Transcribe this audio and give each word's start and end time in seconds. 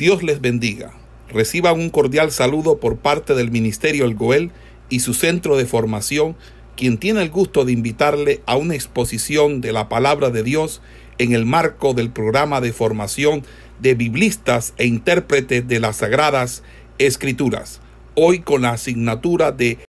Dios 0.00 0.22
les 0.22 0.40
bendiga. 0.40 0.94
Reciban 1.28 1.78
un 1.78 1.90
cordial 1.90 2.32
saludo 2.32 2.80
por 2.80 3.00
parte 3.00 3.34
del 3.34 3.50
Ministerio 3.50 4.06
El 4.06 4.14
Goel 4.14 4.50
y 4.88 5.00
su 5.00 5.12
centro 5.12 5.58
de 5.58 5.66
formación, 5.66 6.38
quien 6.74 6.96
tiene 6.96 7.20
el 7.20 7.28
gusto 7.28 7.66
de 7.66 7.72
invitarle 7.72 8.42
a 8.46 8.56
una 8.56 8.74
exposición 8.74 9.60
de 9.60 9.72
la 9.72 9.90
palabra 9.90 10.30
de 10.30 10.42
Dios 10.42 10.80
en 11.18 11.34
el 11.34 11.44
marco 11.44 11.92
del 11.92 12.10
programa 12.10 12.62
de 12.62 12.72
formación 12.72 13.44
de 13.78 13.94
biblistas 13.94 14.72
e 14.78 14.86
intérpretes 14.86 15.68
de 15.68 15.80
las 15.80 15.96
Sagradas 15.96 16.62
Escrituras. 16.96 17.82
Hoy 18.14 18.40
con 18.40 18.62
la 18.62 18.70
asignatura 18.70 19.52
de 19.52 19.84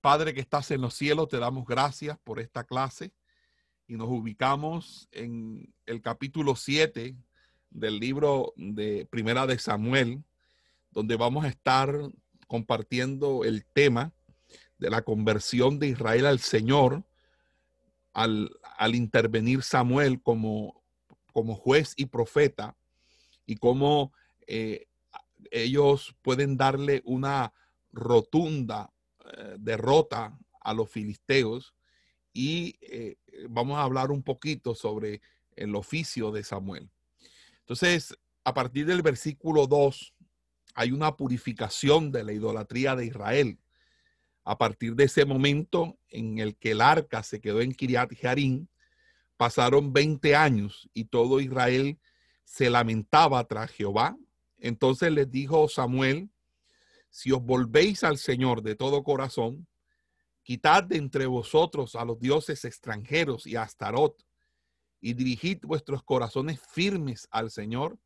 Padre 0.00 0.34
que 0.34 0.40
estás 0.40 0.72
en 0.72 0.80
los 0.80 0.94
cielos, 0.94 1.28
te 1.28 1.38
damos 1.38 1.68
gracias 1.68 2.18
por 2.24 2.40
esta 2.40 2.64
clase 2.64 3.12
y 3.86 3.94
nos 3.94 4.08
ubicamos 4.08 5.08
en 5.12 5.72
el 5.86 6.02
capítulo 6.02 6.56
7 6.56 7.14
del 7.72 7.98
libro 7.98 8.52
de 8.56 9.06
Primera 9.10 9.46
de 9.46 9.58
Samuel, 9.58 10.22
donde 10.90 11.16
vamos 11.16 11.44
a 11.44 11.48
estar 11.48 11.92
compartiendo 12.46 13.44
el 13.44 13.64
tema 13.64 14.12
de 14.78 14.90
la 14.90 15.02
conversión 15.02 15.78
de 15.78 15.88
Israel 15.88 16.26
al 16.26 16.40
Señor 16.40 17.04
al, 18.12 18.50
intervenir 18.94 19.62
Samuel 19.62 20.20
como, 20.22 20.82
como, 21.32 21.54
juez 21.54 21.94
y 21.96 22.06
profeta 22.06 22.76
y 23.46 23.56
cómo 23.56 24.12
eh, 24.46 24.86
ellos 25.50 26.14
pueden 26.22 26.56
darle 26.56 27.00
una 27.04 27.54
rotunda 27.92 28.92
eh, 29.24 29.56
derrota 29.58 30.38
a 30.60 30.74
los 30.74 30.90
filisteos 30.90 31.74
y 32.32 32.76
eh, 32.82 33.16
vamos 33.48 33.78
a 33.78 33.82
hablar 33.82 34.10
un 34.10 34.22
poquito 34.22 34.74
sobre 34.74 35.20
el 35.56 35.74
oficio 35.74 36.30
de 36.32 36.44
Samuel. 36.44 36.90
Entonces, 37.62 38.16
a 38.44 38.54
partir 38.54 38.86
del 38.86 39.02
versículo 39.02 39.66
2, 39.66 40.14
hay 40.74 40.92
una 40.92 41.16
purificación 41.16 42.10
de 42.10 42.24
la 42.24 42.32
idolatría 42.32 42.96
de 42.96 43.06
Israel. 43.06 43.58
A 44.44 44.58
partir 44.58 44.94
de 44.94 45.04
ese 45.04 45.24
momento 45.24 45.98
en 46.08 46.38
el 46.38 46.56
que 46.56 46.72
el 46.72 46.80
arca 46.80 47.22
se 47.22 47.40
quedó 47.40 47.60
en 47.60 47.72
Kiriat 47.72 48.12
Jarín, 48.20 48.68
pasaron 49.36 49.92
20 49.92 50.34
años 50.34 50.88
y 50.92 51.04
todo 51.04 51.40
Israel 51.40 51.98
se 52.44 52.70
lamentaba 52.70 53.44
tras 53.44 53.70
Jehová. 53.70 54.16
Entonces 54.58 55.12
les 55.12 55.30
dijo 55.30 55.68
Samuel, 55.68 56.30
si 57.10 57.30
os 57.30 57.42
volvéis 57.42 58.04
al 58.04 58.18
Señor 58.18 58.62
de 58.62 58.74
todo 58.74 59.02
corazón, 59.02 59.66
quitad 60.42 60.84
de 60.84 60.96
entre 60.96 61.26
vosotros 61.26 61.94
a 61.94 62.04
los 62.04 62.18
dioses 62.18 62.64
extranjeros 62.64 63.46
y 63.46 63.56
a 63.56 63.62
Astarot, 63.62 64.24
y 65.02 65.12
dirigid 65.14 65.58
vuestros 65.64 66.02
corazones 66.04 66.60
firmes 66.60 67.28
al 67.32 67.50
Señor 67.50 67.98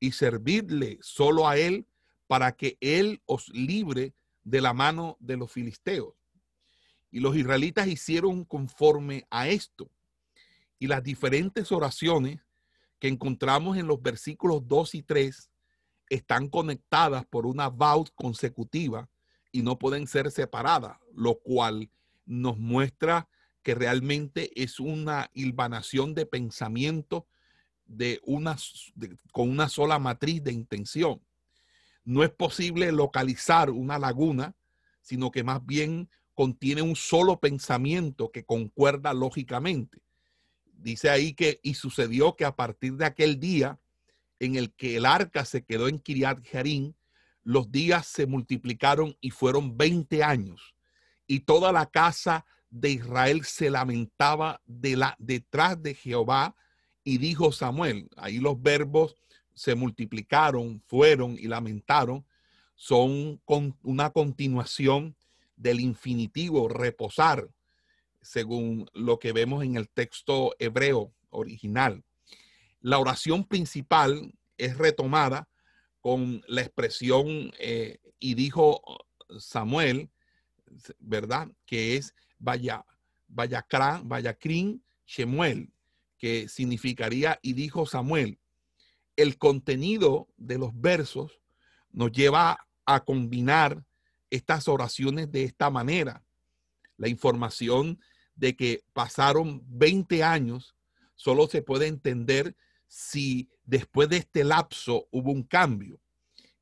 y 0.00 0.12
servidle 0.12 0.98
solo 1.02 1.46
a 1.46 1.58
Él 1.58 1.86
para 2.26 2.56
que 2.56 2.78
Él 2.80 3.22
os 3.26 3.48
libre 3.50 4.14
de 4.42 4.60
la 4.62 4.72
mano 4.72 5.16
de 5.20 5.36
los 5.36 5.52
filisteos. 5.52 6.14
Y 7.10 7.20
los 7.20 7.36
israelitas 7.36 7.86
hicieron 7.86 8.44
conforme 8.44 9.26
a 9.30 9.48
esto. 9.48 9.90
Y 10.78 10.86
las 10.86 11.02
diferentes 11.02 11.70
oraciones 11.70 12.40
que 12.98 13.08
encontramos 13.08 13.76
en 13.76 13.86
los 13.86 14.02
versículos 14.02 14.66
2 14.66 14.94
y 14.96 15.02
3 15.02 15.50
están 16.08 16.48
conectadas 16.48 17.26
por 17.26 17.46
una 17.46 17.68
vaut 17.68 18.10
consecutiva 18.14 19.08
y 19.52 19.62
no 19.62 19.78
pueden 19.78 20.06
ser 20.06 20.30
separadas, 20.30 20.98
lo 21.12 21.38
cual 21.38 21.90
nos 22.24 22.58
muestra 22.58 23.28
que 23.64 23.74
realmente 23.74 24.52
es 24.62 24.78
una 24.78 25.30
hilvanación 25.32 26.14
de 26.14 26.26
pensamiento 26.26 27.26
de 27.86 28.20
una, 28.22 28.56
con 29.32 29.50
una 29.50 29.68
sola 29.68 29.98
matriz 29.98 30.44
de 30.44 30.52
intención. 30.52 31.20
No 32.04 32.22
es 32.22 32.30
posible 32.30 32.92
localizar 32.92 33.70
una 33.70 33.98
laguna, 33.98 34.54
sino 35.00 35.30
que 35.30 35.42
más 35.42 35.64
bien 35.64 36.10
contiene 36.34 36.82
un 36.82 36.94
solo 36.94 37.40
pensamiento 37.40 38.30
que 38.30 38.44
concuerda 38.44 39.14
lógicamente. 39.14 40.02
Dice 40.76 41.08
ahí 41.08 41.32
que, 41.32 41.58
y 41.62 41.74
sucedió 41.74 42.36
que 42.36 42.44
a 42.44 42.54
partir 42.54 42.94
de 42.94 43.06
aquel 43.06 43.40
día 43.40 43.80
en 44.40 44.56
el 44.56 44.74
que 44.74 44.96
el 44.96 45.06
arca 45.06 45.46
se 45.46 45.64
quedó 45.64 45.88
en 45.88 45.98
Kiriat 45.98 46.42
Jearim, 46.42 46.92
los 47.42 47.70
días 47.70 48.06
se 48.06 48.26
multiplicaron 48.26 49.16
y 49.22 49.30
fueron 49.30 49.78
20 49.78 50.22
años. 50.22 50.74
Y 51.26 51.40
toda 51.40 51.72
la 51.72 51.86
casa 51.86 52.44
de 52.74 52.90
Israel 52.90 53.44
se 53.44 53.70
lamentaba 53.70 54.60
de 54.66 54.96
la, 54.96 55.14
detrás 55.20 55.80
de 55.80 55.94
Jehová 55.94 56.56
y 57.04 57.18
dijo 57.18 57.52
Samuel, 57.52 58.08
ahí 58.16 58.38
los 58.38 58.60
verbos 58.60 59.14
se 59.54 59.76
multiplicaron, 59.76 60.82
fueron 60.88 61.38
y 61.38 61.46
lamentaron, 61.46 62.26
son 62.74 63.40
con 63.44 63.78
una 63.84 64.10
continuación 64.10 65.16
del 65.54 65.78
infinitivo 65.78 66.68
reposar, 66.68 67.48
según 68.20 68.90
lo 68.92 69.20
que 69.20 69.30
vemos 69.30 69.62
en 69.62 69.76
el 69.76 69.88
texto 69.88 70.56
hebreo 70.58 71.14
original. 71.30 72.02
La 72.80 72.98
oración 72.98 73.44
principal 73.44 74.34
es 74.58 74.76
retomada 74.78 75.48
con 76.00 76.42
la 76.48 76.62
expresión 76.62 77.52
eh, 77.60 77.98
y 78.18 78.34
dijo 78.34 78.82
Samuel, 79.38 80.10
¿verdad? 80.98 81.46
Que 81.66 81.96
es 81.96 82.16
vaya, 82.44 82.84
Vayacrán, 83.26 84.08
Vayacrín, 84.08 84.84
Shemuel, 85.06 85.72
que 86.18 86.48
significaría 86.48 87.38
y 87.42 87.54
dijo 87.54 87.86
Samuel. 87.86 88.38
El 89.16 89.38
contenido 89.38 90.28
de 90.36 90.58
los 90.58 90.78
versos 90.78 91.40
nos 91.90 92.12
lleva 92.12 92.66
a 92.84 93.04
combinar 93.04 93.84
estas 94.30 94.68
oraciones 94.68 95.30
de 95.32 95.44
esta 95.44 95.70
manera. 95.70 96.22
La 96.96 97.08
información 97.08 98.00
de 98.34 98.56
que 98.56 98.84
pasaron 98.92 99.62
20 99.66 100.22
años 100.22 100.74
solo 101.14 101.46
se 101.46 101.62
puede 101.62 101.86
entender 101.86 102.56
si 102.88 103.48
después 103.64 104.08
de 104.08 104.18
este 104.18 104.44
lapso 104.44 105.08
hubo 105.10 105.30
un 105.30 105.44
cambio. 105.44 106.00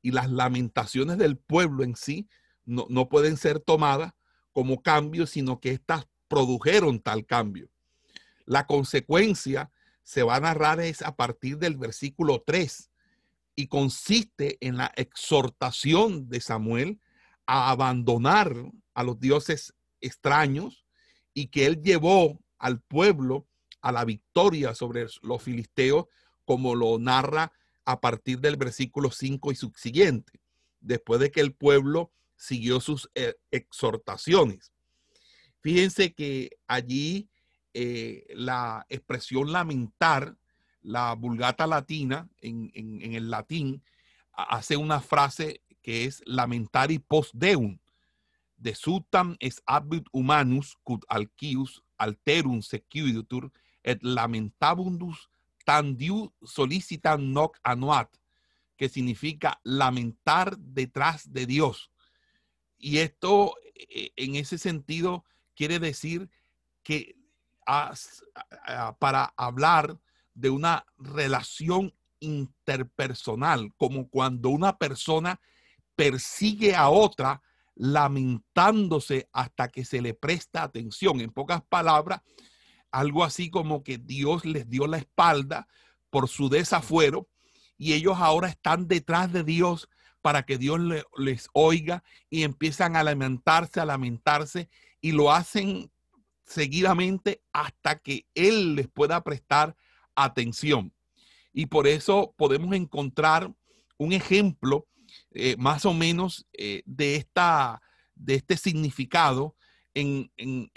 Y 0.01 0.11
las 0.11 0.29
lamentaciones 0.29 1.17
del 1.17 1.37
pueblo 1.37 1.83
en 1.83 1.95
sí 1.95 2.27
no, 2.65 2.85
no 2.89 3.09
pueden 3.09 3.37
ser 3.37 3.59
tomadas 3.59 4.13
como 4.53 4.81
cambio, 4.81 5.27
sino 5.27 5.59
que 5.59 5.71
éstas 5.71 6.07
produjeron 6.27 6.99
tal 6.99 7.25
cambio. 7.25 7.69
La 8.45 8.65
consecuencia 8.65 9.71
se 10.03 10.23
va 10.23 10.35
a 10.35 10.39
narrar 10.39 10.79
es 10.79 11.01
a 11.01 11.15
partir 11.15 11.57
del 11.57 11.77
versículo 11.77 12.43
3 12.45 12.91
y 13.55 13.67
consiste 13.67 14.57
en 14.61 14.77
la 14.77 14.91
exhortación 14.95 16.29
de 16.29 16.41
Samuel 16.41 16.99
a 17.45 17.71
abandonar 17.71 18.53
a 18.93 19.03
los 19.03 19.19
dioses 19.19 19.73
extraños 20.01 20.85
y 21.33 21.47
que 21.47 21.65
él 21.65 21.81
llevó 21.81 22.39
al 22.57 22.81
pueblo 22.81 23.47
a 23.81 23.91
la 23.91 24.05
victoria 24.05 24.73
sobre 24.75 25.07
los 25.21 25.41
filisteos, 25.41 26.05
como 26.45 26.75
lo 26.75 26.97
narra 26.99 27.51
a 27.85 27.99
partir 27.99 28.39
del 28.39 28.55
versículo 28.55 29.11
5 29.11 29.51
y 29.51 29.55
subsiguiente, 29.55 30.39
después 30.79 31.19
de 31.19 31.31
que 31.31 31.41
el 31.41 31.53
pueblo 31.53 32.11
siguió 32.43 32.81
sus 32.81 33.09
eh, 33.15 33.35
exhortaciones. 33.51 34.73
Fíjense 35.61 36.13
que 36.13 36.57
allí 36.67 37.29
eh, 37.73 38.25
la 38.35 38.85
expresión 38.89 39.53
lamentar, 39.53 40.35
la 40.81 41.13
vulgata 41.15 41.65
latina 41.65 42.27
en, 42.41 42.69
el 43.15 43.31
latín, 43.31 43.81
hace 44.33 44.75
una 44.75 44.99
frase 44.99 45.61
que 45.81 46.03
es 46.03 46.21
lamentar 46.25 46.91
y 46.91 46.99
post 46.99 47.31
deum. 47.33 47.79
De 48.57 48.75
sutam 48.75 49.37
es 49.39 49.61
habit 49.65 50.05
humanus 50.11 50.75
cut 50.83 51.05
alquius 51.07 51.81
alterum 51.97 52.61
sequitur 52.61 53.51
et 53.83 54.03
lamentabundus 54.03 55.29
tandiu 55.65 56.33
solicitan 56.43 57.31
noc 57.31 57.57
anuat, 57.63 58.11
que 58.75 58.89
significa 58.89 59.61
lamentar 59.63 60.57
detrás 60.57 61.31
de 61.31 61.45
Dios. 61.45 61.92
Y 62.83 62.97
esto, 62.97 63.55
eh, 63.75 64.11
en 64.17 64.35
ese 64.35 64.57
sentido, 64.57 65.23
quiere 65.55 65.79
decir 65.79 66.29
que 66.83 67.15
para 68.99 69.33
hablar 69.37 69.97
de 70.33 70.49
una 70.49 70.85
relación 70.97 71.93
interpersonal, 72.19 73.73
como 73.77 74.09
cuando 74.09 74.49
una 74.49 74.77
persona 74.77 75.39
persigue 75.95 76.75
a 76.75 76.89
otra 76.89 77.41
lamentándose 77.73 79.29
hasta 79.31 79.69
que 79.69 79.85
se 79.85 80.01
le 80.01 80.13
presta 80.13 80.63
atención. 80.63 81.21
En 81.21 81.31
pocas 81.31 81.61
palabras, 81.63 82.19
algo 82.91 83.23
así 83.23 83.49
como 83.49 83.81
que 83.81 83.97
Dios 83.97 84.43
les 84.43 84.69
dio 84.69 84.87
la 84.87 84.97
espalda 84.97 85.69
por 86.09 86.27
su 86.27 86.49
desafuero 86.49 87.29
y 87.77 87.93
ellos 87.93 88.17
ahora 88.17 88.49
están 88.49 88.89
detrás 88.89 89.31
de 89.31 89.45
Dios 89.45 89.87
para 90.23 90.43
que 90.43 90.57
Dios 90.57 90.79
les 91.17 91.49
oiga 91.51 92.01
y 92.29 92.43
empiezan 92.43 92.95
a 92.95 93.03
lamentarse, 93.03 93.81
a 93.81 93.85
lamentarse 93.85 94.69
y 95.01 95.11
lo 95.11 95.33
hacen 95.33 95.91
seguidamente 96.45 97.41
hasta 97.51 97.99
que 97.99 98.25
Él 98.33 98.75
les 98.75 98.87
pueda 98.87 99.21
prestar 99.21 99.75
atención. 100.15 100.93
Y 101.51 101.65
por 101.65 101.87
eso 101.87 102.33
podemos 102.37 102.73
encontrar 102.73 103.53
un 103.97 104.13
ejemplo 104.13 104.87
eh, 105.31 105.57
más 105.57 105.83
o 105.85 105.93
menos 105.93 106.47
eh, 106.53 106.83
de, 106.85 107.17
esta, 107.17 107.81
de 108.15 108.35
este 108.35 108.55
significado 108.55 109.57
en, 109.93 110.31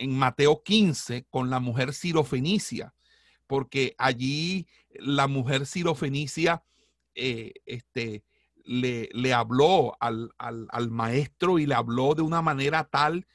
Mateo 0.09 0.61
15 0.65 1.25
con 1.31 1.51
la 1.51 1.61
mujer 1.61 1.95
sirofenicia, 1.95 2.95
porque 3.47 3.95
allí 3.97 4.67
la 4.91 5.29
mujer 5.29 5.67
sirofenicia 5.67 6.65
eh, 7.15 7.55
este, 7.65 8.25
le, 8.67 9.33
habló 9.33 9.97
al, 10.01 10.33
al, 10.39 10.91
maestro 10.91 11.59
y 11.59 11.67
le 11.67 11.75
habló 11.75 12.15
de 12.15 12.23
una 12.23 12.43
manera 12.43 12.85
tal 12.85 13.27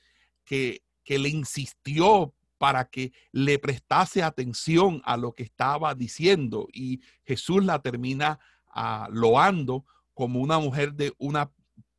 que, 0.45 0.83
que 1.03 1.17
le 1.17 1.29
insistió 1.29 2.33
para 2.57 2.89
que 2.89 3.11
le 3.31 3.57
prestase 3.57 4.21
atención 4.21 5.01
a 5.05 5.17
lo 5.17 5.33
que 5.33 5.43
estaba 5.43 5.95
diciendo 5.95 6.67
y 6.71 7.01
Jesús 7.23 7.65
la 7.65 7.81
termina 7.81 8.39
uh, 8.75 9.11
loando 9.11 9.85
como 10.13 10.39
una 10.39 10.59
mujer 10.59 10.93
de 10.93 11.13
una 11.17 11.51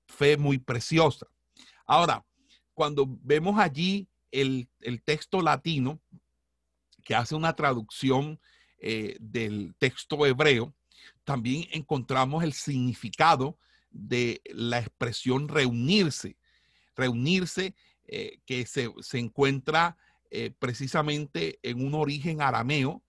fe 0.07 0.37
muy 0.37 0.59
preciosa. 0.59 1.27
Ahora, 1.85 2.25
cuando 2.75 3.07
vemos 3.23 3.59
allí 3.59 4.09
el, 4.31 4.69
texto 5.05 5.43
latino, 5.43 6.01
que 7.05 7.15
hace 7.15 7.35
una 7.35 7.55
traducción 7.55 8.39
eh, 8.79 9.17
del 9.19 9.75
texto 9.79 10.25
hebreo, 10.25 10.73
también 11.25 11.69
encontramos 11.73 12.45
el 12.45 12.53
significado 12.53 13.59
de 13.91 14.41
la 14.47 14.79
expresión 14.79 15.49
reunirse. 15.49 16.37
Reunirse 16.97 17.75
eh, 18.07 18.41
que 18.47 18.67
se, 18.67 18.91
se 19.01 19.19
encuentra 19.19 19.97
eh, 20.31 20.51
precisamente 20.59 21.59
en 21.63 21.85
un 21.85 21.95
origen 21.95 22.41
arameo, 22.41 23.03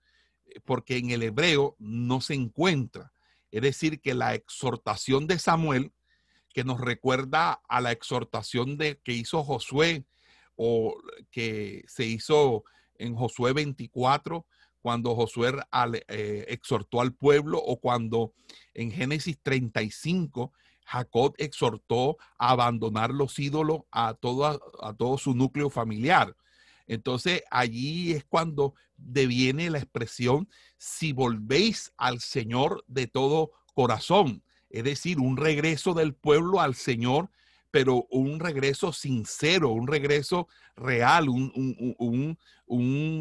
eh, 0.45 0.59
porque 0.65 0.97
en 0.97 1.11
el 1.11 1.23
hebreo 1.23 1.75
no 1.79 2.21
se 2.21 2.33
encuentra. 2.33 3.13
Es 3.49 3.61
decir, 3.61 4.01
que 4.01 4.13
la 4.13 4.35
exhortación 4.35 5.25
de 5.27 5.39
Samuel, 5.39 5.93
que 6.53 6.63
nos 6.63 6.81
recuerda 6.81 7.61
a 7.69 7.81
la 7.81 7.91
exhortación 7.91 8.77
de, 8.77 8.99
que 9.03 9.13
hizo 9.13 9.43
Josué 9.43 10.05
o 10.55 10.95
que 11.31 11.83
se 11.87 12.05
hizo 12.05 12.63
en 12.95 13.15
Josué 13.15 13.53
24, 13.53 14.45
cuando 14.83 15.15
Josué 15.15 15.53
eh, 16.09 16.45
exhortó 16.49 16.99
al 16.99 17.13
pueblo 17.13 17.57
o 17.57 17.79
cuando 17.79 18.33
en 18.73 18.91
Génesis 18.91 19.39
35 19.41 20.51
Jacob 20.85 21.33
exhortó 21.37 22.17
a 22.37 22.49
abandonar 22.49 23.11
los 23.11 23.39
ídolos 23.39 23.83
a 23.91 24.13
todo, 24.13 24.61
a 24.81 24.93
todo 24.93 25.17
su 25.17 25.33
núcleo 25.33 25.69
familiar. 25.69 26.35
Entonces 26.85 27.43
allí 27.49 28.11
es 28.11 28.25
cuando 28.25 28.75
deviene 28.97 29.69
la 29.69 29.79
expresión, 29.79 30.49
si 30.77 31.13
volvéis 31.13 31.93
al 31.95 32.19
Señor 32.19 32.83
de 32.87 33.07
todo 33.07 33.53
corazón, 33.73 34.43
es 34.69 34.83
decir, 34.83 35.17
un 35.17 35.37
regreso 35.37 35.93
del 35.93 36.13
pueblo 36.13 36.59
al 36.59 36.75
Señor, 36.75 37.29
pero 37.73 38.05
un 38.11 38.39
regreso 38.39 38.93
sincero, 38.93 39.69
un 39.71 39.87
regreso 39.87 40.47
real, 40.75 41.27
un, 41.27 42.37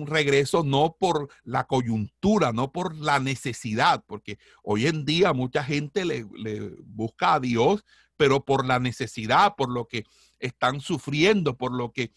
regreso 0.07 0.63
no 0.63 0.95
por 1.01 1.31
la 1.43 1.65
coyuntura, 1.67 2.53
no 2.53 2.71
por 2.71 2.95
la 2.95 3.19
necesidad, 3.19 4.05
porque 4.07 4.39
hoy 4.63 4.89
en 4.89 5.07
día 5.07 5.33
mucha 5.33 5.65
gente 5.65 6.05
le, 6.05 6.27
le 6.37 6.69
busca 6.85 7.33
a 7.33 7.41
Dios, 7.41 7.87
pero 8.19 8.45
por 8.45 8.67
la 8.67 8.79
necesidad, 8.79 9.55
por 9.57 9.71
lo 9.71 9.89
que 9.89 10.05
están 10.39 10.83
sufriendo, 10.83 11.57
por 11.57 11.73
lo 11.73 11.91
que 11.91 12.13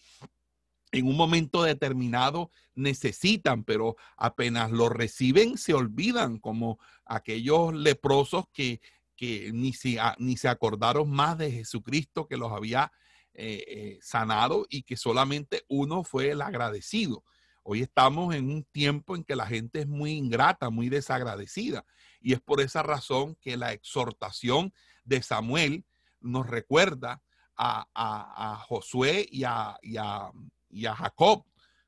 en 0.92 1.06
un 1.06 1.16
momento 1.16 1.62
determinado 1.62 2.50
necesitan, 2.74 3.64
pero 3.64 3.96
apenas 4.18 4.70
lo 4.70 4.90
reciben 4.90 5.56
se 5.56 5.72
olvidan, 5.72 6.38
como 6.38 6.78
aquellos 7.06 7.74
leprosos 7.74 8.44
que, 8.52 8.82
que 9.16 9.50
ni, 9.52 9.72
se, 9.72 9.98
ni 10.18 10.36
se 10.36 10.48
acordaron 10.48 11.10
más 11.10 11.38
de 11.38 11.50
Jesucristo 11.50 12.26
que 12.28 12.36
los 12.36 12.52
había 12.52 12.92
eh, 13.34 13.64
eh, 13.66 13.98
sanado 14.00 14.66
y 14.68 14.82
que 14.82 14.96
solamente 14.96 15.64
uno 15.68 16.04
fue 16.04 16.30
el 16.30 16.42
agradecido. 16.42 17.24
Hoy 17.62 17.82
estamos 17.82 18.34
en 18.34 18.50
un 18.50 18.64
tiempo 18.64 19.16
en 19.16 19.24
que 19.24 19.36
la 19.36 19.46
gente 19.46 19.80
es 19.80 19.86
muy 19.86 20.12
ingrata, 20.12 20.70
muy 20.70 20.88
desagradecida. 20.88 21.84
Y 22.20 22.32
es 22.32 22.40
por 22.40 22.60
esa 22.60 22.82
razón 22.82 23.36
que 23.40 23.56
la 23.56 23.72
exhortación 23.72 24.72
de 25.04 25.22
Samuel 25.22 25.84
nos 26.20 26.46
recuerda 26.46 27.22
a, 27.56 27.86
a, 27.94 28.56
Josué 28.56 29.26
y 29.30 29.44
a, 29.44 29.78
y 29.82 29.96
a 29.96 30.94
Jacob, 30.94 31.44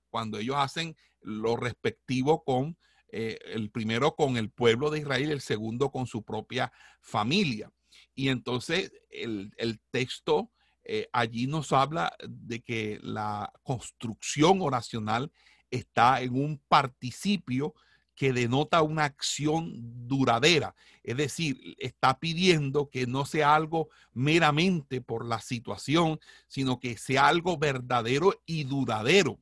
cuando 0.08 0.38
ellos 0.38 0.56
hacen 0.56 0.96
lo 1.20 1.56
respectivo 1.56 2.42
con 2.42 2.76
eh, 3.10 3.38
el 3.46 3.70
primero 3.70 4.14
con 4.14 4.36
el 4.36 4.50
pueblo 4.50 4.90
de 4.90 5.00
Israel, 5.00 5.30
el 5.30 5.40
segundo 5.40 5.90
con 5.90 6.06
su 6.06 6.22
propia 6.22 6.72
familia. 7.00 7.70
Y 8.14 8.28
entonces 8.28 8.92
el, 9.10 9.52
texto 9.90 10.50
eh, 10.84 11.08
allí 11.12 11.46
nos 11.46 11.72
habla 11.72 12.12
de 12.26 12.60
que 12.60 12.98
la 13.02 13.52
construcción 13.62 14.60
oracional 14.60 15.32
está 15.70 16.20
en 16.20 16.34
un 16.34 16.62
participio 16.68 17.74
que 18.18 18.32
denota 18.32 18.82
una 18.82 19.04
acción 19.04 19.72
duradera. 20.08 20.74
Es 21.04 21.16
decir, 21.16 21.76
está 21.78 22.18
pidiendo 22.18 22.90
que 22.90 23.06
no 23.06 23.24
sea 23.24 23.54
algo 23.54 23.90
meramente 24.12 25.00
por 25.00 25.24
la 25.24 25.40
situación, 25.40 26.18
sino 26.48 26.80
que 26.80 26.98
sea 26.98 27.28
algo 27.28 27.56
verdadero 27.58 28.34
y 28.44 28.64
duradero. 28.64 29.38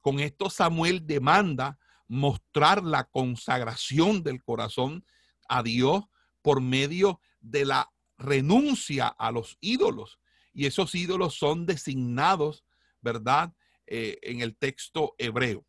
Con 0.00 0.18
esto 0.18 0.50
Samuel 0.50 1.06
demanda 1.06 1.78
mostrar 2.08 2.82
la 2.82 3.04
consagración 3.04 4.22
del 4.22 4.42
corazón 4.42 5.04
a 5.48 5.62
Dios 5.62 6.04
por 6.42 6.60
medio 6.60 7.20
de 7.40 7.64
la 7.64 7.90
renuncia 8.16 9.06
a 9.06 9.30
los 9.30 9.58
ídolos. 9.60 10.18
Y 10.52 10.66
esos 10.66 10.94
ídolos 10.94 11.34
son 11.34 11.66
designados, 11.66 12.64
¿verdad? 13.00 13.52
Eh, 13.86 14.18
en 14.22 14.40
el 14.40 14.56
texto 14.56 15.14
hebreo. 15.18 15.64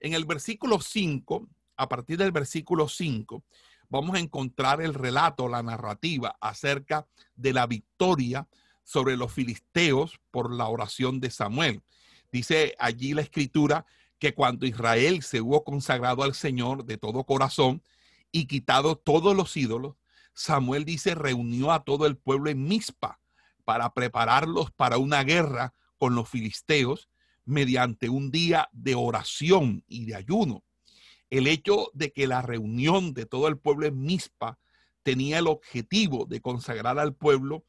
En 0.00 0.14
el 0.14 0.24
versículo 0.24 0.80
5 0.80 1.48
a 1.76 1.88
partir 1.88 2.18
del 2.18 2.32
versículo 2.32 2.88
5, 2.88 3.44
vamos 3.88 4.16
a 4.16 4.20
encontrar 4.20 4.80
el 4.80 4.94
relato, 4.94 5.48
la 5.48 5.62
narrativa 5.62 6.36
acerca 6.40 7.06
de 7.34 7.52
la 7.52 7.66
victoria 7.66 8.48
sobre 8.82 9.16
los 9.16 9.32
filisteos 9.32 10.20
por 10.30 10.52
la 10.52 10.68
oración 10.68 11.20
de 11.20 11.30
Samuel. 11.30 11.82
Dice 12.30 12.74
allí 12.78 13.14
la 13.14 13.22
escritura 13.22 13.86
que 14.24 14.32
cuando 14.32 14.64
Israel 14.64 15.22
se 15.22 15.42
hubo 15.42 15.64
consagrado 15.64 16.22
al 16.22 16.32
Señor 16.32 16.86
de 16.86 16.96
todo 16.96 17.24
corazón 17.24 17.82
y 18.32 18.46
quitado 18.46 18.96
todos 18.96 19.36
los 19.36 19.54
ídolos, 19.54 19.96
Samuel 20.32 20.86
dice 20.86 21.14
reunió 21.14 21.72
a 21.72 21.84
todo 21.84 22.06
el 22.06 22.16
pueblo 22.16 22.48
en 22.48 22.64
Mizpa 22.64 23.20
para 23.66 23.92
prepararlos 23.92 24.70
para 24.70 24.96
una 24.96 25.22
guerra 25.24 25.74
con 25.98 26.14
los 26.14 26.26
filisteos 26.26 27.10
mediante 27.44 28.08
un 28.08 28.30
día 28.30 28.70
de 28.72 28.94
oración 28.94 29.84
y 29.88 30.06
de 30.06 30.14
ayuno. 30.14 30.64
El 31.28 31.46
hecho 31.46 31.90
de 31.92 32.10
que 32.10 32.26
la 32.26 32.40
reunión 32.40 33.12
de 33.12 33.26
todo 33.26 33.46
el 33.46 33.58
pueblo 33.58 33.84
en 33.84 34.00
Mispa 34.00 34.58
tenía 35.02 35.38
el 35.38 35.48
objetivo 35.48 36.24
de 36.24 36.40
consagrar 36.40 36.98
al 36.98 37.14
pueblo 37.14 37.66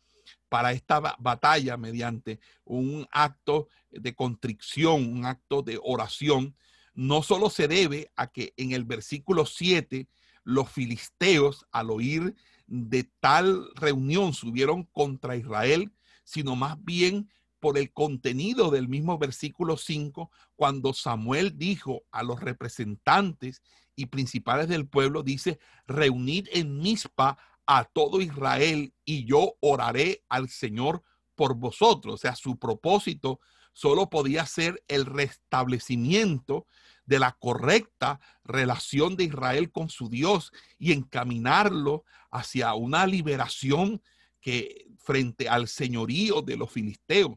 para 0.56 0.72
esta 0.72 1.02
batalla 1.20 1.76
mediante 1.76 2.40
un 2.64 3.06
acto 3.12 3.68
de 3.92 4.16
contrición, 4.16 5.06
un 5.06 5.26
acto 5.26 5.62
de 5.62 5.78
oración, 5.84 6.56
no 6.94 7.24
solo 7.24 7.50
se 7.50 7.68
debe 7.68 8.10
a 8.16 8.28
que 8.28 8.54
en 8.56 8.72
el 8.72 8.86
versículo 8.86 9.46
7 9.46 10.08
los 10.46 10.72
filisteos 10.72 11.66
al 11.74 11.90
oír 11.90 12.36
de 12.68 13.04
tal 13.20 13.68
reunión 13.76 14.34
subieron 14.34 14.86
contra 14.86 15.36
Israel, 15.36 15.92
sino 16.24 16.56
más 16.56 16.82
bien 16.82 17.30
por 17.60 17.78
el 17.78 17.92
contenido 17.92 18.72
del 18.72 18.88
mismo 18.88 19.18
versículo 19.18 19.76
5, 19.76 20.32
cuando 20.56 20.94
Samuel 20.94 21.58
dijo 21.58 22.06
a 22.14 22.24
los 22.24 22.40
representantes 22.40 23.62
y 23.94 24.06
principales 24.06 24.70
del 24.70 24.88
pueblo, 24.88 25.22
dice, 25.22 25.60
reunid 25.86 26.48
en 26.54 26.78
Mispa 26.78 27.38
a 27.68 27.86
todo 27.86 28.22
Israel 28.22 28.94
y 29.06 29.26
yo 29.26 29.56
oraré 29.60 30.24
al 30.30 30.50
Señor 30.50 31.04
por 31.36 31.56
vosotros. 31.56 32.16
O 32.16 32.18
sea, 32.18 32.36
su 32.36 32.58
propósito 32.58 33.40
solo 33.74 34.10
podía 34.10 34.46
ser 34.46 34.84
el 34.88 35.06
restablecimiento 35.06 36.68
de 37.06 37.20
la 37.20 37.34
correcta 37.34 38.20
relación 38.44 39.16
de 39.16 39.26
Israel 39.26 39.72
con 39.72 39.90
su 39.90 40.10
Dios 40.10 40.52
y 40.80 40.92
encaminarlo 40.92 42.04
hacia 42.32 42.74
una 42.74 43.06
liberación 43.06 44.02
que 44.42 44.88
frente 44.98 45.50
al 45.50 45.68
señorío 45.68 46.42
de 46.42 46.58
los 46.58 46.72
filisteos. 46.72 47.34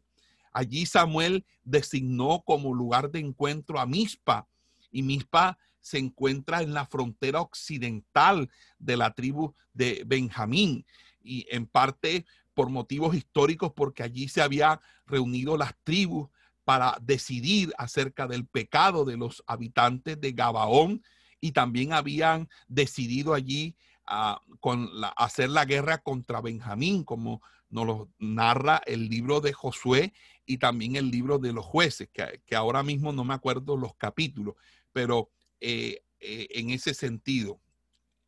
Allí 0.53 0.87
Samuel 0.87 1.45
designó 1.63 2.43
como 2.45 2.75
lugar 2.75 3.11
de 3.11 3.21
encuentro 3.21 3.79
a 3.79 3.87
Mispa 3.87 4.49
y 4.91 5.03
Mispa 5.03 5.59
se 5.89 5.99
encuentra 5.99 6.63
en 6.63 6.75
la 6.75 6.87
frontera 6.87 7.41
occidental 7.41 8.51
de 8.79 8.97
la 8.97 9.15
tribu 9.15 9.55
de 9.73 10.03
Benjamín. 10.07 10.85
Y 11.21 11.47
en 11.51 11.67
parte 11.67 12.27
por 12.55 12.71
motivos 12.71 13.15
históricos 13.15 13.73
porque 13.75 14.03
allí 14.03 14.29
se 14.29 14.43
había 14.43 14.81
reunido 15.07 15.57
las 15.57 15.75
tribus 15.85 16.29
para 16.65 16.99
decidir 17.01 17.73
acerca 17.79 18.27
del 18.27 18.47
pecado 18.47 19.05
de 19.05 19.17
los 19.17 19.43
habitantes 19.47 20.21
de 20.21 20.33
Gabaón 20.33 21.03
y 21.41 21.53
también 21.53 21.93
habían 21.93 22.49
decidido 22.67 23.33
allí 23.33 23.77
ah, 24.07 24.43
con 24.61 24.91
hacer 25.17 25.51
la 25.51 25.65
guerra 25.65 25.99
contra 25.99 26.41
Benjamín, 26.41 27.05
como 27.05 27.41
nos 27.71 27.87
lo 27.87 28.09
narra 28.19 28.83
el 28.87 29.09
libro 29.09 29.41
de 29.41 29.53
Josué 29.53 30.13
y 30.47 30.59
también 30.59 30.97
el 30.97 31.11
libro 31.11 31.39
de 31.39 31.53
los 31.53 31.65
jueces, 31.65 32.09
que, 32.13 32.57
ahora 32.57 32.83
mismo 32.83 33.13
no 33.13 33.25
me 33.25 33.35
acuerdo 33.35 33.77
los 33.77 33.95
capítulos, 33.97 34.55
pero 34.93 35.31
eh, 35.61 36.03
eh, 36.21 36.47
en 36.51 36.71
ese 36.71 36.95
sentido. 36.95 37.61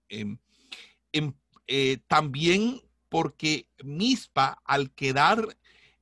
Em, 0.09 0.39
em, 1.13 1.33
eh, 1.67 1.99
también 2.07 2.81
porque 3.09 3.69
Mispa, 3.83 4.61
al 4.65 4.93
quedar 4.93 5.57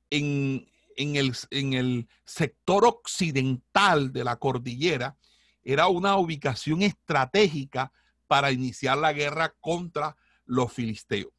en, 0.09 0.67
el, 0.95 1.35
en 1.51 1.73
el 1.73 2.07
sector 2.25 2.85
occidental 2.85 4.13
de 4.13 4.23
la 4.23 4.37
cordillera, 4.37 5.17
era 5.63 5.87
una 5.87 6.17
ubicación 6.17 6.81
estratégica 6.81 7.91
para 8.27 8.51
iniciar 8.51 8.97
la 8.97 9.13
guerra 9.13 9.55
contra 9.59 10.15
los 10.45 10.71
filisteos. 10.71 11.31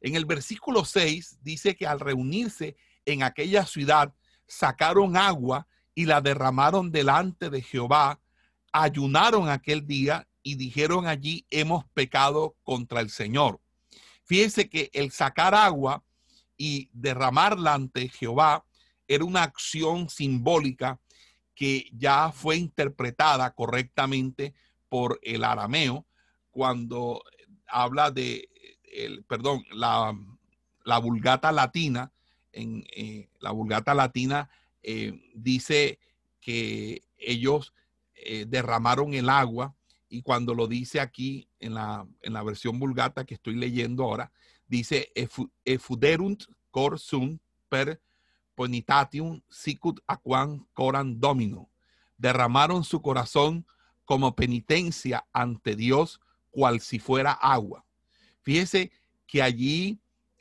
En 0.00 0.14
el 0.14 0.24
versículo 0.24 0.84
6 0.84 1.38
dice 1.42 1.76
que 1.76 1.86
al 1.86 2.00
reunirse 2.00 2.76
en 3.04 3.22
aquella 3.22 3.64
ciudad, 3.66 4.14
sacaron 4.46 5.16
agua 5.16 5.66
y 5.94 6.04
la 6.04 6.20
derramaron 6.20 6.90
delante 6.90 7.50
de 7.50 7.62
Jehová, 7.62 8.20
ayunaron 8.82 9.48
aquel 9.48 9.86
día 9.86 10.28
y 10.42 10.54
dijeron 10.56 11.06
allí, 11.06 11.46
hemos 11.50 11.84
pecado 11.94 12.56
contra 12.62 13.00
el 13.00 13.10
Señor. 13.10 13.60
Fíjense 14.24 14.68
que 14.68 14.90
el 14.92 15.10
sacar 15.10 15.54
agua 15.54 16.04
y 16.56 16.90
derramarla 16.92 17.74
ante 17.74 18.08
Jehová 18.08 18.64
era 19.08 19.24
una 19.24 19.42
acción 19.42 20.08
simbólica 20.08 21.00
que 21.54 21.88
ya 21.92 22.32
fue 22.32 22.56
interpretada 22.56 23.54
correctamente 23.54 24.54
por 24.88 25.18
el 25.22 25.44
arameo 25.44 26.06
cuando 26.50 27.22
habla 27.66 28.10
de, 28.10 28.48
el, 28.92 29.24
perdón, 29.24 29.64
la, 29.72 30.14
vulgata 30.98 31.50
latina, 31.50 32.12
en 32.52 32.84
eh, 32.94 33.28
la 33.40 33.52
vulgata 33.52 33.94
latina 33.94 34.50
eh, 34.82 35.12
dice 35.34 35.98
que 36.40 37.02
ellos 37.18 37.72
eh, 38.16 38.44
derramaron 38.46 39.14
el 39.14 39.28
agua 39.28 39.74
y 40.08 40.22
cuando 40.22 40.54
lo 40.54 40.66
dice 40.66 41.00
aquí 41.00 41.48
en 41.60 41.74
la, 41.74 42.06
en 42.22 42.32
la 42.32 42.42
versión 42.42 42.78
vulgata 42.78 43.24
que 43.24 43.34
estoy 43.34 43.54
leyendo 43.54 44.04
ahora, 44.04 44.32
dice 44.66 45.12
efuderunt 45.64 46.44
cor 46.70 46.98
sum 46.98 47.38
per 47.68 48.00
ponitatium 48.54 49.40
sicut 49.48 50.00
aquam 50.06 50.66
coran 50.72 51.20
domino. 51.20 51.70
Derramaron 52.16 52.84
su 52.84 53.02
corazón 53.02 53.66
como 54.04 54.34
penitencia 54.34 55.26
ante 55.32 55.76
Dios, 55.76 56.20
cual 56.50 56.80
si 56.80 56.98
fuera 56.98 57.32
agua. 57.32 57.84
Fíjese 58.42 58.90
que 59.26 59.42
allí 59.42 60.00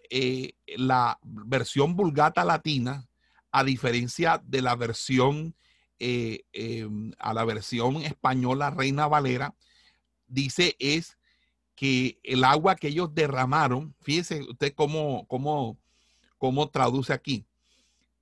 eh, 0.09 0.53
la 0.77 1.19
versión 1.23 1.95
vulgata 1.95 2.45
latina, 2.45 3.07
a 3.51 3.63
diferencia 3.63 4.41
de 4.45 4.61
la 4.61 4.75
versión, 4.75 5.55
eh, 5.99 6.43
em, 6.53 7.11
a 7.19 7.33
la 7.33 7.45
versión 7.45 7.97
española 7.97 8.71
Reina 8.71 9.07
Valera, 9.07 9.55
dice 10.27 10.75
es 10.79 11.17
que 11.75 12.19
el 12.23 12.43
agua 12.43 12.75
que 12.75 12.87
ellos 12.87 13.13
derramaron, 13.13 13.95
fíjese 14.01 14.41
usted 14.41 14.73
cómo, 14.73 15.27
cómo, 15.27 15.77
cómo 16.37 16.69
traduce 16.69 17.13
aquí 17.13 17.45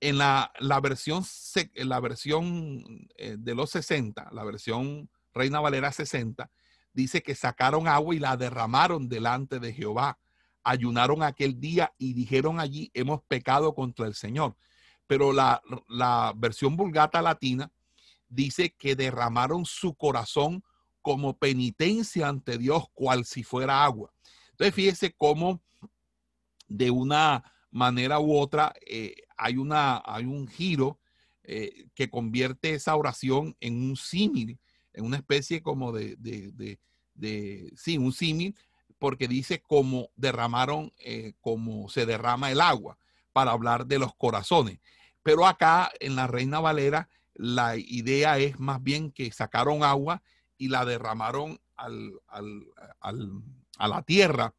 en 0.04 0.18
la, 0.18 0.52
versión, 0.82 1.24
la 1.76 1.98
versión 2.00 3.08
eh, 3.16 3.36
de 3.38 3.54
los 3.54 3.70
60, 3.70 4.28
la 4.32 4.44
versión 4.44 5.08
Reina 5.32 5.60
Valera 5.60 5.92
60, 5.92 6.50
dice 6.92 7.22
que 7.22 7.34
sacaron 7.34 7.88
agua 7.88 8.14
y 8.14 8.18
la 8.18 8.36
derramaron 8.36 9.08
delante 9.08 9.60
de 9.60 9.72
Jehová. 9.72 10.18
Ayunaron 10.62 11.22
aquel 11.22 11.58
día 11.58 11.94
y 11.96 12.12
dijeron 12.12 12.60
allí, 12.60 12.90
hemos 12.92 13.22
pecado 13.22 13.74
contra 13.74 14.06
el 14.06 14.14
Señor. 14.14 14.56
Pero 15.06 15.32
la, 15.32 15.62
la 15.88 16.32
versión 16.36 16.76
vulgata 16.76 17.20
latina 17.20 17.70
dice 18.28 18.70
que 18.70 18.96
derramaron 18.96 19.64
su 19.64 19.94
corazón 19.94 20.62
como 21.02 21.36
penitencia 21.36 22.28
ante 22.28 22.56
Dios, 22.56 22.84
cual 22.94 23.24
si 23.24 23.42
fuera 23.42 23.84
agua. 23.84 24.12
Entonces, 24.52 24.74
fíjese 24.74 25.12
cómo 25.12 25.60
de 26.68 26.90
una 26.90 27.44
manera 27.70 28.20
u 28.20 28.36
otra, 28.38 28.72
eh, 28.86 29.14
hay, 29.36 29.56
una, 29.56 30.00
hay 30.04 30.24
un 30.24 30.46
giro 30.46 30.98
eh, 31.42 31.88
que 31.94 32.08
convierte 32.08 32.72
esa 32.72 32.96
oración 32.96 33.56
en 33.60 33.82
un 33.82 33.96
símil, 33.96 34.58
en 34.92 35.04
una 35.04 35.16
especie 35.16 35.60
como 35.60 35.92
de, 35.92 36.16
de, 36.16 36.78
de, 37.14 37.72
sí, 37.76 37.98
un 37.98 38.12
símil, 38.12 38.56
porque 38.98 39.28
dice 39.28 39.60
cómo 39.60 40.08
derramaron, 40.16 40.92
eh, 40.98 41.34
como 41.40 41.88
se 41.88 42.06
derrama 42.06 42.50
el 42.50 42.60
agua, 42.60 42.96
para 43.34 43.50
hablar 43.50 43.86
de 43.86 43.98
los 43.98 44.14
corazones. 44.14 44.78
Pero 45.22 45.44
acá 45.44 45.90
en 46.00 46.16
la 46.16 46.28
Reina 46.28 46.60
Valera, 46.60 47.08
la 47.34 47.76
idea 47.76 48.38
es 48.38 48.58
más 48.60 48.82
bien 48.82 49.10
que 49.10 49.30
sacaron 49.32 49.82
agua 49.82 50.22
y 50.56 50.68
la 50.68 50.84
derramaron 50.84 51.60
al, 51.76 52.12
a 52.30 53.88
la 53.88 54.02
tierra, 54.02 54.54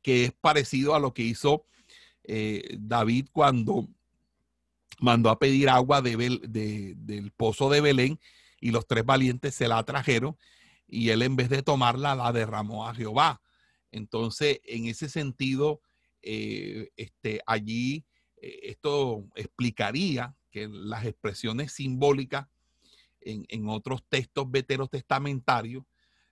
que 0.00 0.24
es 0.24 0.32
parecido 0.32 0.94
a 0.94 0.98
lo 0.98 1.12
que 1.12 1.22
hizo 1.22 1.66
eh, 2.24 2.76
David 2.78 3.28
cuando 3.32 3.86
mandó 4.98 5.28
a 5.28 5.38
pedir 5.38 5.68
agua 5.68 6.00
de, 6.00 6.16
del 6.96 7.32
pozo 7.32 7.68
de 7.68 7.82
Belén 7.82 8.18
y 8.60 8.70
los 8.70 8.86
tres 8.86 9.04
valientes 9.04 9.54
se 9.54 9.68
la 9.68 9.82
trajeron 9.82 10.38
y 10.86 11.10
él 11.10 11.22
en 11.22 11.36
vez 11.36 11.50
de 11.50 11.62
tomarla 11.62 12.14
la 12.14 12.32
derramó 12.32 12.88
a 12.88 12.94
Jehová. 12.94 13.42
Entonces, 13.90 14.60
en 14.64 14.86
ese 14.86 15.08
sentido, 15.08 15.80
eh, 16.22 16.90
este, 16.96 17.40
allí 17.46 18.04
eh, 18.36 18.60
esto 18.62 19.24
explicaría 19.34 20.34
que 20.50 20.68
las 20.68 21.04
expresiones 21.04 21.72
simbólicas 21.72 22.46
en, 23.20 23.44
en 23.48 23.68
otros 23.68 24.02
textos 24.08 24.50
veterotestamentarios, 24.50 25.84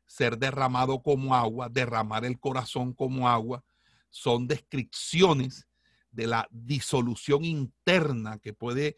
ser 0.07 0.39
derramado 0.39 1.03
como 1.03 1.35
agua, 1.35 1.69
derramar 1.69 2.25
el 2.25 2.39
corazón 2.39 2.93
como 2.93 3.29
agua, 3.29 3.65
son 4.11 4.47
descripciones 4.47 5.67
de 6.11 6.27
la 6.27 6.49
disolución 6.51 7.45
interna 7.45 8.39
que 8.39 8.53
puede, 8.53 8.97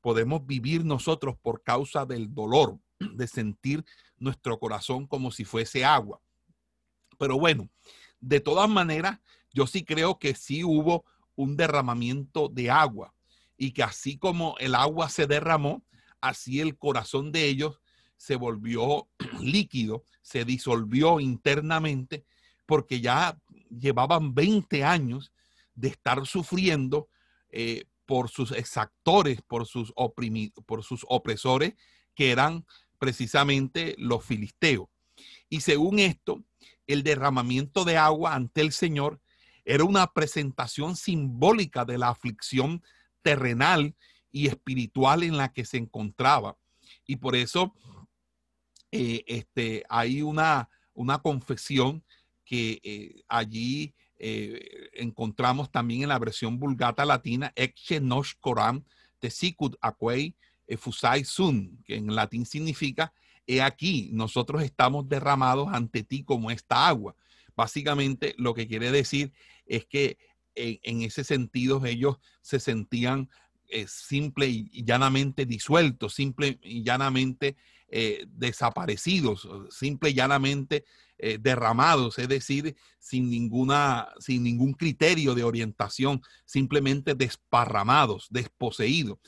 podemos 0.00 0.46
vivir 0.46 0.84
nosotros 0.84 1.36
por 1.42 1.62
causa 1.62 2.06
del 2.06 2.32
dolor, 2.32 2.78
de 3.00 3.26
sentir 3.26 3.84
nuestro 4.16 4.58
corazón 4.58 5.06
como 5.06 5.30
si 5.30 5.44
fuese 5.44 5.84
agua. 5.84 6.20
Pero 7.18 7.38
bueno, 7.38 7.68
de 8.20 8.40
todas 8.40 8.68
maneras, 8.68 9.20
yo 9.54 9.66
sí 9.66 9.84
creo 9.84 10.18
que 10.18 10.34
sí 10.34 10.64
hubo 10.64 11.04
un 11.36 11.56
derramamiento 11.56 12.48
de 12.48 12.70
agua 12.70 13.14
y 13.56 13.72
que 13.72 13.82
así 13.82 14.18
como 14.18 14.56
el 14.58 14.74
agua 14.74 15.08
se 15.08 15.26
derramó, 15.26 15.84
así 16.20 16.60
el 16.60 16.76
corazón 16.76 17.32
de 17.32 17.46
ellos 17.46 17.80
se 18.16 18.36
volvió 18.36 19.08
líquido, 19.40 20.04
se 20.22 20.44
disolvió 20.44 21.20
internamente, 21.20 22.24
porque 22.66 23.00
ya 23.00 23.38
llevaban 23.70 24.34
20 24.34 24.84
años 24.84 25.32
de 25.74 25.88
estar 25.88 26.26
sufriendo 26.26 27.08
eh, 27.50 27.84
por 28.06 28.30
sus 28.30 28.52
exactores, 28.52 29.40
por 29.42 29.66
sus, 29.66 29.92
por 30.66 30.82
sus 30.82 31.04
opresores, 31.08 31.74
que 32.14 32.30
eran 32.30 32.66
precisamente 32.98 33.94
los 33.98 34.24
filisteos. 34.24 34.88
Y 35.48 35.60
según 35.60 35.98
esto, 35.98 36.42
el 36.86 37.02
derramamiento 37.02 37.84
de 37.84 37.96
agua 37.96 38.34
ante 38.34 38.60
el 38.60 38.72
Señor 38.72 39.20
era 39.64 39.84
una 39.84 40.06
presentación 40.12 40.96
simbólica 40.96 41.84
de 41.84 41.98
la 41.98 42.08
aflicción 42.08 42.82
terrenal 43.22 43.94
y 44.30 44.48
espiritual 44.48 45.22
en 45.22 45.36
la 45.36 45.52
que 45.52 45.64
se 45.64 45.78
encontraba. 45.78 46.56
Y 47.06 47.16
por 47.16 47.36
eso 47.36 47.74
eh, 48.90 49.24
este, 49.26 49.84
hay 49.88 50.22
una, 50.22 50.68
una 50.92 51.18
confesión 51.18 52.04
que 52.44 52.80
eh, 52.82 53.22
allí 53.28 53.94
eh, 54.18 54.90
encontramos 54.92 55.70
también 55.70 56.02
en 56.02 56.08
la 56.08 56.18
versión 56.18 56.58
vulgata 56.58 57.04
latina, 57.04 57.52
Eche 57.56 58.00
Nosh 58.00 58.34
Koram, 58.40 58.84
Tesikut 59.18 59.76
Akwei 59.80 60.36
Efusai 60.66 61.24
Sun, 61.24 61.82
que 61.84 61.96
en 61.96 62.14
latín 62.14 62.46
significa, 62.46 63.12
he 63.46 63.60
aquí, 63.60 64.10
nosotros 64.12 64.62
estamos 64.62 65.08
derramados 65.08 65.68
ante 65.72 66.02
ti 66.02 66.24
como 66.24 66.50
esta 66.50 66.86
agua. 66.86 67.14
Básicamente 67.56 68.34
lo 68.38 68.54
que 68.54 68.66
quiere 68.66 68.90
decir 68.90 69.32
es 69.66 69.86
que 69.86 70.18
en, 70.54 71.02
ese 71.02 71.24
sentido 71.24 71.84
ellos 71.84 72.18
se 72.42 72.60
sentían 72.60 73.28
eh, 73.68 73.86
simple 73.88 74.46
y 74.46 74.84
llanamente 74.84 75.46
disueltos, 75.46 76.14
simple 76.14 76.58
y 76.62 76.82
llanamente 76.84 77.56
eh, 77.88 78.24
desaparecidos, 78.28 79.48
simple 79.70 80.10
y 80.10 80.14
llanamente 80.14 80.84
eh, 81.18 81.38
derramados, 81.40 82.18
es 82.18 82.28
decir, 82.28 82.76
sin, 82.98 83.30
ninguna, 83.30 84.08
sin 84.18 84.42
ningún 84.42 84.74
criterio 84.74 85.34
de 85.34 85.44
orientación, 85.44 86.22
simplemente 86.44 87.14
desparramados, 87.14 88.28
desposeídos. 88.30 89.18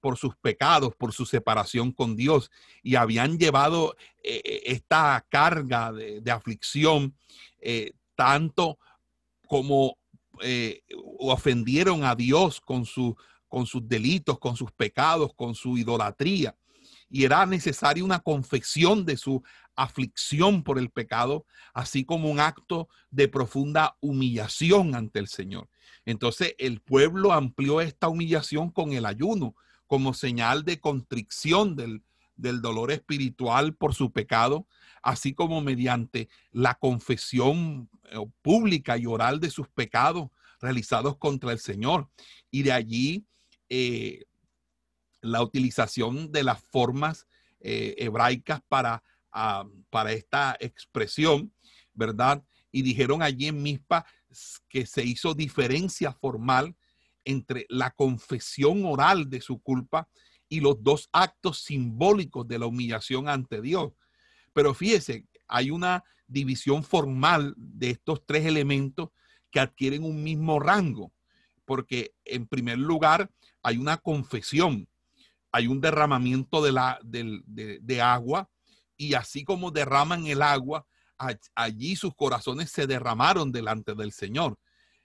por 0.00 0.16
sus 0.16 0.36
pecados, 0.36 0.94
por 0.94 1.12
su 1.12 1.26
separación 1.26 1.90
con 1.90 2.14
Dios 2.14 2.52
y 2.84 2.94
habían 2.94 3.36
llevado 3.36 3.96
esta 4.22 5.26
carga 5.28 5.92
de, 5.92 6.30
aflicción 6.30 7.16
tanto 8.14 8.78
como 9.48 9.96
ofendieron 11.18 12.04
a 12.04 12.14
Dios 12.14 12.60
con, 12.60 12.84
con 13.48 13.66
sus 13.66 13.88
delitos, 13.88 14.38
con 14.38 14.56
sus 14.56 14.70
pecados, 14.70 15.32
con 15.34 15.56
su 15.56 15.76
idolatría 15.76 16.54
y 17.10 17.24
era 17.24 17.46
necesaria 17.46 18.04
una 18.04 18.20
confesión 18.20 19.04
de 19.04 19.16
su 19.16 19.42
aflicción 19.74 20.62
por 20.62 20.78
el 20.78 20.90
pecado, 20.90 21.46
así 21.72 22.04
como 22.04 22.30
un 22.30 22.40
acto 22.40 22.88
de 23.10 23.28
profunda 23.28 23.96
humillación 24.00 24.94
ante 24.94 25.18
el 25.18 25.28
Señor. 25.28 25.68
Entonces 26.04 26.54
el 26.58 26.80
pueblo 26.80 27.32
amplió 27.32 27.80
esta 27.80 28.08
humillación 28.08 28.70
con 28.70 28.92
el 28.92 29.06
ayuno 29.06 29.54
como 29.86 30.14
señal 30.14 30.64
de 30.64 30.80
contrición 30.80 31.76
del, 31.76 32.02
del 32.36 32.60
dolor 32.60 32.90
espiritual 32.90 33.74
por 33.74 33.94
su 33.94 34.12
pecado, 34.12 34.66
así 35.02 35.34
como 35.34 35.60
mediante 35.60 36.28
la 36.50 36.74
confesión 36.74 37.88
eh, 38.04 38.16
pública 38.42 38.96
y 38.96 39.06
oral 39.06 39.40
de 39.40 39.50
sus 39.50 39.68
pecados 39.68 40.28
realizados 40.60 41.16
contra 41.18 41.52
el 41.52 41.58
Señor. 41.58 42.08
Y 42.50 42.62
de 42.62 42.72
allí 42.72 43.26
eh, 43.68 44.24
la 45.20 45.42
utilización 45.42 46.30
de 46.32 46.44
las 46.44 46.62
formas 46.62 47.26
eh, 47.60 47.94
hebraicas 47.98 48.60
para, 48.68 49.02
ah, 49.32 49.64
para 49.90 50.12
esta 50.12 50.56
expresión, 50.60 51.52
¿verdad? 51.92 52.42
Y 52.70 52.82
dijeron 52.82 53.22
allí 53.22 53.46
en 53.46 53.62
Mispa 53.62 54.06
que 54.68 54.86
se 54.86 55.04
hizo 55.04 55.34
diferencia 55.34 56.12
formal 56.12 56.76
entre 57.24 57.66
la 57.68 57.90
confesión 57.90 58.84
oral 58.84 59.28
de 59.28 59.40
su 59.40 59.60
culpa 59.60 60.08
y 60.48 60.60
los 60.60 60.82
dos 60.82 61.08
actos 61.12 61.60
simbólicos 61.60 62.46
de 62.48 62.58
la 62.58 62.66
humillación 62.66 63.28
ante 63.28 63.60
Dios. 63.60 63.92
Pero 64.58 64.74
fíjese, 64.74 65.24
hay 65.46 65.70
una 65.70 66.02
división 66.26 66.82
formal 66.82 67.54
de 67.56 67.90
estos 67.90 68.26
tres 68.26 68.44
elementos 68.44 69.10
que 69.52 69.60
adquieren 69.60 70.02
un 70.02 70.24
mismo 70.24 70.58
rango, 70.58 71.12
porque 71.64 72.12
en 72.24 72.48
primer 72.48 72.76
lugar 72.76 73.30
hay 73.62 73.76
una 73.76 73.98
confesión, 73.98 74.88
hay 75.52 75.68
un 75.68 75.80
derramamiento 75.80 76.60
de, 76.60 76.72
la, 76.72 76.98
de, 77.04 78.02
agua 78.02 78.50
y 78.96 79.14
así 79.14 79.44
como 79.44 79.70
derraman 79.70 80.26
el 80.26 80.42
agua, 80.42 80.84
allí 81.54 81.94
sus 81.94 82.16
corazones 82.16 82.72
se 82.72 82.88
derramaron 82.88 83.52
delante 83.52 83.94
del 83.94 84.10
Señor. 84.10 84.58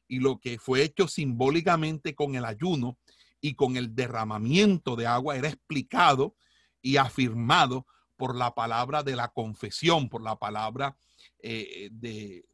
Y 0.08 0.18
lo 0.18 0.40
que 0.40 0.58
fue 0.58 0.82
hecho 0.82 1.08
simbólicamente 1.08 2.16
con 2.16 2.34
el 2.34 2.46
ayuno 2.46 2.98
y 3.40 3.54
con 3.54 3.78
el 3.78 3.94
derramamiento 3.94 4.96
de 4.96 5.06
agua 5.06 5.38
era 5.38 5.50
explicado 5.50 6.36
y 6.82 6.98
afirmado 6.98 7.86
por 8.18 8.36
la 8.36 8.54
palabra 8.54 9.04
de 9.04 9.16
la 9.16 9.30
confesión, 9.30 10.10
por 10.10 10.22
la 10.22 10.36
palabra 10.38 10.96
eh, 11.40 11.90
de, 11.92 12.46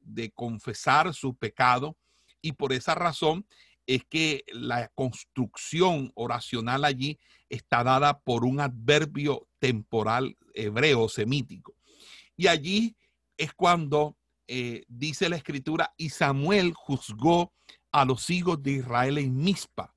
de 0.00 0.30
confesar 0.32 1.14
su 1.14 1.34
pecado. 1.34 1.96
Y 2.40 2.52
por 2.52 2.72
esa 2.72 2.94
razón 2.94 3.46
es 3.86 4.04
que 4.04 4.44
la 4.48 4.88
construcción 4.88 6.12
oracional 6.14 6.84
allí 6.84 7.18
está 7.48 7.84
dada 7.84 8.20
por 8.20 8.44
un 8.44 8.60
adverbio 8.60 9.48
temporal 9.58 10.36
hebreo 10.54 11.08
semítico. 11.08 11.74
Y 12.36 12.46
allí 12.46 12.96
es 13.36 13.52
cuando 13.52 14.16
eh, 14.48 14.84
dice 14.88 15.28
la 15.28 15.36
escritura, 15.36 15.94
y 15.96 16.10
Samuel 16.10 16.74
juzgó 16.74 17.52
a 17.90 18.04
los 18.04 18.30
hijos 18.30 18.62
de 18.62 18.72
Israel 18.72 19.18
en 19.18 19.36
Mispa. 19.36 19.94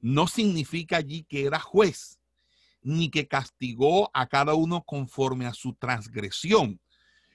No 0.00 0.26
significa 0.26 0.98
allí 0.98 1.24
que 1.24 1.44
era 1.44 1.60
juez, 1.60 2.15
ni 2.86 3.10
que 3.10 3.26
castigó 3.26 4.12
a 4.14 4.28
cada 4.28 4.54
uno 4.54 4.84
conforme 4.84 5.46
a 5.46 5.54
su 5.54 5.74
transgresión. 5.74 6.80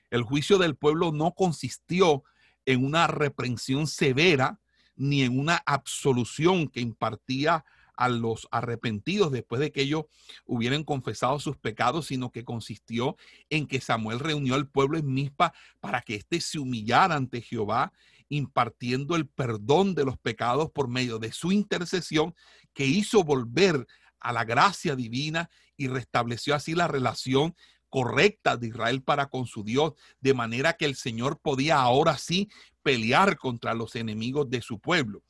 El 0.10 0.24
juicio 0.24 0.58
del 0.58 0.77
pueblo 0.77 1.12
no 1.12 1.34
consistió 1.34 2.24
en 2.65 2.86
una 2.86 3.08
reprensión 3.08 3.86
severa, 3.86 4.62
ni 4.96 5.24
en 5.24 5.38
una 5.38 5.62
absolución 5.65 6.70
que 6.70 6.79
impartía 6.79 7.66
a 7.98 8.07
los 8.07 8.48
arrepentidos 8.50 9.33
después 9.33 9.59
de 9.59 9.74
que 9.74 9.81
ellos 9.81 10.05
hubieran 10.46 10.85
confesado 10.85 11.37
sus 11.37 11.57
pecados, 11.57 12.07
sino 12.07 12.31
que 12.31 12.46
consistió 12.46 13.18
en 13.50 13.68
que 13.68 13.81
Samuel 13.81 14.22
reunió 14.22 14.55
al 14.55 14.70
pueblo 14.70 14.98
en 14.98 15.14
Mispa 15.14 15.53
para 15.81 16.01
que 16.01 16.16
éste 16.16 16.40
se 16.40 16.59
humillara 16.59 17.16
ante 17.16 17.42
Jehová, 17.42 17.92
impartiendo 18.29 19.18
el 19.18 19.27
perdón 19.27 19.96
de 19.96 20.05
los 20.05 20.18
pecados 20.18 20.72
por 20.72 20.87
medio 20.87 21.20
de 21.20 21.33
su 21.33 21.51
intercesión, 21.51 22.33
que 22.74 22.85
hizo 22.85 23.25
volver 23.25 23.85
a 24.22 24.31
la 24.31 24.46
gracia 24.46 24.96
divina 24.96 25.50
y 25.75 25.88
restableció 25.88 26.55
así 26.55 26.75
la 26.75 26.88
relación 26.88 27.55
correcta 27.90 28.55
de 28.55 28.68
Israel 28.68 29.03
para 29.03 29.27
con 29.27 29.46
su 29.46 29.64
Dios, 29.64 29.94
de 30.22 30.34
manera 30.34 30.74
que 30.74 30.86
el 30.86 30.96
Señor 30.96 31.40
podía 31.40 31.81
ahora 31.81 32.18
sí 32.18 32.50
pelear 32.81 33.38
contra 33.38 33.74
los 33.74 33.96
enemigos 33.96 34.50
de 34.50 34.62
su 34.62 34.79
pueblo. 34.79 35.24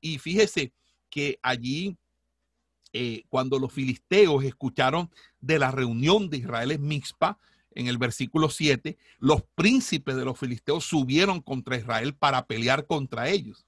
Y 0.00 0.18
fíjese 0.18 0.74
que 1.08 1.38
allí, 1.42 1.96
eh, 2.92 3.24
cuando 3.28 3.58
los 3.58 3.72
filisteos 3.72 4.44
escucharon 4.44 5.10
de 5.40 5.58
la 5.58 5.70
reunión 5.70 6.28
de 6.28 6.36
Israel 6.38 6.72
en 6.72 6.86
Mixpa, 6.86 7.38
en 7.74 7.86
el 7.86 7.96
versículo 7.96 8.50
7, 8.50 8.98
los 9.18 9.42
príncipes 9.54 10.14
de 10.14 10.24
los 10.26 10.38
filisteos 10.38 10.84
subieron 10.84 11.40
contra 11.40 11.78
Israel 11.78 12.14
para 12.14 12.46
pelear 12.46 12.86
contra 12.86 13.30
ellos. 13.30 13.66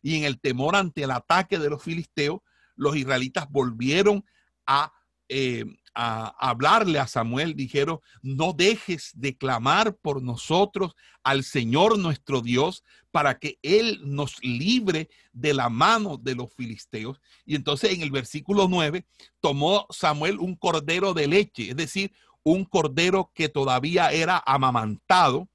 Y 0.00 0.16
en 0.16 0.24
el 0.24 0.40
temor 0.40 0.76
ante 0.76 1.04
el 1.04 1.10
ataque 1.10 1.58
de 1.58 1.68
los 1.68 1.82
filisteos, 1.82 2.40
los 2.76 2.96
israelitas 2.96 3.48
volvieron 3.50 4.24
a 4.66 4.92
eh, 5.28 5.64
a 5.94 6.34
hablarle 6.38 6.98
a 6.98 7.06
Samuel, 7.06 7.54
dijeron, 7.54 8.00
no 8.22 8.52
dejes 8.52 9.10
de 9.14 9.36
clamar 9.36 9.96
por 9.96 10.22
nosotros 10.22 10.94
al 11.22 11.44
Señor 11.44 11.98
nuestro 11.98 12.40
Dios 12.40 12.82
para 13.10 13.38
que 13.38 13.58
Él 13.62 14.00
nos 14.02 14.42
libre 14.42 15.10
de 15.32 15.52
la 15.52 15.68
mano 15.68 16.16
de 16.16 16.34
los 16.34 16.52
filisteos. 16.54 17.20
Y 17.44 17.56
entonces 17.56 17.92
en 17.92 18.02
el 18.02 18.10
versículo 18.10 18.68
9 18.68 19.06
tomó 19.40 19.86
Samuel 19.90 20.38
un 20.38 20.56
cordero 20.56 21.12
de 21.12 21.28
leche, 21.28 21.70
es 21.70 21.76
decir, 21.76 22.12
un 22.42 22.64
cordero 22.64 23.30
que 23.34 23.48
todavía 23.48 24.10
era 24.12 24.42
amamantado, 24.46 25.48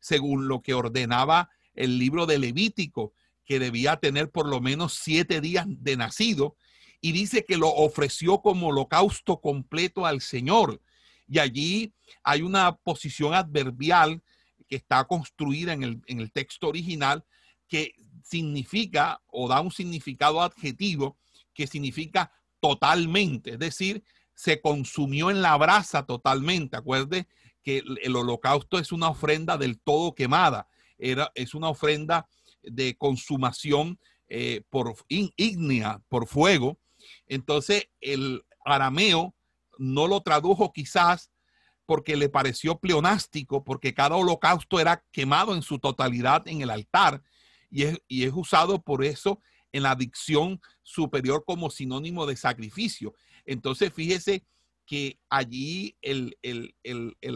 según 0.00 0.48
lo 0.48 0.60
que 0.60 0.74
ordenaba 0.74 1.50
el 1.74 1.98
libro 1.98 2.26
de 2.26 2.38
Levítico, 2.38 3.14
que 3.44 3.58
debía 3.58 3.96
tener 3.96 4.30
por 4.30 4.46
lo 4.46 4.60
menos 4.60 4.94
siete 4.94 5.40
días 5.40 5.66
de 5.68 5.96
nacido 5.96 6.56
y 7.04 7.12
dice 7.12 7.44
que 7.44 7.58
lo 7.58 7.68
ofreció 7.68 8.40
como 8.40 8.68
holocausto 8.68 9.38
completo 9.38 10.06
al 10.06 10.22
Señor. 10.22 10.80
Y 11.28 11.38
allí 11.38 11.92
hay 12.22 12.40
una 12.40 12.76
posición 12.76 13.34
adverbial 13.34 14.22
que 14.66 14.76
está 14.76 15.04
construida 15.04 15.74
en 15.74 16.02
el, 16.06 16.32
texto 16.32 16.66
original 16.66 17.22
que 17.68 17.92
significa 18.22 19.20
o 19.26 19.48
da 19.48 19.60
un 19.60 19.70
significado 19.70 20.40
adjetivo 20.40 21.18
que 21.52 21.66
significa 21.66 22.32
totalmente, 22.58 23.50
es 23.50 23.58
decir, 23.58 24.02
se 24.34 24.62
consumió 24.62 25.30
en 25.30 25.42
la 25.42 25.58
brasa 25.58 26.06
totalmente. 26.06 26.78
Acuerde 26.78 27.28
que 27.62 27.82
el, 28.02 28.16
holocausto 28.16 28.78
es 28.78 28.92
una 28.92 29.10
ofrenda 29.10 29.58
del 29.58 29.78
todo 29.78 30.14
quemada, 30.14 30.68
Era, 30.96 31.30
es 31.34 31.52
una 31.52 31.68
ofrenda 31.68 32.26
de 32.62 32.96
consumación 32.96 33.98
eh, 34.26 34.62
por 34.70 34.94
ígnea, 35.08 36.00
por 36.08 36.26
fuego, 36.26 36.78
entonces 37.26 37.88
el 38.00 38.44
arameo 38.64 39.34
no 39.78 40.06
lo 40.06 40.20
tradujo 40.20 40.72
quizás 40.72 41.30
porque 41.86 42.16
le 42.16 42.28
pareció 42.28 42.78
pleonástico, 42.78 43.62
porque 43.62 43.94
cada 43.94 44.16
holocausto 44.16 44.80
era 44.80 45.04
quemado 45.12 45.54
en 45.54 45.62
su 45.62 45.78
totalidad 45.78 46.46
en 46.48 46.62
el 46.62 46.70
altar 46.70 47.22
y 47.70 47.84
es, 47.84 48.32
usado 48.32 48.80
por 48.80 49.04
eso 49.04 49.40
en 49.72 49.82
la 49.82 49.94
dicción 49.94 50.60
superior 50.82 51.44
como 51.44 51.70
sinónimo 51.70 52.24
de 52.26 52.36
sacrificio. 52.36 53.14
Entonces 53.44 53.92
fíjese 53.92 54.44
que 54.86 55.18
allí 55.28 55.96
el, 56.00 56.36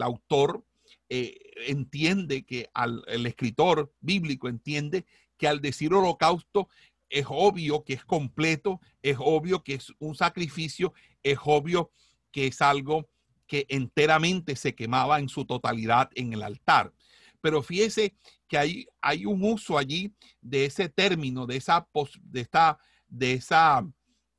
autor 0.01 0.65
eh, 1.09 1.37
entiende 1.67 2.45
que 2.45 2.69
al, 2.73 3.03
el 3.07 3.25
escritor 3.25 3.93
bíblico 3.99 4.47
entiende 4.47 5.05
que 5.37 5.47
al 5.47 5.61
decir 5.61 5.93
holocausto 5.93 6.69
es 7.09 7.25
obvio 7.29 7.83
que 7.83 7.93
es 7.93 8.05
completo, 8.05 8.79
es 9.01 9.17
obvio 9.19 9.63
que 9.63 9.75
es 9.75 9.93
un 9.99 10.15
sacrificio, 10.15 10.93
es 11.23 11.37
obvio 11.43 11.91
que 12.31 12.47
es 12.47 12.61
algo 12.61 13.09
que 13.47 13.65
enteramente 13.69 14.55
se 14.55 14.75
quemaba 14.75 15.19
en 15.19 15.27
su 15.27 15.45
totalidad 15.45 16.09
en 16.15 16.33
el 16.33 16.43
altar. 16.43 16.93
Pero 17.41 17.63
fíjese 17.63 18.15
que 18.47 18.57
hay, 18.57 18.87
hay 19.01 19.25
un 19.25 19.43
uso 19.43 19.77
allí 19.77 20.13
de 20.41 20.65
ese 20.65 20.89
término, 20.89 21.45
de 21.45 21.57
esa, 21.57 21.87
de 22.21 22.41
esta, 22.41 22.77
de 23.07 23.33
esa, 23.33 23.87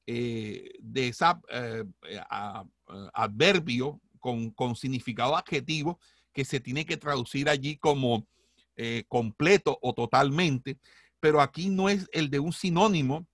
eh, 0.06 0.70
de 0.80 1.08
esa 1.08 1.40
eh, 1.50 1.84
adverbio 3.12 4.00
con, 4.20 4.76
significado 4.76 5.36
adjetivo 5.36 5.98
que 6.32 6.44
se 6.44 6.60
tiene 6.60 6.84
que 6.84 6.96
traducir 6.96 7.48
allí 7.48 7.76
como 7.76 8.26
eh, 8.76 9.04
completo 9.08 9.78
o 9.82 9.94
totalmente, 9.94 10.78
pero 11.20 11.40
aquí 11.40 11.68
no 11.68 11.88
es 11.88 12.08
el 12.12 12.30
de 12.30 12.40
un 12.40 12.52
sinónimo, 12.52 13.26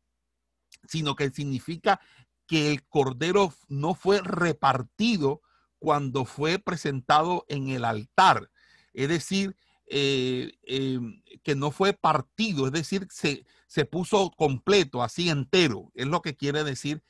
sino 0.88 1.16
que 1.16 1.30
significa 1.30 2.00
que 2.46 2.70
el 2.70 2.86
cordero 2.86 3.52
no 3.68 3.94
fue 3.94 4.20
repartido 4.20 5.42
cuando 5.78 6.24
fue 6.24 6.58
presentado 6.58 7.44
en 7.48 7.68
el 7.68 7.84
altar. 7.84 8.50
Es 8.92 9.08
decir, 9.08 9.56
eh, 9.88 10.52
em, 10.62 11.22
que 11.42 11.54
no 11.54 11.70
fue 11.70 11.92
partido, 11.92 12.66
es 12.66 12.72
decir, 12.72 13.06
se, 13.10 13.44
se 13.66 13.84
puso 13.84 14.30
completo, 14.36 15.02
así 15.02 15.28
entero. 15.28 15.92
Es 15.94 16.06
lo 16.06 16.22
que 16.22 16.36
quiere 16.36 16.64
decir 16.64 17.02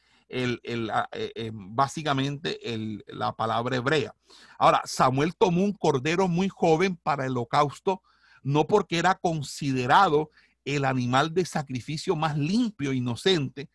ah, 0.90 1.08
eh, 1.12 1.32
em, 1.36 1.74
básicamente 1.74 2.58
la 3.06 3.32
palabra 3.34 3.76
hebrea. 3.76 4.14
Ahora, 4.58 4.82
Samuel 4.84 5.36
tomó 5.36 5.62
un 5.62 5.72
cordero 5.72 6.28
muy 6.28 6.48
joven 6.48 6.96
para 6.96 7.24
el 7.24 7.32
holocausto, 7.32 8.02
no 8.42 8.66
porque 8.66 8.98
era 8.98 9.14
considerado 9.14 10.30
el 10.66 10.84
animal 10.84 11.32
de 11.32 11.46
sacrificio 11.46 12.16
más 12.16 12.36
limpio 12.36 12.90
e 12.90 12.96
inocente, 12.96 13.70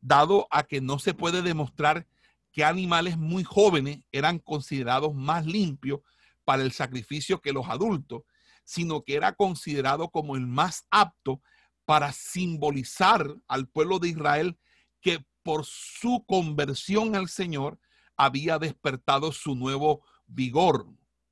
dado 0.00 0.46
a 0.50 0.62
que 0.62 0.80
no 0.80 0.98
se 0.98 1.14
puede 1.14 1.42
demostrar 1.42 2.06
que 2.52 2.64
animales 2.64 3.18
muy 3.18 3.42
jóvenes 3.42 4.00
eran 4.12 4.38
considerados 4.38 5.14
más 5.14 5.46
limpios 5.46 6.00
para 6.44 6.62
el 6.62 6.70
sacrificio 6.70 7.40
que 7.40 7.52
los 7.52 7.68
adultos, 7.68 8.22
sino 8.62 9.02
que 9.02 9.14
era 9.14 9.32
considerado 9.32 10.10
como 10.10 10.36
el 10.36 10.46
más 10.46 10.86
apto 10.90 11.40
para 11.86 12.12
simbolizar 12.12 13.34
al 13.48 13.66
pueblo 13.66 13.98
de 13.98 14.08
Israel 14.08 14.58
que 15.00 15.24
por 15.42 15.64
su 15.64 16.24
conversión 16.26 17.16
al 17.16 17.28
Señor 17.28 17.80
había 18.16 18.58
despertado 18.58 19.32
su 19.32 19.54
nuevo 19.54 20.04
vigor. 20.26 20.86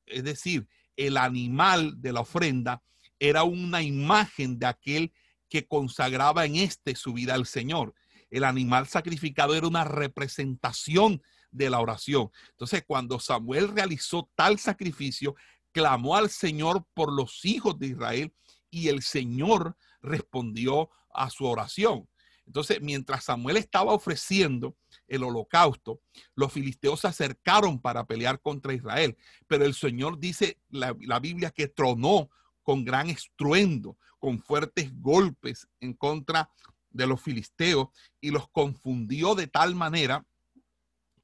Es 0.06 0.24
decir, 0.24 0.68
el 0.96 1.16
animal 1.16 2.00
de 2.00 2.12
la 2.12 2.20
ofrenda 2.20 2.82
era 3.22 3.44
una 3.44 3.82
imagen 3.82 4.58
de 4.58 4.66
aquel 4.66 5.12
que 5.48 5.64
consagraba 5.64 6.44
en 6.44 6.56
este 6.56 6.96
su 6.96 7.12
vida 7.12 7.34
al 7.34 7.46
Señor. 7.46 7.94
El 8.30 8.42
animal 8.42 8.88
sacrificado 8.88 9.54
era 9.54 9.68
una 9.68 9.84
representación 9.84 11.22
de 11.52 11.70
la 11.70 11.78
oración. 11.78 12.32
Entonces, 12.50 12.82
cuando 12.84 13.20
Samuel 13.20 13.68
realizó 13.68 14.28
tal 14.34 14.58
sacrificio, 14.58 15.36
clamó 15.70 16.16
al 16.16 16.30
Señor 16.30 16.84
por 16.94 17.12
los 17.12 17.44
hijos 17.44 17.78
de 17.78 17.88
Israel 17.88 18.34
y 18.70 18.88
el 18.88 19.02
Señor 19.02 19.76
respondió 20.00 20.90
a 21.14 21.30
su 21.30 21.46
oración. 21.46 22.08
Entonces, 22.44 22.80
mientras 22.80 23.22
Samuel 23.22 23.56
estaba 23.56 23.92
ofreciendo 23.92 24.76
el 25.06 25.22
holocausto, 25.22 26.00
los 26.34 26.52
filisteos 26.52 27.02
se 27.02 27.06
acercaron 27.06 27.80
para 27.80 28.04
pelear 28.04 28.40
contra 28.40 28.74
Israel, 28.74 29.16
pero 29.46 29.64
el 29.64 29.74
Señor 29.74 30.18
dice 30.18 30.58
la, 30.70 30.96
la 31.02 31.20
Biblia 31.20 31.52
que 31.52 31.68
tronó 31.68 32.28
con 32.62 32.84
gran 32.84 33.10
estruendo, 33.10 33.98
con 34.18 34.40
fuertes 34.40 34.92
golpes 35.00 35.68
en 35.80 35.94
contra 35.94 36.50
de 36.90 37.06
los 37.06 37.20
filisteos 37.20 37.88
y 38.20 38.30
los 38.30 38.48
confundió 38.48 39.34
de 39.34 39.46
tal 39.46 39.74
manera 39.74 40.26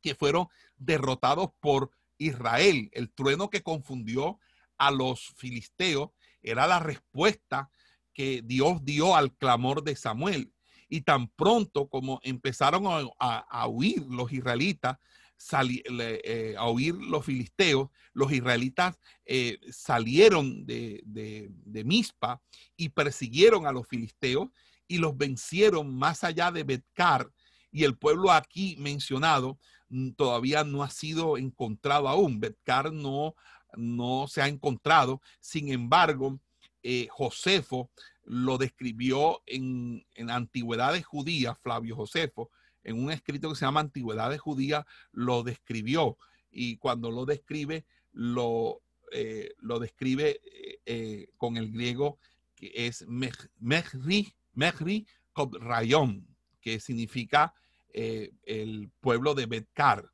que 0.01 0.15
fueron 0.15 0.49
derrotados 0.77 1.51
por 1.61 1.91
Israel. 2.19 2.91
El 2.93 3.13
trueno 3.13 3.51
que 3.51 3.63
confundió 3.63 4.39
a 4.77 4.91
los 4.91 5.35
filisteos 5.37 6.11
era 6.43 6.67
la 6.67 6.79
respuesta 6.79 7.71
que 8.13 8.43
Dios 8.45 8.85
dio 8.85 9.15
al 9.15 9.35
clamor 9.37 9.83
de 9.83 9.97
Samuel. 9.97 10.53
Y 10.89 11.03
tan 11.03 11.29
pronto 11.29 11.89
como 11.89 12.21
empezaron 12.23 12.85
a, 13.19 13.67
huir 13.69 14.03
los 14.09 14.33
israelitas, 14.33 14.99
eh, 15.53 16.55
a 16.59 16.71
huir 16.71 16.95
los 16.95 17.25
filisteos, 17.25 17.91
los 18.13 18.33
israelitas 18.33 18.99
eh, 19.25 19.59
salieron 19.71 20.67
de, 20.67 21.01
de, 21.05 21.49
de 21.51 21.85
Mispa 21.85 22.43
y 22.77 22.91
persiguieron 22.91 23.67
a 23.67 23.73
los 23.73 23.87
filisteos 23.87 24.49
y 24.89 24.99
los 24.99 25.17
vencieron 25.17 25.95
más 25.95 26.25
allá 26.25 26.51
de 26.51 26.65
Betcar. 26.65 27.31
Y 27.71 27.85
el 27.85 27.97
pueblo 27.97 28.33
aquí 28.33 28.77
mencionado 28.79 29.59
mm, 29.91 30.13
todavía 30.13 30.65
no 30.65 30.83
ha 30.83 30.91
sido 30.91 31.37
encontrado 31.37 32.09
aún. 32.09 32.41
Betcar 32.41 32.93
no, 32.93 33.35
no 33.77 34.27
se 34.27 34.43
ha 34.43 34.49
encontrado. 34.49 35.21
Sin 35.41 35.71
embargo, 35.71 36.41
eh, 36.83 37.07
Josefo 37.11 37.91
lo 38.25 38.59
describió 38.59 39.43
en, 39.47 40.05
en 40.15 40.31
Antigüedades 40.31 41.05
Judías, 41.05 41.59
Flavio 41.63 41.97
Josefo, 41.97 42.51
en 42.85 43.03
un 43.03 43.11
escrito 43.11 43.49
que 43.49 43.57
se 43.57 43.65
llama 43.65 43.81
Antigüedades 43.81 44.41
Judías, 44.41 44.85
lo 45.13 45.43
describió. 45.43 46.17
Y 46.51 46.77
cuando 46.79 47.11
lo 47.11 47.25
describe, 47.27 47.85
lo, 48.13 48.81
eh, 49.13 49.55
lo 49.59 49.79
describe 49.79 50.41
eh, 50.87 51.29
con 51.37 51.57
el 51.57 51.71
griego 51.71 52.19
que 52.55 52.73
es 52.75 53.07
Mehri, 53.07 54.35
Mehri 54.55 55.07
Rayon, 55.61 56.27
que 56.61 56.81
significa 56.81 57.55
el 57.93 58.91
pueblo 59.01 59.35
de 59.35 59.47
Betcar. 59.47 60.11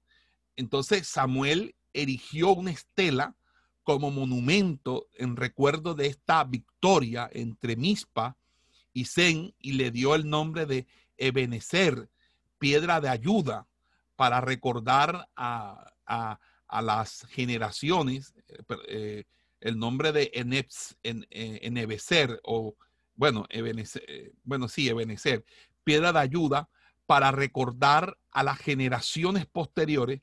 Entonces 0.57 1.07
Samuel 1.09 1.75
erigió 1.93 2.51
una 2.53 2.71
estela 2.71 3.37
como 3.85 4.11
monumento 4.11 5.09
en 5.15 5.37
recuerdo 5.37 5.95
de 5.95 6.07
esta 6.07 6.43
victoria 6.45 7.29
entre 7.33 7.77
Mispa 7.77 8.37
y 8.93 9.05
Zen 9.05 9.55
y 9.59 9.73
le 9.73 9.91
dio 9.91 10.15
el 10.15 10.29
nombre 10.29 10.67
de 10.67 10.87
Ebenezer, 11.17 12.09
piedra 12.65 12.99
de 12.99 13.11
ayuda, 13.11 13.69
para 14.17 14.41
recordar 14.41 15.29
a, 15.37 15.85
las 16.81 17.27
generaciones 17.29 18.33
eh, 18.89 19.25
el 19.61 19.79
nombre 19.79 20.13
de 20.13 20.31
Eneps, 20.33 20.97
en, 21.03 21.27
eh, 21.31 22.39
o 22.43 22.75
bueno, 23.17 23.45
Ebenezer, 23.51 24.33
bueno, 24.45 24.69
sí, 24.69 24.89
Ebenezer, 24.89 25.45
piedra 25.85 26.11
de 26.15 26.21
ayuda 26.21 26.71
para 27.05 27.33
recordar 27.33 28.17
a 28.31 28.43
las 28.43 28.57
generaciones 28.57 29.45
posteriores 29.45 30.23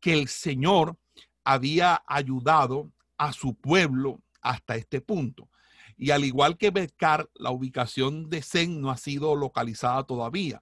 que 0.00 0.14
el 0.14 0.26
Señor 0.26 0.98
había 1.44 2.02
ayudado 2.08 2.90
a 3.18 3.32
su 3.32 3.54
pueblo 3.54 4.20
hasta 4.40 4.74
este 4.74 5.00
punto. 5.00 5.48
Y 5.96 6.10
al 6.10 6.24
igual 6.24 6.58
que 6.58 6.72
Becar, 6.72 7.30
la 7.34 7.52
ubicación 7.52 8.28
de 8.30 8.42
Zen 8.42 8.80
no 8.80 8.90
ha 8.90 8.96
sido 8.96 9.36
localizada 9.36 10.02
todavía. 10.02 10.60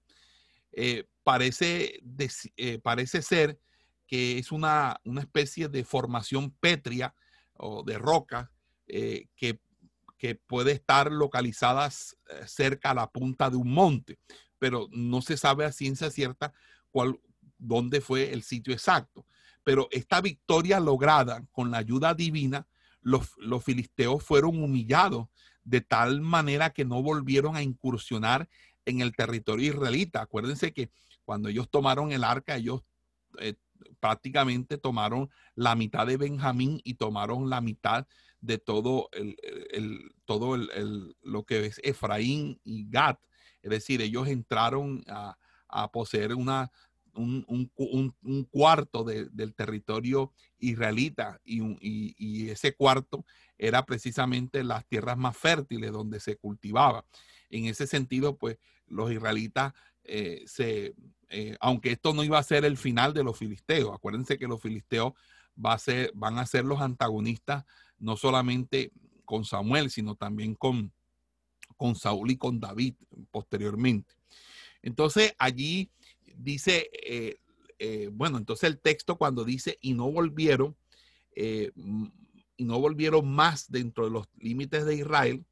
Eh, 0.79 1.09
parece, 1.25 2.03
eh, 2.59 2.79
parece 2.79 3.23
ser 3.23 3.59
que 4.07 4.39
es 4.39 4.53
una, 4.53 5.01
especie 5.19 5.69
de 5.69 5.85
formación 5.85 6.51
pétrea 6.51 7.15
o 7.55 7.83
de 7.83 7.97
roca 7.97 8.53
eh, 8.87 9.27
que, 9.35 9.59
que, 10.19 10.35
puede 10.35 10.73
estar 10.73 11.11
localizada 11.11 11.89
cerca 12.47 12.91
a 12.91 12.95
la 12.95 13.11
punta 13.11 13.49
de 13.49 13.57
un 13.57 13.73
monte, 13.73 14.19
pero 14.59 14.87
no 14.93 15.23
se 15.23 15.39
sabe 15.39 15.65
a 15.65 15.73
ciencia 15.73 16.11
cierta 16.11 16.53
cuál, 16.91 17.19
dónde 17.57 18.03
fue 18.03 18.35
el 18.35 18.43
sitio 18.43 18.75
exacto. 18.75 19.27
Pero 19.65 19.89
esta 19.91 20.21
victoria 20.21 20.79
lograda 20.79 21.43
con 21.53 21.71
la 21.71 21.79
ayuda 21.79 22.13
divina, 22.13 22.67
los, 23.01 23.35
filisteos 23.65 24.23
fueron 24.23 24.63
humillados 24.63 25.29
de 25.65 25.81
tal 25.81 26.21
manera 26.21 26.71
que 26.71 26.85
no 26.85 27.03
volvieron 27.03 27.57
a 27.57 27.63
incursionar 27.63 28.49
en 28.87 29.01
el 29.01 29.15
territorio 29.15 29.73
israelita. 29.73 30.23
Acuérdense 30.23 30.73
que 30.73 30.91
cuando 31.25 31.49
ellos 31.49 31.69
tomaron 31.71 32.13
el 32.13 32.25
arca, 32.25 32.57
ellos 32.57 32.83
eh, 33.39 33.55
prácticamente 34.01 34.79
tomaron 34.79 35.29
la 35.55 35.75
mitad 35.75 36.07
de 36.07 36.17
Benjamín 36.17 36.81
y 36.85 36.95
tomaron 36.95 37.51
la 37.51 37.61
mitad 37.61 38.07
de 38.41 38.59
todo 38.59 39.09
el, 39.13 39.37
todo 40.25 40.57
lo 41.23 41.45
que 41.45 41.67
es 41.67 41.81
Efraín 41.83 42.61
y 42.65 42.89
Gad. 42.89 43.17
Es 43.61 43.71
decir, 43.71 44.01
ellos 44.01 44.29
entraron 44.29 45.05
a, 45.09 45.37
a 45.69 45.91
poseer 45.91 46.35
una 46.35 46.71
un, 47.17 48.49
cuarto 48.51 49.05
del 49.05 49.55
territorio 49.55 50.33
israelita 50.59 51.41
y, 51.45 52.51
ese 52.51 52.75
cuarto 52.75 53.25
era 53.59 53.85
precisamente 53.85 54.63
las 54.63 54.87
tierras 54.87 55.17
más 55.17 55.37
fértiles 55.37 55.93
donde 55.93 56.21
se 56.21 56.37
cultivaba. 56.37 57.05
En 57.51 57.67
ese 57.67 57.87
sentido, 57.87 58.37
pues 58.37 58.59
los 58.87 59.11
israelitas 59.13 59.73
eh, 60.05 60.45
se, 60.47 60.95
eh, 61.29 61.57
aunque 61.61 61.93
esto 61.93 62.15
no 62.15 62.23
iba 62.23 62.39
a 62.39 62.43
ser 62.43 62.65
el 62.65 62.77
final 62.77 63.13
de 63.13 63.25
los 63.25 63.39
filisteos, 63.39 63.95
acuérdense 63.95 64.39
que 64.39 64.47
los 64.47 64.61
filisteos 64.61 65.13
va 65.65 65.73
a 65.73 65.79
ser, 65.79 66.13
van 66.15 66.39
a 66.39 66.47
ser 66.47 66.65
los 66.65 66.81
antagonistas 66.81 67.65
no 67.99 68.17
solamente 68.17 68.93
con 69.25 69.45
Samuel, 69.45 69.91
sino 69.91 70.15
también 70.15 70.55
con, 70.55 70.93
con 71.77 71.97
Saúl 71.97 72.31
y 72.31 72.37
con 72.37 72.61
David 72.61 72.95
posteriormente. 73.31 74.15
Entonces 74.83 75.35
allí 75.39 75.91
dice, 76.37 76.91
eh, 76.93 78.09
bueno, 78.13 78.39
entonces 78.39 78.71
el 78.71 78.79
texto 78.79 79.17
cuando 79.17 79.45
dice 79.45 79.79
y 79.81 79.95
no 79.95 80.11
volvieron, 80.13 80.77
y 81.35 82.65
no 82.65 82.81
volvieron 82.81 83.31
más 83.31 83.71
dentro 83.71 84.05
de 84.05 84.11
los 84.11 84.29
límites 84.39 84.87
de 84.87 84.95
Israel, 84.95 85.45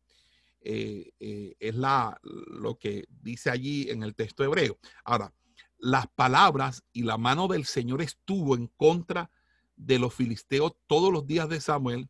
es 0.65 1.75
la, 1.75 2.19
lo 2.23 2.79
que 2.79 3.05
dice 3.09 3.51
allí 3.51 3.91
en 3.91 4.03
el 4.03 4.15
texto 4.15 4.43
hebreo. 4.43 4.79
Ahora, 5.05 5.33
las 5.79 6.07
palabras 6.09 6.83
y 6.93 7.03
la 7.03 7.19
mano 7.19 7.47
del 7.49 7.67
Señor 7.67 8.01
estuvo 8.01 8.57
en 8.57 8.69
contra 8.69 9.31
de 9.77 9.99
los 9.99 10.15
filisteos 10.15 10.75
todos 10.87 11.13
los 11.13 11.27
días 11.27 11.49
de 11.49 11.61
Samuel, 11.61 12.09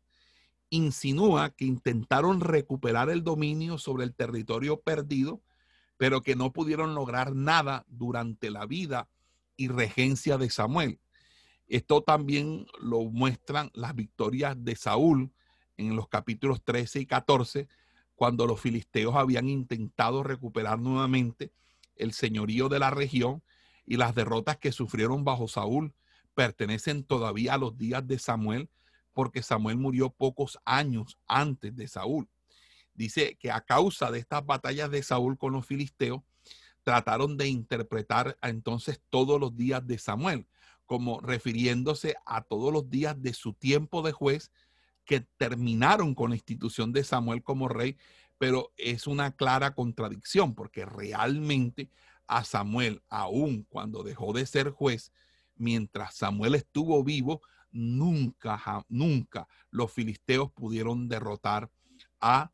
insinúa 0.69 1.49
que 1.51 1.65
intentaron 1.65 2.39
recuperar 2.39 3.09
el 3.09 3.23
dominio 3.23 3.77
sobre 3.77 4.05
el 4.05 4.15
territorio 4.15 4.79
perdido 4.79 5.41
pero 5.97 6.21
que 6.21 6.35
no 6.35 6.51
pudieron 6.51 6.95
lograr 6.95 7.35
nada 7.35 7.85
durante 7.87 8.49
la 8.49 8.65
vida 8.65 9.09
y 9.55 9.69
regencia 9.69 10.37
de 10.37 10.49
Samuel. 10.49 10.99
Esto 11.67 12.03
también 12.03 12.67
lo 12.79 13.03
muestran 13.05 13.71
las 13.73 13.95
victorias 13.95 14.55
de 14.57 14.75
Saúl 14.75 15.31
en 15.77 15.95
los 15.95 16.07
capítulos 16.07 16.63
13 16.63 17.01
y 17.01 17.05
14, 17.05 17.67
cuando 18.15 18.47
los 18.47 18.59
filisteos 18.59 19.15
habían 19.15 19.47
intentado 19.49 20.23
recuperar 20.23 20.79
nuevamente 20.79 21.51
el 21.95 22.13
señorío 22.13 22.69
de 22.69 22.79
la 22.79 22.89
región 22.89 23.43
y 23.85 23.97
las 23.97 24.15
derrotas 24.15 24.57
que 24.57 24.71
sufrieron 24.71 25.23
bajo 25.23 25.47
Saúl 25.47 25.93
pertenecen 26.33 27.03
todavía 27.03 27.53
a 27.53 27.57
los 27.57 27.77
días 27.77 28.05
de 28.05 28.19
Samuel, 28.19 28.69
porque 29.13 29.41
Samuel 29.41 29.77
murió 29.77 30.09
pocos 30.09 30.59
años 30.65 31.17
antes 31.27 31.75
de 31.75 31.87
Saúl. 31.87 32.27
Dice 32.93 33.37
que 33.39 33.51
a 33.51 33.61
causa 33.61 34.11
de 34.11 34.19
estas 34.19 34.45
batallas 34.45 34.89
de 34.91 35.03
Saúl 35.03 35.37
con 35.37 35.53
los 35.53 35.65
filisteos, 35.65 36.21
trataron 36.83 37.35
de 37.35 37.47
interpretar 37.47 38.37
entonces 38.41 39.01
todos 39.09 39.39
los 39.39 39.55
días 39.57 39.85
de 39.87 39.97
Samuel, 39.97 40.47
como 40.85 41.19
refiriéndose 41.19 42.15
a 42.25 42.43
todos 42.43 42.71
los 42.71 42.89
días 42.89 43.19
de 43.21 43.33
su 43.33 43.53
tiempo 43.53 44.03
de 44.03 44.11
juez 44.11 44.51
que 45.05 45.21
terminaron 45.37 46.15
con 46.15 46.31
la 46.31 46.35
institución 46.35 46.91
de 46.91 47.03
Samuel 47.03 47.43
como 47.43 47.67
rey, 47.67 47.97
pero 48.37 48.73
es 48.77 49.07
una 49.07 49.35
clara 49.35 49.73
contradicción 49.73 50.55
porque 50.55 50.85
realmente 50.85 51.89
a 52.27 52.43
Samuel, 52.43 53.01
aun 53.07 53.63
cuando 53.69 54.03
dejó 54.03 54.33
de 54.33 54.45
ser 54.45 54.71
juez, 54.71 55.11
mientras 55.55 56.15
Samuel 56.15 56.55
estuvo 56.55 57.03
vivo, 57.03 57.41
nunca, 57.71 58.85
nunca 58.89 59.47
los 59.69 59.91
filisteos 59.91 60.51
pudieron 60.51 61.07
derrotar 61.07 61.69
a, 62.19 62.51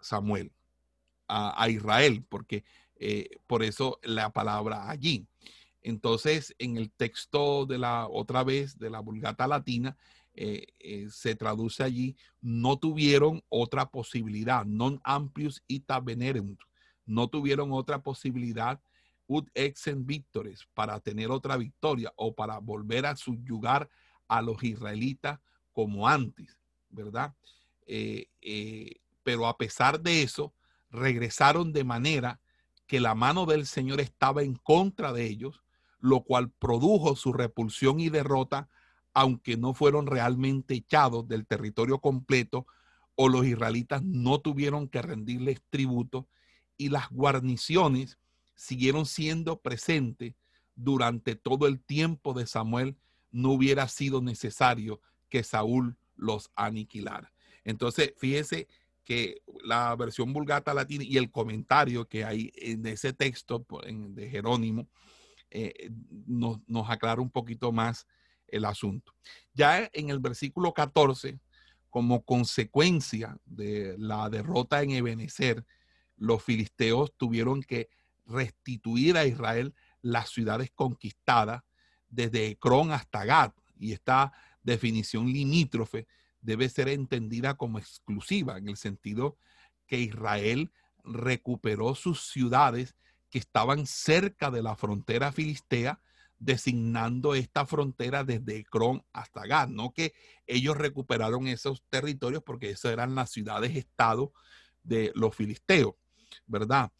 Samuel, 0.00 0.52
a, 1.28 1.68
Israel, 1.68 2.24
porque 2.28 2.64
eh, 2.96 3.38
por 3.46 3.62
eso 3.62 4.00
la 4.02 4.30
palabra 4.30 4.88
allí. 4.90 5.26
Entonces, 5.82 6.54
en 6.58 6.76
el 6.76 6.90
texto 6.90 7.66
de 7.66 7.78
la 7.78 8.08
otra 8.08 8.42
vez 8.42 8.78
de 8.78 8.90
la 8.90 9.00
Vulgata 9.00 9.46
Latina, 9.46 9.96
eh, 10.38 10.66
eh, 10.80 11.08
se 11.10 11.34
traduce 11.34 11.82
allí, 11.82 12.14
no 12.42 12.78
tuvieron 12.78 13.42
otra 13.48 13.90
posibilidad, 13.90 14.66
non 14.66 15.00
amplius 15.02 15.62
ita 15.66 15.98
venerunt, 15.98 16.60
no 17.06 17.28
tuvieron 17.28 17.72
otra 17.72 18.02
posibilidad 18.02 18.78
ut 19.26 19.48
exen 19.54 20.06
victores 20.06 20.68
para 20.74 21.00
tener 21.00 21.30
otra 21.30 21.56
victoria 21.56 22.12
o 22.16 22.34
para 22.34 22.58
volver 22.58 23.06
a 23.06 23.16
subyugar 23.16 23.88
a 24.28 24.42
los 24.42 24.62
israelitas 24.62 25.40
como 25.72 26.06
antes, 26.06 26.58
¿verdad? 26.90 27.34
Eh, 27.86 28.28
pero 29.22 29.46
a 29.46 29.56
pesar 29.56 30.00
de 30.00 30.22
eso, 30.22 30.52
regresaron 30.90 31.72
de 31.72 31.84
manera 31.84 32.40
que 32.86 33.00
la 33.00 33.14
mano 33.14 33.46
del 33.46 33.66
Señor 33.66 34.00
estaba 34.00 34.42
en 34.42 34.54
contra 34.54 35.12
de 35.12 35.24
ellos, 35.24 35.62
lo 35.98 36.22
cual 36.22 36.50
produjo 36.50 37.16
su 37.16 37.32
repulsión 37.32 38.00
y 38.00 38.10
derrota, 38.10 38.68
aunque 39.16 39.56
no 39.56 39.72
fueron 39.72 40.06
realmente 40.06 40.74
echados 40.74 41.26
del 41.26 41.46
territorio 41.46 42.00
completo 42.00 42.66
o 43.14 43.30
los 43.30 43.46
israelitas 43.46 44.02
no 44.02 44.42
tuvieron 44.42 44.88
que 44.88 45.00
rendirles 45.00 45.62
tributo 45.70 46.28
y 46.76 46.90
las 46.90 47.08
guarniciones 47.08 48.18
siguieron 48.56 49.06
siendo 49.06 49.62
presentes 49.62 50.34
durante 50.74 51.34
todo 51.34 51.66
el 51.66 51.80
tiempo 51.80 52.34
de 52.34 52.46
Samuel, 52.46 52.98
no 53.30 53.52
hubiera 53.52 53.88
sido 53.88 54.20
necesario 54.20 55.00
que 55.30 55.42
Saúl 55.42 55.96
los 56.14 56.50
aniquilara. 56.54 57.32
Entonces, 57.64 58.12
fíjese 58.18 58.68
que 59.02 59.40
la 59.64 59.96
versión 59.96 60.34
vulgata 60.34 60.74
latina 60.74 61.04
y 61.04 61.16
el 61.16 61.30
comentario 61.30 62.06
que 62.06 62.22
hay 62.22 62.52
en 62.54 62.84
ese 62.84 63.14
texto 63.14 63.64
de 63.88 64.28
Jerónimo 64.28 64.90
eh, 65.50 65.90
nos, 66.26 66.58
nos 66.66 66.90
aclara 66.90 67.22
un 67.22 67.30
poquito 67.30 67.72
más 67.72 68.06
el 68.48 68.64
asunto. 68.64 69.14
Ya 69.54 69.90
en 69.92 70.10
el 70.10 70.18
versículo 70.18 70.72
14, 70.72 71.38
como 71.90 72.24
consecuencia 72.24 73.38
de 73.44 73.96
la 73.98 74.28
derrota 74.28 74.82
en 74.82 74.90
Ebenezer, 74.90 75.64
los 76.16 76.42
filisteos 76.42 77.12
tuvieron 77.16 77.62
que 77.62 77.88
restituir 78.26 79.16
a 79.16 79.26
Israel 79.26 79.74
las 80.02 80.30
ciudades 80.30 80.70
conquistadas 80.74 81.62
desde 82.08 82.48
Ecrón 82.48 82.92
hasta 82.92 83.24
Gad. 83.24 83.52
Y 83.78 83.92
esta 83.92 84.32
definición 84.62 85.26
limítrofe 85.26 86.06
debe 86.40 86.68
ser 86.68 86.88
entendida 86.88 87.54
como 87.54 87.78
exclusiva 87.78 88.58
en 88.58 88.68
el 88.68 88.76
sentido 88.76 89.36
que 89.86 90.00
Israel 90.00 90.72
recuperó 91.04 91.94
sus 91.94 92.28
ciudades 92.28 92.94
que 93.30 93.38
estaban 93.38 93.86
cerca 93.86 94.50
de 94.50 94.62
la 94.62 94.76
frontera 94.76 95.32
filistea, 95.32 96.00
designando 96.38 97.34
esta 97.34 97.66
frontera 97.66 98.24
desde 98.24 98.58
Ecrón 98.58 99.04
hasta 99.12 99.46
Gad. 99.46 99.68
No 99.68 99.92
que 99.92 100.14
ellos 100.46 100.76
recuperaron 100.76 101.46
esos 101.46 101.82
territorios 101.88 102.42
porque 102.42 102.70
esas 102.70 102.92
eran 102.92 103.14
las 103.14 103.30
ciudades-estado 103.30 104.32
de 104.82 105.12
los 105.14 105.34
filisteos, 105.34 105.94
¿verdad? 106.46 106.92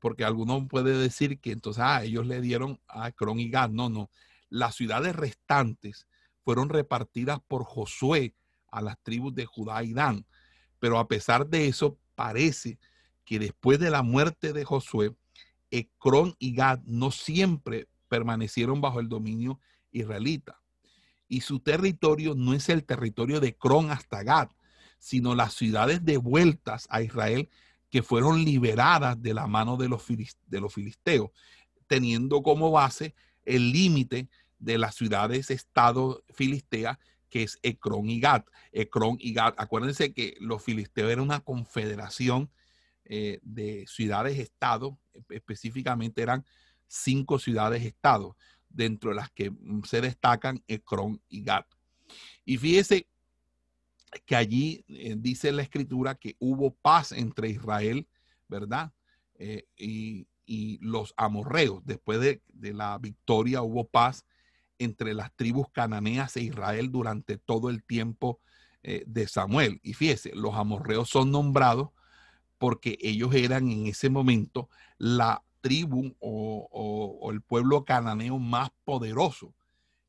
porque 0.00 0.24
alguno 0.24 0.66
puede 0.66 0.98
decir 0.98 1.38
que 1.38 1.52
entonces 1.52 1.82
ah, 1.86 2.02
ellos 2.02 2.26
le 2.26 2.40
dieron 2.40 2.80
a 2.88 3.12
Cron 3.12 3.38
y 3.38 3.50
Gad. 3.50 3.70
No, 3.70 3.88
no. 3.88 4.10
Las 4.48 4.74
ciudades 4.74 5.14
restantes 5.14 6.08
fueron 6.42 6.68
repartidas 6.68 7.38
por 7.46 7.64
Josué 7.64 8.34
a 8.70 8.82
las 8.82 8.98
tribus 9.02 9.34
de 9.34 9.46
Judá 9.46 9.82
y 9.84 9.92
Dan. 9.92 10.26
Pero 10.78 10.98
a 10.98 11.08
pesar 11.08 11.46
de 11.46 11.68
eso, 11.68 11.98
parece 12.14 12.78
que 13.24 13.38
después 13.38 13.78
de 13.78 13.90
la 13.90 14.02
muerte 14.02 14.52
de 14.52 14.64
Josué, 14.64 15.14
Ecrón 15.70 16.34
y 16.38 16.54
Gad 16.54 16.80
no 16.84 17.10
siempre 17.10 17.86
permanecieron 18.08 18.80
bajo 18.80 19.00
el 19.00 19.08
dominio 19.08 19.60
israelita. 19.90 20.60
Y 21.28 21.42
su 21.42 21.60
territorio 21.60 22.34
no 22.34 22.54
es 22.54 22.68
el 22.68 22.84
territorio 22.84 23.40
de 23.40 23.48
Ecrón 23.48 23.90
hasta 23.90 24.22
Gad, 24.22 24.48
sino 24.98 25.34
las 25.34 25.54
ciudades 25.54 26.04
devueltas 26.04 26.86
a 26.90 27.02
Israel 27.02 27.48
que 27.90 28.02
fueron 28.02 28.44
liberadas 28.44 29.20
de 29.22 29.34
la 29.34 29.46
mano 29.46 29.76
de 29.76 29.88
los, 29.88 30.04
de 30.06 30.60
los 30.60 30.74
filisteos, 30.74 31.30
teniendo 31.86 32.42
como 32.42 32.70
base 32.70 33.14
el 33.44 33.72
límite 33.72 34.28
de 34.58 34.78
las 34.78 34.94
ciudades-estado 34.94 36.24
filisteas, 36.30 36.98
que 37.30 37.42
es 37.42 37.58
Ecrón 37.62 38.08
y 38.08 38.20
Gat. 38.20 38.46
Ecrón 38.72 39.16
y 39.20 39.32
Gat, 39.32 39.54
acuérdense 39.58 40.12
que 40.12 40.36
los 40.40 40.62
filisteos 40.62 41.10
eran 41.10 41.24
una 41.24 41.40
confederación 41.40 42.50
eh, 43.04 43.38
de 43.42 43.86
ciudades-estado, 43.86 44.98
específicamente 45.30 46.22
eran 46.22 46.44
cinco 46.88 47.38
ciudades-estado, 47.38 48.36
dentro 48.68 49.10
de 49.10 49.16
las 49.16 49.30
que 49.30 49.50
mm, 49.50 49.82
se 49.84 50.00
destacan 50.00 50.62
Ecrón 50.66 51.20
y 51.28 51.42
Gat. 51.42 51.66
Y 52.44 52.56
fíjese 52.56 53.06
que 54.24 54.36
allí 54.36 54.84
eh, 54.88 55.14
dice 55.18 55.52
la 55.52 55.62
escritura 55.62 56.14
que 56.14 56.36
hubo 56.38 56.74
paz 56.74 57.12
entre 57.12 57.50
Israel, 57.50 58.08
¿verdad? 58.48 58.92
Eh, 59.34 59.66
y, 59.76 60.26
los 60.80 61.12
amorreos. 61.18 61.84
Después 61.84 62.20
de, 62.20 62.40
la 62.72 62.96
victoria 62.96 63.60
hubo 63.60 63.86
paz 63.86 64.24
entre 64.78 65.12
las 65.12 65.30
tribus 65.36 65.66
cananeas 65.70 66.38
e 66.38 66.40
Israel 66.40 66.90
durante 66.90 67.36
todo 67.36 67.68
el 67.68 67.84
tiempo 67.84 68.40
eh, 68.82 69.04
de 69.06 69.28
Samuel. 69.28 69.78
Y 69.82 69.92
fíjese, 69.92 70.34
los 70.34 70.54
amorreos 70.54 71.10
son 71.10 71.30
nombrados 71.32 71.90
porque 72.56 72.96
ellos 73.02 73.34
eran 73.34 73.70
en 73.70 73.88
ese 73.88 74.08
momento 74.08 74.70
la 74.96 75.44
tribu 75.60 76.14
o 76.20 77.30
el 77.32 77.42
pueblo 77.42 77.84
cananeo 77.84 78.38
más 78.38 78.70
poderoso. 78.84 79.54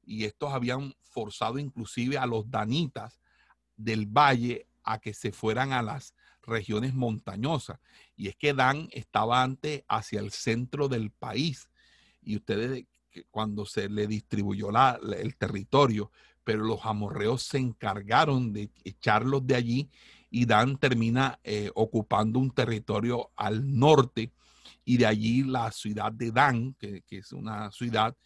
Y 0.05 0.25
estos 0.25 0.53
habían 0.53 0.95
forzado 1.01 1.59
inclusive 1.59 2.17
a 2.17 2.25
los 2.25 2.49
danitas 2.49 3.19
del 3.75 4.05
valle 4.05 4.67
a 4.83 4.99
que 4.99 5.13
se 5.13 5.31
fueran 5.31 5.71
a 5.71 5.81
las 5.81 6.13
regiones 6.43 6.93
montañosas. 6.93 7.79
Y 8.15 8.27
es 8.27 8.35
que 8.35 8.53
Dan 8.53 8.89
estaba 8.91 9.43
antes 9.43 9.83
hacia 9.87 10.19
el 10.19 10.31
centro 10.31 10.87
del 10.87 11.11
país. 11.11 11.69
Y 12.21 12.35
ustedes, 12.35 12.85
cuando 13.31 13.65
se 13.65 13.87
le 13.89 14.07
distribuyó 14.07 14.71
la, 14.71 14.99
el 15.17 15.35
territorio, 15.35 16.11
pero 16.43 16.63
los 16.63 16.85
amorreos 16.85 17.43
se 17.43 17.59
encargaron 17.59 18.53
de 18.53 18.71
echarlos 18.83 19.45
de 19.45 19.55
allí 19.55 19.89
y 20.31 20.45
Dan 20.45 20.77
termina 20.77 21.39
eh, 21.43 21.71
ocupando 21.75 22.39
un 22.39 22.51
territorio 22.51 23.31
al 23.35 23.77
norte 23.77 24.31
y 24.89 24.97
de 24.97 25.05
allí 25.05 25.43
la 25.43 25.71
ciudad 25.71 26.11
de 26.11 26.31
Dan, 26.31 26.73
que, 26.73 27.03
es 27.11 27.31
una 27.31 27.71
ciudad 27.71 28.17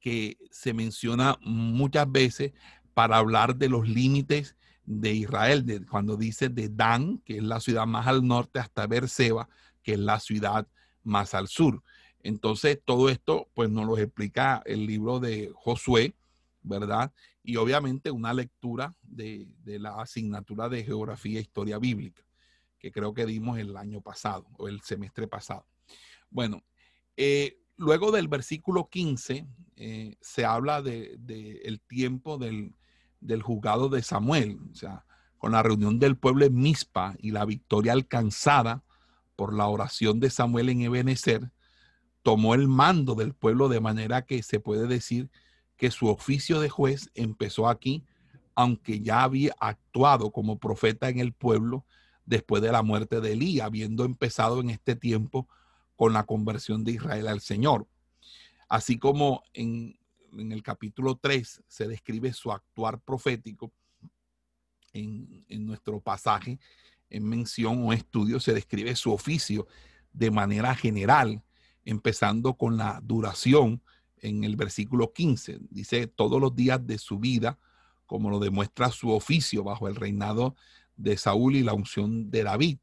que 0.00 0.38
se 0.50 0.72
menciona 0.72 1.36
muchas 1.42 2.10
veces 2.10 2.54
para 2.94 3.18
hablar 3.18 3.54
de 3.54 3.68
los 3.68 3.86
límites 3.86 4.56
de 4.86 5.12
Israel, 5.12 5.66
de, 5.66 5.84
cuando 5.84 6.16
dice 6.16 6.48
de 6.48 6.70
Dan, 6.70 7.18
que 7.18 7.36
es 7.36 7.42
la 7.42 7.60
ciudad 7.60 7.86
más 7.86 8.06
al 8.06 8.26
norte, 8.26 8.58
hasta 8.60 8.86
Berseba, 8.86 9.46
que 9.82 9.92
es 9.92 9.98
la 9.98 10.18
ciudad 10.18 10.66
más 11.02 11.34
al 11.34 11.48
sur. 11.48 11.82
Entonces, 12.22 12.80
todo 12.82 13.10
esto, 13.10 13.50
pues 13.52 13.68
nos 13.68 13.84
lo 13.84 13.98
explica 13.98 14.62
el 14.64 14.86
libro 14.86 15.20
de 15.20 15.52
Josué, 15.54 16.14
¿verdad? 16.62 17.12
Y 17.42 17.56
obviamente 17.56 18.10
una 18.10 18.32
lectura 18.32 18.94
de, 19.02 19.48
la 19.66 20.00
asignatura 20.00 20.70
de 20.70 20.82
Geografía 20.82 21.40
e 21.40 21.42
Historia 21.42 21.78
Bíblica, 21.78 22.22
que 22.78 22.90
creo 22.90 23.12
que 23.12 23.26
dimos 23.26 23.58
el 23.58 23.76
año 23.76 24.00
pasado 24.00 24.46
o 24.56 24.66
el 24.66 24.80
semestre 24.80 25.28
pasado. 25.28 25.66
Bueno, 26.30 26.62
eh, 27.16 27.58
luego 27.76 28.12
del 28.12 28.28
versículo 28.28 28.88
15 28.88 29.46
eh, 29.76 30.16
se 30.20 30.44
habla 30.44 30.82
del 30.82 31.24
de, 31.24 31.60
el 31.64 31.80
tiempo 31.80 32.38
del, 32.38 32.74
del 33.20 33.42
juzgado 33.42 33.88
de 33.88 34.02
Samuel, 34.02 34.58
o 34.72 34.74
sea, 34.74 35.04
con 35.38 35.52
la 35.52 35.62
reunión 35.62 35.98
del 35.98 36.16
pueblo 36.16 36.44
en 36.44 36.54
Mispa 36.54 37.14
y 37.18 37.30
la 37.30 37.44
victoria 37.44 37.92
alcanzada 37.92 38.82
por 39.36 39.54
la 39.54 39.66
oración 39.66 40.18
de 40.18 40.30
Samuel 40.30 40.70
en 40.70 40.82
Ebenezer, 40.82 41.50
tomó 42.22 42.54
el 42.54 42.68
mando 42.68 43.14
del 43.14 43.34
pueblo 43.34 43.68
de 43.68 43.80
manera 43.80 44.22
que 44.22 44.42
se 44.42 44.58
puede 44.58 44.86
decir 44.86 45.30
que 45.76 45.90
su 45.90 46.08
oficio 46.08 46.58
de 46.60 46.70
juez 46.70 47.10
empezó 47.14 47.68
aquí, 47.68 48.04
aunque 48.54 49.00
ya 49.00 49.22
había 49.22 49.54
actuado 49.60 50.32
como 50.32 50.58
profeta 50.58 51.08
en 51.08 51.18
el 51.18 51.32
pueblo 51.34 51.84
después 52.24 52.62
de 52.62 52.72
la 52.72 52.82
muerte 52.82 53.20
de 53.20 53.32
Elí, 53.32 53.60
habiendo 53.60 54.04
empezado 54.04 54.60
en 54.60 54.70
este 54.70 54.96
tiempo 54.96 55.48
con 55.96 56.12
la 56.12 56.24
conversión 56.24 56.84
de 56.84 56.92
Israel 56.92 57.28
al 57.28 57.40
Señor. 57.40 57.88
Así 58.68 58.98
como 58.98 59.42
en, 59.52 59.98
en 60.32 60.52
el 60.52 60.62
capítulo 60.62 61.16
3 61.16 61.62
se 61.66 61.88
describe 61.88 62.32
su 62.32 62.52
actuar 62.52 63.00
profético, 63.00 63.72
en, 64.92 65.44
en 65.48 65.66
nuestro 65.66 66.00
pasaje, 66.00 66.58
en 67.10 67.28
mención 67.28 67.84
o 67.84 67.92
estudio, 67.92 68.40
se 68.40 68.54
describe 68.54 68.96
su 68.96 69.12
oficio 69.12 69.66
de 70.12 70.30
manera 70.30 70.74
general, 70.74 71.42
empezando 71.84 72.54
con 72.54 72.76
la 72.76 73.00
duración 73.02 73.82
en 74.18 74.44
el 74.44 74.56
versículo 74.56 75.12
15. 75.12 75.58
Dice, 75.70 76.06
todos 76.06 76.40
los 76.40 76.54
días 76.54 76.84
de 76.86 76.98
su 76.98 77.18
vida, 77.18 77.58
como 78.06 78.30
lo 78.30 78.38
demuestra 78.38 78.90
su 78.90 79.10
oficio 79.10 79.62
bajo 79.64 79.88
el 79.88 79.96
reinado 79.96 80.56
de 80.96 81.16
Saúl 81.16 81.56
y 81.56 81.62
la 81.62 81.74
unción 81.74 82.30
de 82.30 82.42
David. 82.42 82.78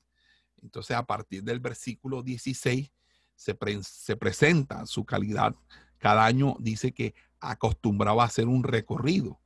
Entonces, 0.62 0.96
a 0.96 1.06
partir 1.06 1.44
del 1.44 1.60
versículo 1.60 2.22
16, 2.22 2.92
se, 3.44 3.56
pre 3.56 3.84
se 3.84 4.16
presenta 4.16 4.86
su 4.86 5.06
calidad. 5.06 5.56
Cada 5.98 6.26
año 6.26 6.56
dice 6.60 6.94
que 6.94 7.14
acostumbraba 7.40 8.24
a 8.24 8.28
hacer 8.28 8.48
un 8.48 8.64
recorrido. 8.64 9.40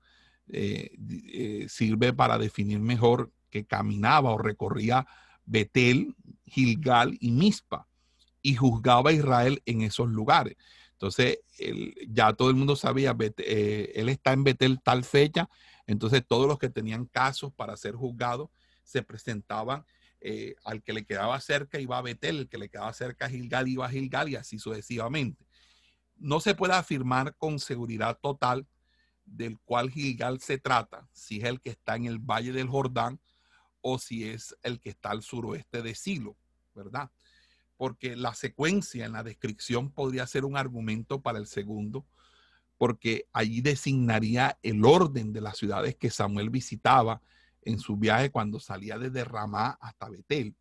Eh, 0.49 0.91
eh, 1.33 1.65
sirve 1.67 2.13
para 2.13 2.37
definir 2.37 2.79
mejor 2.79 3.31
que 3.49 3.65
caminaba 3.65 4.31
o 4.31 4.37
recorría 4.37 5.05
Betel, 5.45 6.15
Gilgal 6.45 7.17
y 7.19 7.31
Mispa 7.31 7.87
y 8.41 8.55
juzgaba 8.55 9.09
a 9.09 9.13
Israel 9.13 9.61
en 9.65 9.81
esos 9.81 10.09
lugares. 10.09 10.55
Entonces, 10.93 11.39
ya 12.07 12.33
todo 12.33 12.49
el 12.49 12.55
mundo 12.55 12.75
sabía, 12.75 13.15
eh, 13.19 13.91
él 13.95 14.09
está 14.09 14.31
en 14.33 14.43
Betel 14.43 14.79
tal 14.81 15.03
fecha, 15.03 15.49
entonces 15.85 16.23
todos 16.25 16.47
los 16.47 16.57
que 16.57 16.69
tenían 16.69 17.05
casos 17.05 17.51
para 17.53 17.75
ser 17.77 17.95
juzgados 17.95 18.49
se 18.83 19.03
presentaban 19.03 19.85
eh, 20.29 20.57
al 20.65 20.83
que 20.83 20.91
le 20.91 21.05
quedaba 21.05 21.39
cerca 21.39 21.79
iba 21.79 21.97
a 21.97 22.01
Betel, 22.01 22.39
el 22.39 22.49
que 22.49 22.57
le 22.57 22.67
quedaba 22.67 22.91
cerca 22.91 23.27
a 23.27 23.29
Gilgal 23.29 23.65
iba 23.69 23.85
a 23.85 23.89
Gilgal 23.89 24.27
y 24.27 24.35
así 24.35 24.59
sucesivamente. 24.59 25.47
No 26.17 26.41
se 26.41 26.53
puede 26.53 26.73
afirmar 26.73 27.33
con 27.37 27.59
seguridad 27.59 28.19
total 28.21 28.67
del 29.23 29.57
cual 29.59 29.89
Gilgal 29.89 30.41
se 30.41 30.57
trata, 30.57 31.07
si 31.13 31.37
es 31.37 31.45
el 31.45 31.61
que 31.61 31.69
está 31.69 31.95
en 31.95 32.07
el 32.07 32.19
valle 32.19 32.51
del 32.51 32.67
Jordán 32.67 33.21
o 33.79 33.99
si 33.99 34.25
es 34.25 34.53
el 34.63 34.81
que 34.81 34.89
está 34.89 35.11
al 35.11 35.21
suroeste 35.21 35.81
de 35.81 35.95
Silo, 35.95 36.35
¿verdad? 36.75 37.09
Porque 37.77 38.17
la 38.17 38.33
secuencia 38.33 39.05
en 39.05 39.13
la 39.13 39.23
descripción 39.23 39.93
podría 39.93 40.27
ser 40.27 40.43
un 40.43 40.57
argumento 40.57 41.21
para 41.21 41.39
el 41.39 41.47
segundo, 41.47 42.05
porque 42.75 43.29
allí 43.31 43.61
designaría 43.61 44.59
el 44.61 44.83
orden 44.83 45.31
de 45.31 45.39
las 45.39 45.57
ciudades 45.57 45.95
que 45.95 46.09
Samuel 46.09 46.49
visitaba 46.49 47.21
en 47.61 47.79
su 47.79 47.97
viaje 47.97 48.29
cuando 48.29 48.59
salía 48.59 48.97
desde 48.97 49.23
Ramá 49.23 49.77
hasta 49.81 50.09
Betel, 50.09 50.55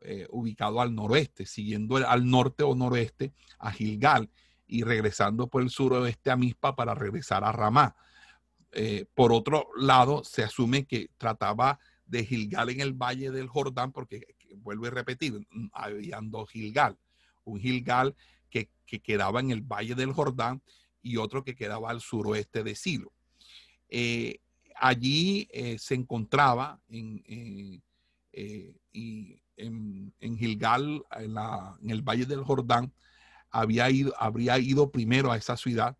eh, 0.00 0.26
ubicado 0.30 0.80
al 0.80 0.94
noroeste, 0.94 1.46
siguiendo 1.46 1.96
al 1.96 2.28
norte 2.28 2.64
o 2.64 2.74
noroeste 2.74 3.32
a 3.58 3.70
Gilgal 3.70 4.30
y 4.66 4.82
regresando 4.82 5.46
por 5.46 5.62
el 5.62 5.70
suroeste 5.70 6.30
a 6.30 6.36
Mispa 6.36 6.74
para 6.74 6.94
regresar 6.94 7.44
a 7.44 7.52
Ramá. 7.52 7.94
Eh, 8.72 9.04
por 9.14 9.32
otro 9.32 9.68
lado, 9.76 10.24
se 10.24 10.42
asume 10.42 10.86
que 10.86 11.10
trataba 11.18 11.78
de 12.06 12.24
Gilgal 12.24 12.70
en 12.70 12.80
el 12.80 12.94
valle 12.94 13.30
del 13.30 13.48
Jordán, 13.48 13.92
porque 13.92 14.34
vuelvo 14.56 14.86
a 14.86 14.90
repetir, 14.90 15.46
habían 15.72 16.30
dos 16.30 16.50
Gilgal, 16.50 16.98
un 17.44 17.60
Gilgal 17.60 18.16
que, 18.50 18.70
quedaba 19.00 19.40
en 19.40 19.50
el 19.50 19.62
valle 19.62 19.94
del 19.94 20.12
Jordán 20.12 20.62
y 21.00 21.16
otro 21.16 21.44
que 21.44 21.54
quedaba 21.54 21.88
al 21.88 22.02
suroeste 22.02 22.62
de 22.62 22.74
Silo. 22.74 23.10
Eh, 23.88 24.40
allí 24.82 25.48
eh, 25.52 25.78
se 25.78 25.94
encontraba 25.94 26.80
en, 26.88 27.22
y 28.92 29.42
en, 29.56 30.36
Gilgal, 30.36 31.04
en, 31.12 31.90
el 31.90 32.02
Valle 32.02 32.26
del 32.26 32.42
Jordán, 32.42 32.92
había 33.50 33.88
ido, 33.90 34.12
habría 34.18 34.58
ido 34.58 34.90
primero 34.90 35.30
a 35.30 35.36
esa 35.36 35.56
ciudad 35.56 35.96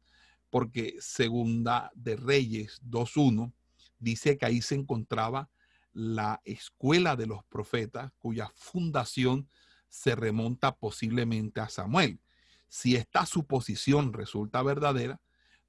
porque 0.51 0.97
Segunda 1.01 1.93
de 1.95 2.17
Reyes 2.17 2.83
2.1 2.83 3.53
dice 3.99 4.37
que 4.37 4.47
ahí 4.47 4.61
se 4.61 4.75
encontraba 4.75 5.49
la 5.93 6.41
escuela 6.45 7.15
de 7.17 7.27
los 7.27 7.45
profetas 7.45 8.11
cuya 8.19 8.51
fundación 8.57 9.49
se 9.89 10.17
remonta 10.17 10.75
posiblemente 10.75 11.61
a 11.61 11.69
Samuel. 11.69 12.21
Si 12.69 12.97
esta 12.97 13.27
suposición 13.27 14.13
resulta 14.13 14.63
verdadera, 14.63 15.21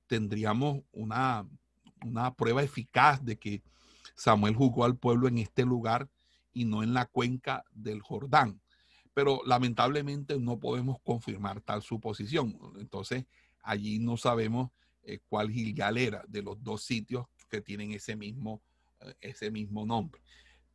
tendríamos 0.08 0.82
una 0.92 1.48
una 2.04 2.34
prueba 2.34 2.64
eficaz 2.64 3.24
de 3.24 3.38
que 3.38 3.62
Samuel 4.16 4.56
jugó 4.56 4.86
al 4.86 4.98
pueblo 4.98 5.28
en 5.28 5.38
este 5.38 5.64
lugar 5.64 6.10
y 6.54 6.66
no 6.66 6.84
en 6.84 6.94
la 6.94 7.06
cuenca 7.06 7.64
del 7.72 8.02
Jordán. 8.02 8.62
Pero 9.14 9.42
lamentablemente 9.46 10.40
no 10.40 10.60
podemos 10.60 10.98
confirmar 11.04 11.62
tal 11.62 11.82
suposición. 11.82 12.58
Entonces, 12.80 13.26
allí 13.62 14.00
no 14.00 14.18
sabemos 14.18 14.72
eh, 15.04 15.20
cuál 15.28 15.52
Gilgal 15.52 15.98
era 15.98 16.24
de 16.28 16.42
los 16.42 16.64
dos 16.64 16.84
sitios 16.84 17.26
que 17.50 17.62
tienen 17.62 17.92
ese 17.92 18.16
mismo, 18.16 18.62
eh, 19.02 19.14
ese 19.22 19.52
mismo 19.52 19.86
nombre. 19.86 20.22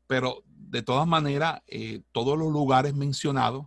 Pero 0.07 0.43
de 0.47 0.83
todas 0.83 1.07
maneras, 1.07 1.63
eh, 1.67 2.03
todos 2.13 2.39
los 2.39 2.53
lugares 2.53 2.95
mencionados, 2.95 3.67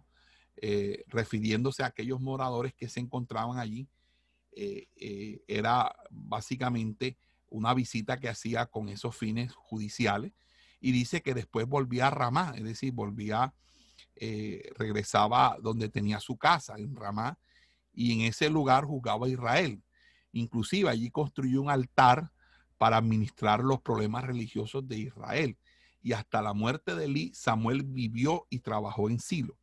refiriéndose 1.08 1.82
a 1.82 1.88
aquellos 1.88 2.22
moradores 2.22 2.76
que 2.76 2.88
se 2.88 3.00
encontraban 3.00 3.58
allí, 3.58 3.88
era 5.48 5.96
básicamente 6.12 7.18
una 7.52 7.74
visita 7.74 8.18
que 8.18 8.30
hacía 8.30 8.66
con 8.66 8.90
esos 8.90 9.16
fines 9.16 9.54
judiciales 9.54 10.34
y 10.80 10.92
dice 10.92 11.22
que 11.22 11.36
después 11.36 11.68
volvía 11.68 12.08
a 12.08 12.10
Ramá, 12.10 12.54
es 12.56 12.64
decir, 12.64 12.92
volvía, 12.94 13.54
eh, 14.16 14.72
regresaba 14.78 15.58
donde 15.62 15.90
tenía 15.90 16.20
su 16.20 16.38
casa, 16.38 16.76
en 16.78 16.96
Ramá, 16.96 17.38
y 17.94 18.14
en 18.14 18.22
ese 18.22 18.50
lugar 18.50 18.86
jugaba 18.86 19.30
Israel. 19.30 19.84
Inclusive 20.32 20.90
allí 20.90 21.12
construyó 21.12 21.62
un 21.62 21.70
altar 21.70 22.32
para 22.78 22.98
administrar 22.98 23.60
los 23.60 23.82
problemas 23.82 24.24
religiosos 24.24 24.88
de 24.88 24.98
Israel. 24.98 25.58
Y 26.02 26.14
hasta 26.14 26.42
la 26.42 26.54
muerte 26.54 26.96
de 26.96 27.06
Eli, 27.06 27.32
Samuel 27.36 27.84
vivió 27.84 28.48
y 28.50 28.60
trabajó 28.60 29.08
en 29.08 29.20
Silo. 29.20 29.60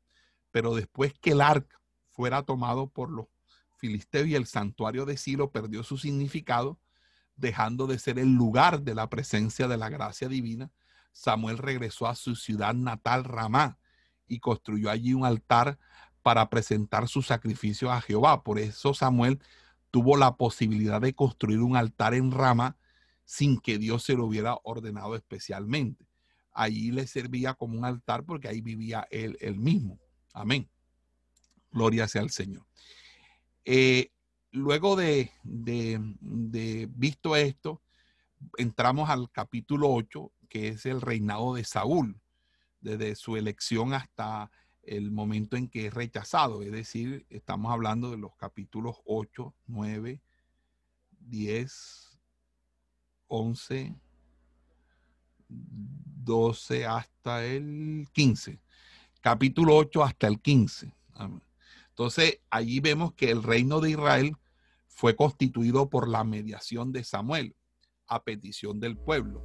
Pero 0.52 0.74
después 0.76 1.14
que 1.20 1.32
el 1.32 1.40
arca 1.40 1.80
fuera 2.10 2.44
tomado 2.44 2.88
por 2.88 3.10
los 3.10 3.26
filisteos 3.76 4.28
y 4.28 4.36
el 4.36 4.46
santuario 4.46 5.04
de 5.04 5.16
Silo 5.16 5.50
perdió 5.50 5.82
su 5.82 5.98
significado, 5.98 6.78
dejando 7.38 7.86
de 7.86 7.98
ser 7.98 8.18
el 8.18 8.34
lugar 8.34 8.82
de 8.82 8.94
la 8.94 9.08
presencia 9.08 9.68
de 9.68 9.76
la 9.76 9.88
gracia 9.88 10.28
divina, 10.28 10.70
Samuel 11.12 11.58
regresó 11.58 12.06
a 12.06 12.14
su 12.14 12.36
ciudad 12.36 12.74
natal, 12.74 13.24
Ramá, 13.24 13.78
y 14.26 14.40
construyó 14.40 14.90
allí 14.90 15.14
un 15.14 15.24
altar 15.24 15.78
para 16.22 16.50
presentar 16.50 17.08
su 17.08 17.22
sacrificio 17.22 17.90
a 17.90 18.00
Jehová. 18.00 18.42
Por 18.42 18.58
eso 18.58 18.92
Samuel 18.92 19.40
tuvo 19.90 20.16
la 20.16 20.36
posibilidad 20.36 21.00
de 21.00 21.14
construir 21.14 21.60
un 21.60 21.76
altar 21.76 22.14
en 22.14 22.30
Ramá 22.30 22.76
sin 23.24 23.58
que 23.58 23.78
Dios 23.78 24.04
se 24.04 24.14
lo 24.14 24.26
hubiera 24.26 24.58
ordenado 24.62 25.14
especialmente. 25.14 26.06
Allí 26.52 26.90
le 26.90 27.06
servía 27.06 27.54
como 27.54 27.78
un 27.78 27.84
altar 27.84 28.24
porque 28.24 28.48
ahí 28.48 28.60
vivía 28.60 29.06
él, 29.10 29.36
mismo. 29.56 29.98
Amén. 30.32 30.68
Gloria 31.70 32.08
sea 32.08 32.22
al 32.22 32.30
Señor. 32.30 32.66
Eh, 33.64 34.10
luego 34.52 34.96
de, 34.96 35.30
visto 36.90 37.36
esto, 37.36 37.82
entramos 38.56 39.10
al 39.10 39.30
capítulo 39.30 39.90
8, 39.90 40.32
que 40.48 40.68
es 40.68 40.86
el 40.86 41.00
reinado 41.00 41.54
de 41.54 41.64
Saúl, 41.64 42.20
desde 42.80 43.14
su 43.16 43.36
elección 43.36 43.92
hasta 43.92 44.50
el 44.82 45.10
momento 45.10 45.56
en 45.56 45.68
que 45.68 45.86
es 45.86 45.94
rechazado. 45.94 46.62
Es 46.62 46.72
decir, 46.72 47.26
estamos 47.28 47.72
hablando 47.72 48.10
de 48.10 48.16
los 48.16 48.34
capítulos 48.36 48.96
8, 49.04 49.54
9, 49.66 50.22
10, 51.20 52.18
11, 53.26 53.94
12 55.48 56.86
hasta 56.86 57.44
el 57.44 58.08
15. 58.12 58.60
Capítulo 59.20 59.76
8 59.76 60.04
hasta 60.04 60.26
el 60.26 60.40
15. 60.40 60.94
Amén. 61.14 61.47
Entonces, 61.98 62.38
allí 62.48 62.78
vemos 62.78 63.12
que 63.14 63.28
el 63.28 63.42
reino 63.42 63.80
de 63.80 63.90
Israel 63.90 64.36
fue 64.86 65.16
constituido 65.16 65.90
por 65.90 66.08
la 66.08 66.22
mediación 66.22 66.92
de 66.92 67.02
Samuel 67.02 67.56
a 68.06 68.22
petición 68.22 68.78
del 68.78 68.96
pueblo. 68.96 69.42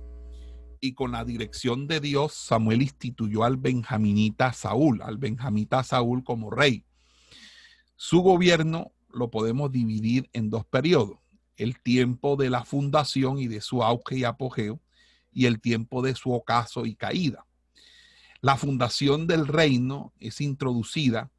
Y 0.80 0.94
con 0.94 1.14
la 1.14 1.26
dirección 1.26 1.88
de 1.88 2.00
Dios, 2.00 2.34
Samuel 2.34 2.84
instituyó 2.84 3.44
al 3.44 3.58
benjaminita 3.58 4.54
Saúl, 4.54 5.02
al 5.02 5.18
benjamita 5.18 5.84
Saúl 5.84 6.24
como 6.24 6.52
rey. 6.52 6.86
Su 7.96 8.20
gobierno 8.20 8.92
lo 9.12 9.32
podemos 9.32 9.72
dividir 9.72 10.30
en 10.32 10.52
dos 10.52 10.64
periodos. 10.64 11.18
El 11.56 11.82
tiempo 11.82 12.36
de 12.36 12.52
la 12.52 12.66
fundación 12.66 13.40
y 13.40 13.48
de 13.48 13.62
su 13.62 13.82
auge 13.82 14.18
y 14.18 14.26
apogeo 14.26 14.80
y 15.32 15.48
el 15.48 15.60
tiempo 15.60 16.04
de 16.04 16.14
su 16.14 16.32
ocaso 16.32 16.86
y 16.86 16.94
caída. 16.94 17.48
La 18.42 18.58
fundación 18.58 19.26
del 19.26 19.48
reino 19.48 20.14
es 20.20 20.40
introducida 20.40 21.32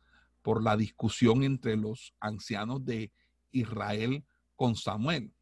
por 0.44 0.62
la 0.62 0.76
discusión 0.76 1.42
entre 1.42 1.74
los 1.74 2.12
ancianos 2.20 2.84
de 2.84 3.10
Israel 3.50 4.24
con 4.56 4.76
Samuel. 4.76 5.32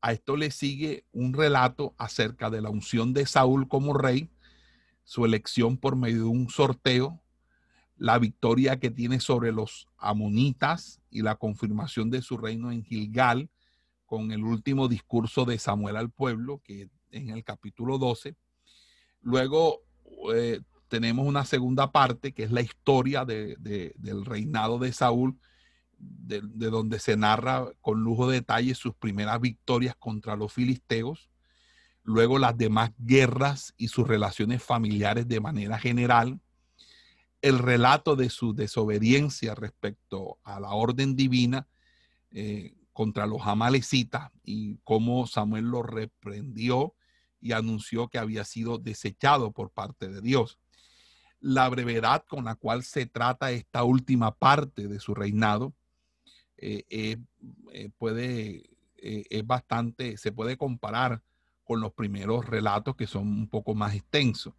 A 0.00 0.12
esto 0.12 0.38
le 0.38 0.50
sigue 0.50 1.04
un 1.12 1.34
relato 1.34 1.94
acerca 1.98 2.48
de 2.48 2.62
la 2.62 2.70
unción 2.70 3.12
de 3.12 3.26
Saúl 3.26 3.68
como 3.68 3.92
rey, 3.92 4.30
su 5.04 5.26
elección 5.26 5.76
por 5.76 5.94
medio 5.94 6.22
de 6.22 6.28
un 6.30 6.48
sorteo, 6.48 7.20
la 7.98 8.18
victoria 8.18 8.80
que 8.80 8.90
tiene 8.90 9.20
sobre 9.20 9.52
los 9.52 9.88
amonitas 9.98 11.02
y 11.10 11.20
la 11.20 11.36
confirmación 11.36 12.08
de 12.08 12.22
su 12.22 12.38
reino 12.38 12.72
en 12.72 12.82
Gilgal 12.82 13.50
con 14.06 14.32
el 14.32 14.42
último 14.42 14.88
discurso 14.88 15.44
de 15.44 15.58
Samuel 15.58 15.96
al 15.96 16.10
pueblo, 16.10 16.62
que 16.64 16.88
en 17.10 17.28
el 17.28 17.44
capítulo 17.44 17.98
12. 17.98 18.36
Luego 19.20 19.82
eh, 20.34 20.60
tenemos 20.88 21.26
una 21.26 21.44
segunda 21.44 21.90
parte 21.92 22.32
que 22.32 22.44
es 22.44 22.52
la 22.52 22.60
historia 22.60 23.24
del 23.24 24.24
reinado 24.24 24.78
de 24.78 24.92
Saúl, 24.92 25.38
de, 25.98 26.40
donde 26.40 26.98
se 26.98 27.16
narra 27.16 27.66
con 27.80 28.02
lujo 28.02 28.28
de 28.28 28.36
detalle 28.36 28.74
sus 28.74 28.94
primeras 28.94 29.40
victorias 29.40 29.96
contra 29.96 30.36
los 30.36 30.52
filisteos, 30.52 31.30
luego 32.02 32.38
las 32.38 32.56
demás 32.56 32.92
guerras 32.98 33.74
y 33.76 33.88
sus 33.88 34.06
relaciones 34.06 34.62
familiares 34.62 35.26
de 35.26 35.40
manera 35.40 35.78
general, 35.78 36.40
el 37.40 37.58
relato 37.58 38.16
de 38.16 38.30
su 38.30 38.54
desobediencia 38.54 39.54
respecto 39.54 40.38
a 40.44 40.60
la 40.60 40.70
orden 40.70 41.16
divina 41.16 41.66
eh, 42.30 42.74
contra 42.92 43.26
los 43.26 43.42
amalecitas 43.42 44.30
y 44.44 44.78
cómo 44.84 45.26
Samuel 45.26 45.64
lo 45.66 45.82
reprendió 45.82 46.94
y 47.40 47.52
anunció 47.52 48.08
que 48.08 48.18
había 48.18 48.44
sido 48.44 48.78
desechado 48.78 49.52
por 49.52 49.70
parte 49.70 50.08
de 50.08 50.22
Dios. 50.22 50.58
La 51.46 51.68
brevedad 51.68 52.24
con 52.26 52.46
la 52.46 52.54
cual 52.54 52.84
se 52.84 53.04
trata 53.04 53.50
esta 53.50 53.84
última 53.84 54.34
parte 54.34 54.88
de 54.88 54.98
su 54.98 55.14
reinado 55.14 55.74
eh, 56.56 56.86
eh, 56.88 57.18
eh, 57.70 57.90
puede, 57.98 58.70
es 58.96 59.46
bastante, 59.46 60.16
se 60.16 60.32
puede 60.32 60.56
comparar 60.56 61.22
con 61.62 61.82
los 61.82 61.92
primeros 61.92 62.46
relatos 62.46 62.96
que 62.96 63.06
son 63.06 63.28
un 63.28 63.46
poco 63.46 63.74
más 63.74 63.94
extensos. 63.94 64.54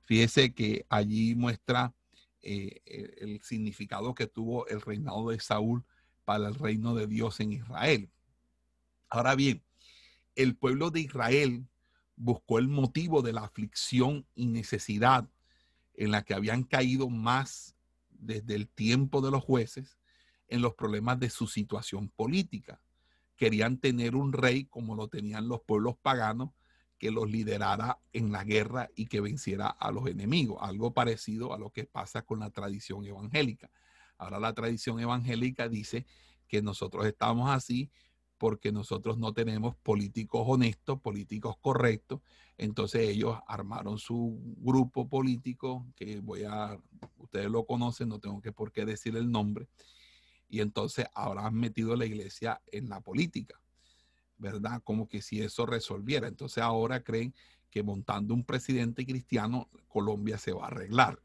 Fíjese 0.00 0.54
que 0.54 0.86
allí 0.88 1.34
muestra 1.34 1.92
el 2.40 3.42
significado 3.42 4.14
que 4.14 4.26
tuvo 4.26 4.66
el 4.68 4.80
reinado 4.80 5.28
de 5.28 5.40
Saúl 5.40 5.84
para 6.24 6.48
el 6.48 6.54
reino 6.54 6.94
de 6.94 7.06
Dios 7.06 7.38
en 7.40 7.52
Israel. 7.52 8.08
Ahora 9.10 9.34
bien, 9.34 9.62
el 10.36 10.56
pueblo 10.56 10.90
de 10.90 11.00
Israel 11.00 11.66
buscó 12.16 12.58
el 12.58 12.68
motivo 12.68 13.20
de 13.20 13.34
la 13.34 13.42
aflicción 13.42 14.24
y 14.34 14.46
necesidad 14.46 15.28
en 16.00 16.10
la 16.10 16.24
que 16.24 16.32
habían 16.32 16.62
caído 16.62 17.10
más 17.10 17.76
desde 18.08 18.54
el 18.54 18.68
tiempo 18.68 19.20
de 19.20 19.30
los 19.30 19.44
jueces 19.44 19.98
en 20.48 20.62
los 20.62 20.74
problemas 20.74 21.20
de 21.20 21.28
su 21.28 21.46
situación 21.46 22.08
política. 22.08 22.80
Querían 23.36 23.76
tener 23.76 24.16
un 24.16 24.32
rey 24.32 24.64
como 24.64 24.94
lo 24.94 25.08
tenían 25.08 25.46
los 25.46 25.60
pueblos 25.60 25.96
paganos 26.00 26.52
que 26.98 27.10
los 27.10 27.30
liderara 27.30 27.98
en 28.14 28.32
la 28.32 28.44
guerra 28.44 28.88
y 28.94 29.08
que 29.08 29.20
venciera 29.20 29.66
a 29.66 29.92
los 29.92 30.06
enemigos, 30.06 30.56
algo 30.62 30.94
parecido 30.94 31.52
a 31.52 31.58
lo 31.58 31.68
que 31.68 31.84
pasa 31.84 32.22
con 32.22 32.40
la 32.40 32.48
tradición 32.48 33.04
evangélica. 33.04 33.70
Ahora 34.16 34.40
la 34.40 34.54
tradición 34.54 35.00
evangélica 35.00 35.68
dice 35.68 36.06
que 36.48 36.62
nosotros 36.62 37.04
estamos 37.04 37.50
así 37.50 37.90
porque 38.40 38.72
nosotros 38.72 39.18
no 39.18 39.34
tenemos 39.34 39.76
políticos 39.76 40.44
honestos, 40.46 40.98
políticos 40.98 41.56
correctos. 41.60 42.22
Entonces 42.56 43.06
ellos 43.10 43.38
armaron 43.46 43.98
su 43.98 44.40
grupo 44.56 45.06
político, 45.06 45.86
que 45.94 46.20
voy 46.20 46.44
a, 46.44 46.80
ustedes 47.18 47.50
lo 47.50 47.66
conocen, 47.66 48.08
no 48.08 48.18
tengo 48.18 48.40
que 48.40 48.50
por 48.50 48.72
qué 48.72 48.86
decir 48.86 49.14
el 49.14 49.30
nombre. 49.30 49.68
Y 50.48 50.60
entonces 50.60 51.04
ahora 51.14 51.44
han 51.44 51.54
metido 51.54 51.94
la 51.96 52.06
iglesia 52.06 52.62
en 52.72 52.88
la 52.88 53.02
política, 53.02 53.60
¿verdad? 54.38 54.80
Como 54.84 55.06
que 55.06 55.20
si 55.20 55.42
eso 55.42 55.66
resolviera. 55.66 56.26
Entonces 56.26 56.62
ahora 56.62 57.04
creen 57.04 57.34
que 57.68 57.82
montando 57.82 58.32
un 58.32 58.44
presidente 58.44 59.04
cristiano, 59.04 59.68
Colombia 59.86 60.38
se 60.38 60.52
va 60.52 60.64
a 60.64 60.68
arreglar. 60.68 61.20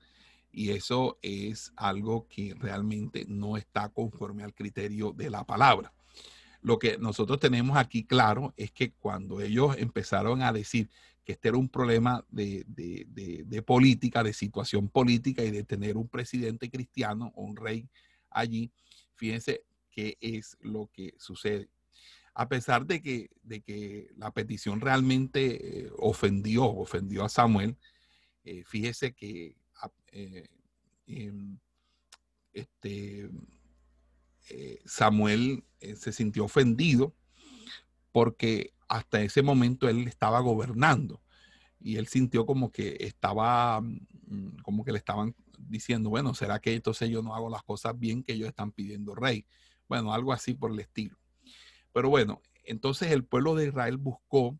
Y 0.51 0.71
eso 0.71 1.17
es 1.21 1.71
algo 1.77 2.27
que 2.27 2.53
realmente 2.59 3.23
no 3.29 3.55
está 3.55 3.87
conforme 3.87 4.43
al 4.43 4.53
criterio 4.53 5.13
de 5.13 5.29
la 5.29 5.45
palabra. 5.45 5.93
Lo 6.65 6.79
que 6.79 6.97
nosotros 6.97 7.39
tenemos 7.39 7.77
aquí 7.77 8.05
claro 8.05 8.51
es 8.57 8.71
que 8.71 8.91
cuando 8.93 9.39
ellos 9.39 9.77
empezaron 9.77 10.41
a 10.41 10.51
decir 10.51 10.89
que 11.23 11.33
este 11.33 11.49
era 11.49 11.59
un 11.59 11.69
problema 11.69 12.25
de, 12.31 12.65
política, 13.63 14.23
de 14.23 14.33
situación 14.33 14.89
política 14.89 15.43
y 15.43 15.51
de 15.51 15.63
tener 15.63 15.95
un 15.95 16.07
presidente 16.07 16.71
cristiano 16.71 17.31
o 17.35 17.43
un 17.43 17.55
rey 17.55 17.87
allí, 18.31 18.71
fíjense 19.13 19.61
qué 19.91 20.17
es 20.19 20.57
lo 20.59 20.89
que 20.91 21.13
sucede. 21.19 21.69
A 22.33 22.49
pesar 22.49 22.87
de 22.87 22.99
que, 22.99 23.29
de 23.43 23.61
que 23.61 24.09
la 24.17 24.31
petición 24.31 24.81
realmente 24.81 25.83
eh, 25.85 25.91
ofendió, 25.99 26.65
ofendió 26.65 27.25
a 27.25 27.29
Samuel, 27.29 27.77
eh, 28.43 28.63
fíjese 28.65 29.13
que 29.13 29.55
ah, 29.83 29.91
eh, 30.11 30.47
em, 31.05 31.59
este, 32.53 33.29
eh, 34.49 34.81
Samuel 34.85 35.63
eh, 35.79 35.95
se 35.95 36.11
sintió 36.11 36.45
ofendido 36.45 37.15
porque 38.11 38.73
hasta 38.87 39.21
ese 39.21 39.41
momento 39.41 39.89
él 39.89 40.07
estaba 40.07 40.39
gobernando 40.39 41.21
y 41.79 41.97
él 41.97 42.07
sintió 42.07 42.45
como 42.45 42.71
que 42.71 42.97
estaba, 42.99 43.81
mm, 43.81 44.57
como 44.63 44.85
que 44.85 44.91
le 44.91 44.97
estaban 44.97 45.35
diciendo, 45.57 46.09
bueno, 46.09 46.33
¿será 46.33 46.59
que 46.59 46.73
entonces 46.73 47.09
yo 47.09 47.21
no 47.21 47.35
hago 47.35 47.49
las 47.49 47.63
cosas 47.63 47.97
bien 47.97 48.23
que 48.23 48.33
ellos 48.33 48.47
están 48.47 48.71
pidiendo 48.71 49.15
rey? 49.15 49.45
Bueno, 49.87 50.13
algo 50.13 50.31
así 50.31 50.53
por 50.53 50.71
el 50.71 50.79
estilo. 50.79 51.17
Pero 51.91 52.09
bueno, 52.09 52.41
entonces 52.63 53.11
el 53.11 53.23
pueblo 53.23 53.55
de 53.55 53.67
Israel 53.67 53.97
buscó 53.97 54.59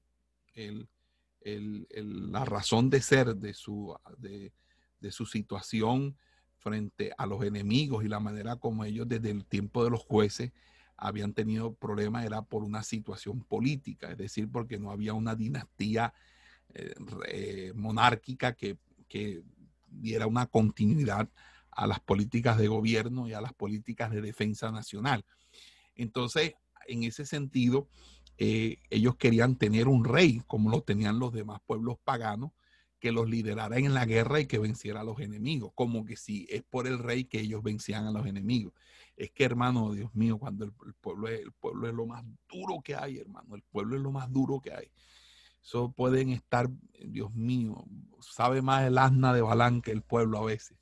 la 1.42 2.46
razón 2.46 2.90
de 2.90 3.02
ser 3.02 3.36
de 3.36 3.54
su, 3.54 3.96
de 4.18 5.12
su 5.12 5.26
situación 5.26 6.18
frente 6.66 7.12
a 7.16 7.28
los 7.28 7.44
enemigos 7.44 8.04
y 8.04 8.08
la 8.08 8.20
manera 8.20 8.56
como 8.56 8.84
ellos 8.86 9.08
desde 9.08 9.30
el 9.30 9.46
tiempo 9.46 9.84
de 9.84 9.92
los 9.92 10.02
jueces 10.02 10.52
habían 10.98 11.32
tenido 11.34 11.76
problemas 11.76 12.26
era 12.26 12.42
por 12.42 12.64
una 12.64 12.82
situación 12.82 13.44
política, 13.44 14.10
es 14.10 14.18
decir, 14.18 14.50
porque 14.52 14.80
no 14.80 14.90
había 14.90 15.14
una 15.14 15.36
dinastía 15.36 16.12
eh, 16.74 17.72
monárquica 17.76 18.54
que, 18.54 18.78
diera 19.88 20.28
una 20.28 20.48
continuidad 20.48 21.30
a 21.72 21.88
las 21.88 22.02
políticas 22.02 22.58
de 22.58 22.68
gobierno 22.68 23.30
y 23.30 23.34
a 23.34 23.40
las 23.40 23.54
políticas 23.54 24.12
de 24.12 24.20
defensa 24.20 24.70
nacional. 24.72 25.24
Entonces, 25.96 26.56
en 26.86 27.04
ese 27.04 27.26
sentido, 27.26 27.88
eh, 28.38 28.80
ellos 28.90 29.16
querían 29.16 29.56
tener 29.56 29.88
un 29.88 30.04
rey 30.04 30.42
como 30.48 30.70
lo 30.70 30.82
tenían 30.82 31.18
los 31.18 31.32
demás 31.32 31.62
pueblos 31.66 31.98
paganos, 32.04 32.52
que 33.06 33.12
los 33.12 33.30
liderara 33.30 33.78
en 33.78 33.94
la 33.94 34.04
guerra 34.08 34.40
y 34.40 34.48
que 34.48 34.58
venciera 34.58 35.02
a 35.02 35.04
los 35.04 35.20
enemigos, 35.20 35.72
como 35.76 36.06
que 36.06 36.16
si 36.16 36.48
es 36.50 36.64
por 36.64 36.88
el 36.88 36.98
rey 36.98 37.26
que 37.26 37.40
ellos 37.40 37.62
vencían 37.62 38.08
a 38.08 38.12
los 38.12 38.26
enemigos. 38.26 38.74
Es 39.16 39.30
que, 39.30 39.44
hermano, 39.44 39.94
Dios 39.94 40.10
mío, 40.16 40.40
cuando 40.40 40.66
el, 40.66 40.72
pueblo, 41.00 41.28
es, 41.28 41.42
el 41.42 41.52
pueblo 41.52 41.88
es 41.88 41.94
lo 41.94 42.08
más 42.08 42.26
duro 42.50 42.82
que 42.84 42.96
hay, 42.96 43.20
hermano, 43.20 43.54
el 43.54 43.62
pueblo 43.62 43.96
es 43.96 44.02
lo 44.02 44.12
más 44.12 44.34
duro 44.34 44.60
que 44.60 44.74
hay. 44.74 44.90
Eso 45.62 45.92
pueden 45.92 46.32
estar, 46.32 46.68
Dios 47.00 47.32
mío, 47.32 47.86
sabe 48.22 48.64
más 48.64 48.88
el 48.88 48.98
asna 48.98 49.36
de 49.36 49.44
Balán 49.44 49.84
que 49.84 49.92
el 49.92 50.02
pueblo 50.02 50.40
a 50.40 50.46
veces. 50.46 50.80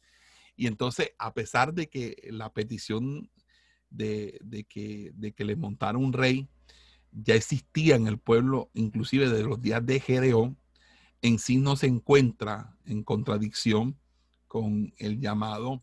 Y 0.56 0.68
entonces, 0.68 1.12
a 1.20 1.34
pesar 1.34 1.74
de 1.74 1.90
que 1.90 2.16
la 2.32 2.54
petición 2.54 3.30
de, 3.90 4.40
de, 4.42 4.64
que, 4.64 5.12
de 5.14 5.34
que 5.34 5.44
le 5.44 5.58
montara 5.58 5.98
un 5.98 6.14
rey 6.14 6.48
ya 7.12 7.36
existía 7.36 7.98
en 7.98 8.08
el 8.08 8.18
pueblo, 8.18 8.70
inclusive 8.76 9.30
de 9.30 9.44
los 9.44 9.62
días 9.62 9.86
de 9.86 10.00
Gedeón, 10.00 10.58
en 11.24 11.40
sí 11.40 11.58
no 11.58 11.78
se 11.78 11.88
encuentra 11.88 12.78
en 12.86 13.04
contradicción 13.04 13.98
con 14.48 14.94
el 14.98 15.20
llamado 15.20 15.82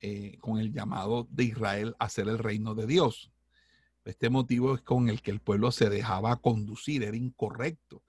eh, 0.00 0.38
con 0.40 0.58
el 0.58 0.72
llamado 0.72 1.26
de 1.30 1.44
Israel 1.44 1.96
a 1.98 2.08
ser 2.08 2.28
el 2.28 2.38
reino 2.38 2.76
de 2.76 2.86
Dios. 2.86 3.32
Este 4.04 4.30
motivo 4.30 4.76
es 4.76 4.82
con 4.82 5.08
el 5.08 5.20
que 5.20 5.32
el 5.32 5.40
pueblo 5.40 5.72
se 5.72 5.90
dejaba 5.90 6.36
conducir, 6.36 7.02
era 7.02 7.16
incorrecto 7.16 8.02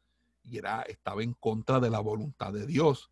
y 0.43 0.59
era, 0.59 0.83
estaba 0.83 1.23
en 1.23 1.33
contra 1.33 1.79
de 1.79 1.89
la 1.89 1.99
voluntad 1.99 2.53
de 2.53 2.67
Dios, 2.67 3.11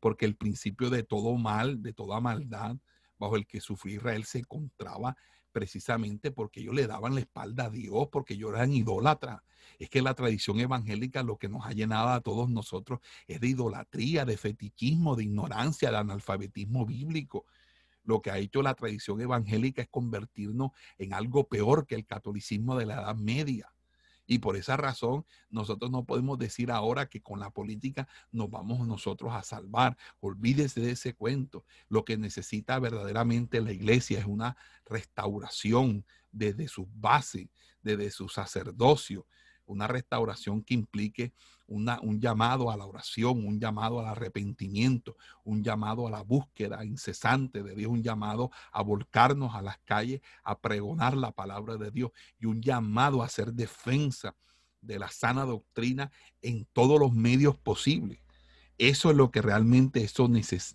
porque 0.00 0.26
el 0.26 0.36
principio 0.36 0.90
de 0.90 1.02
todo 1.02 1.34
mal, 1.36 1.82
de 1.82 1.94
toda 1.94 2.20
maldad, 2.20 2.76
bajo 3.18 3.36
el 3.36 3.46
que 3.46 3.60
sufrió 3.60 3.96
Israel 3.96 4.24
se 4.24 4.40
encontraba 4.40 5.16
precisamente 5.58 6.30
porque 6.30 6.60
ellos 6.60 6.72
le 6.72 6.86
daban 6.86 7.16
la 7.16 7.20
espalda 7.20 7.64
a 7.64 7.70
Dios, 7.70 8.06
porque 8.12 8.34
ellos 8.34 8.52
eran 8.54 8.72
idólatras. 8.72 9.40
Es 9.80 9.90
que 9.90 10.02
la 10.02 10.14
tradición 10.14 10.60
evangélica 10.60 11.24
lo 11.24 11.36
que 11.36 11.48
nos 11.48 11.66
ha 11.66 11.72
llenado 11.72 12.10
a 12.10 12.20
todos 12.20 12.48
nosotros 12.48 13.00
es 13.26 13.40
de 13.40 13.48
idolatría, 13.48 14.24
de 14.24 14.36
fetichismo, 14.36 15.16
de 15.16 15.24
ignorancia, 15.24 15.90
de 15.90 15.96
analfabetismo 15.96 16.86
bíblico. 16.86 17.44
lo 18.04 18.22
que 18.22 18.30
ha 18.30 18.38
hecho 18.38 18.62
la 18.62 18.74
tradición 18.74 19.20
evangélica 19.20 19.82
es 19.82 19.88
convertirnos 19.88 20.70
en 20.96 21.12
algo 21.12 21.48
peor 21.48 21.86
que 21.86 21.96
el 21.96 22.06
catolicismo 22.06 22.78
de 22.78 22.86
la 22.86 22.94
Edad 22.94 23.16
Media. 23.16 23.70
Y 24.30 24.40
por 24.40 24.56
esa 24.56 24.76
razón 24.76 25.24
nosotros 25.48 25.90
no 25.90 26.04
podemos 26.04 26.38
decir 26.38 26.70
ahora 26.70 27.08
que 27.08 27.22
con 27.22 27.40
la 27.40 27.50
política 27.50 28.06
nos 28.30 28.50
vamos 28.50 28.86
nosotros 28.86 29.32
a 29.32 29.42
salvar. 29.42 29.96
Olvídese 30.20 30.82
de 30.82 30.92
ese 30.92 31.14
cuento. 31.14 31.64
Lo 31.88 32.04
que 32.04 32.18
necesita 32.18 32.78
verdaderamente 32.78 33.62
la 33.62 33.72
iglesia 33.72 34.18
es 34.18 34.26
una 34.26 34.56
restauración 34.84 36.04
desde 36.30 36.68
sus 36.68 36.86
bases, 36.92 37.48
desde 37.82 38.10
su 38.10 38.28
sacerdocio, 38.28 39.26
una 39.68 39.86
restauración 39.86 40.62
que 40.62 40.74
implique 40.74 41.32
un 41.68 42.20
llamado 42.20 42.70
a 42.70 42.76
la 42.76 42.86
oración, 42.86 43.46
un 43.46 43.60
llamado 43.60 44.00
al 44.00 44.06
arrepentimiento, 44.06 45.16
un 45.44 45.62
llamado 45.62 46.06
a 46.06 46.10
la 46.10 46.22
búsqueda 46.22 46.84
incesante 46.84 47.62
de 47.62 47.74
Dios, 47.74 47.92
un 47.92 48.02
llamado 48.02 48.50
a 48.72 48.82
volcarnos 48.82 49.54
a 49.54 49.60
las 49.60 49.78
calles, 49.84 50.22
a 50.42 50.58
pregonar 50.58 51.16
la 51.16 51.30
palabra 51.30 51.76
de 51.76 51.90
Dios 51.90 52.10
y 52.40 52.46
un 52.46 52.62
llamado 52.62 53.22
a 53.22 53.26
hacer 53.26 53.52
defensa 53.52 54.34
de 54.80 54.98
la 54.98 55.10
sana 55.10 55.44
doctrina 55.44 56.10
en 56.40 56.66
todos 56.72 56.98
los 56.98 57.12
medios 57.12 57.58
posibles. 57.58 58.20
Eso 58.78 59.10
es 59.10 59.16
lo 59.16 59.30
que 59.30 59.42
realmente 59.42 60.06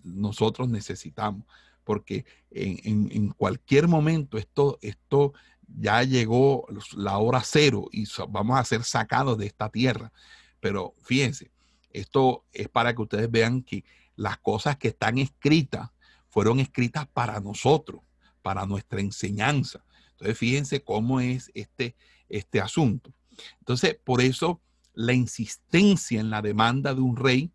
nosotros 0.04 0.68
necesitamos, 0.68 1.44
porque 1.82 2.24
en, 2.50 3.10
en, 3.10 3.28
cualquier 3.30 3.88
momento 3.88 4.38
esto, 4.38 4.78
esto 4.80 5.32
ya 5.68 6.02
llegó 6.02 6.66
la 6.96 7.18
hora 7.18 7.42
cero 7.44 7.88
y 7.92 8.04
vamos 8.28 8.58
a 8.58 8.64
ser 8.64 8.84
sacados 8.84 9.38
de 9.38 9.46
esta 9.46 9.68
tierra. 9.68 10.12
Pero 10.60 10.94
fíjense, 11.02 11.50
esto 11.90 12.44
es 12.52 12.68
para 12.68 12.94
que 12.94 13.02
ustedes 13.02 13.30
vean 13.30 13.62
que 13.62 13.84
las 14.16 14.38
cosas 14.38 14.76
que 14.76 14.88
están 14.88 15.18
escritas 15.18 15.90
fueron 16.28 16.60
escritas 16.60 17.06
para 17.06 17.40
nosotros, 17.40 18.00
para 18.42 18.66
nuestra 18.66 19.00
enseñanza. 19.00 19.84
Entonces, 20.12 20.38
fíjense 20.38 20.82
cómo 20.82 21.20
es 21.20 21.50
este, 21.54 21.96
este 22.28 22.60
asunto. 22.60 23.12
Entonces, 23.60 23.96
por 24.02 24.20
eso 24.20 24.60
la 24.94 25.12
insistencia 25.12 26.20
en 26.20 26.30
la 26.30 26.42
demanda 26.42 26.94
de 26.94 27.00
un 27.00 27.16
rey 27.16 27.52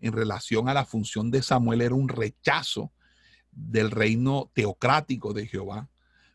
en 0.00 0.12
relación 0.12 0.68
a 0.68 0.74
la 0.74 0.84
función 0.84 1.30
de 1.30 1.42
Samuel 1.42 1.82
era 1.82 1.94
un 1.94 2.08
rechazo 2.08 2.92
del 3.52 3.90
reino 3.90 4.50
teocrático 4.54 5.32
de 5.32 5.46
Jehová 5.46 5.88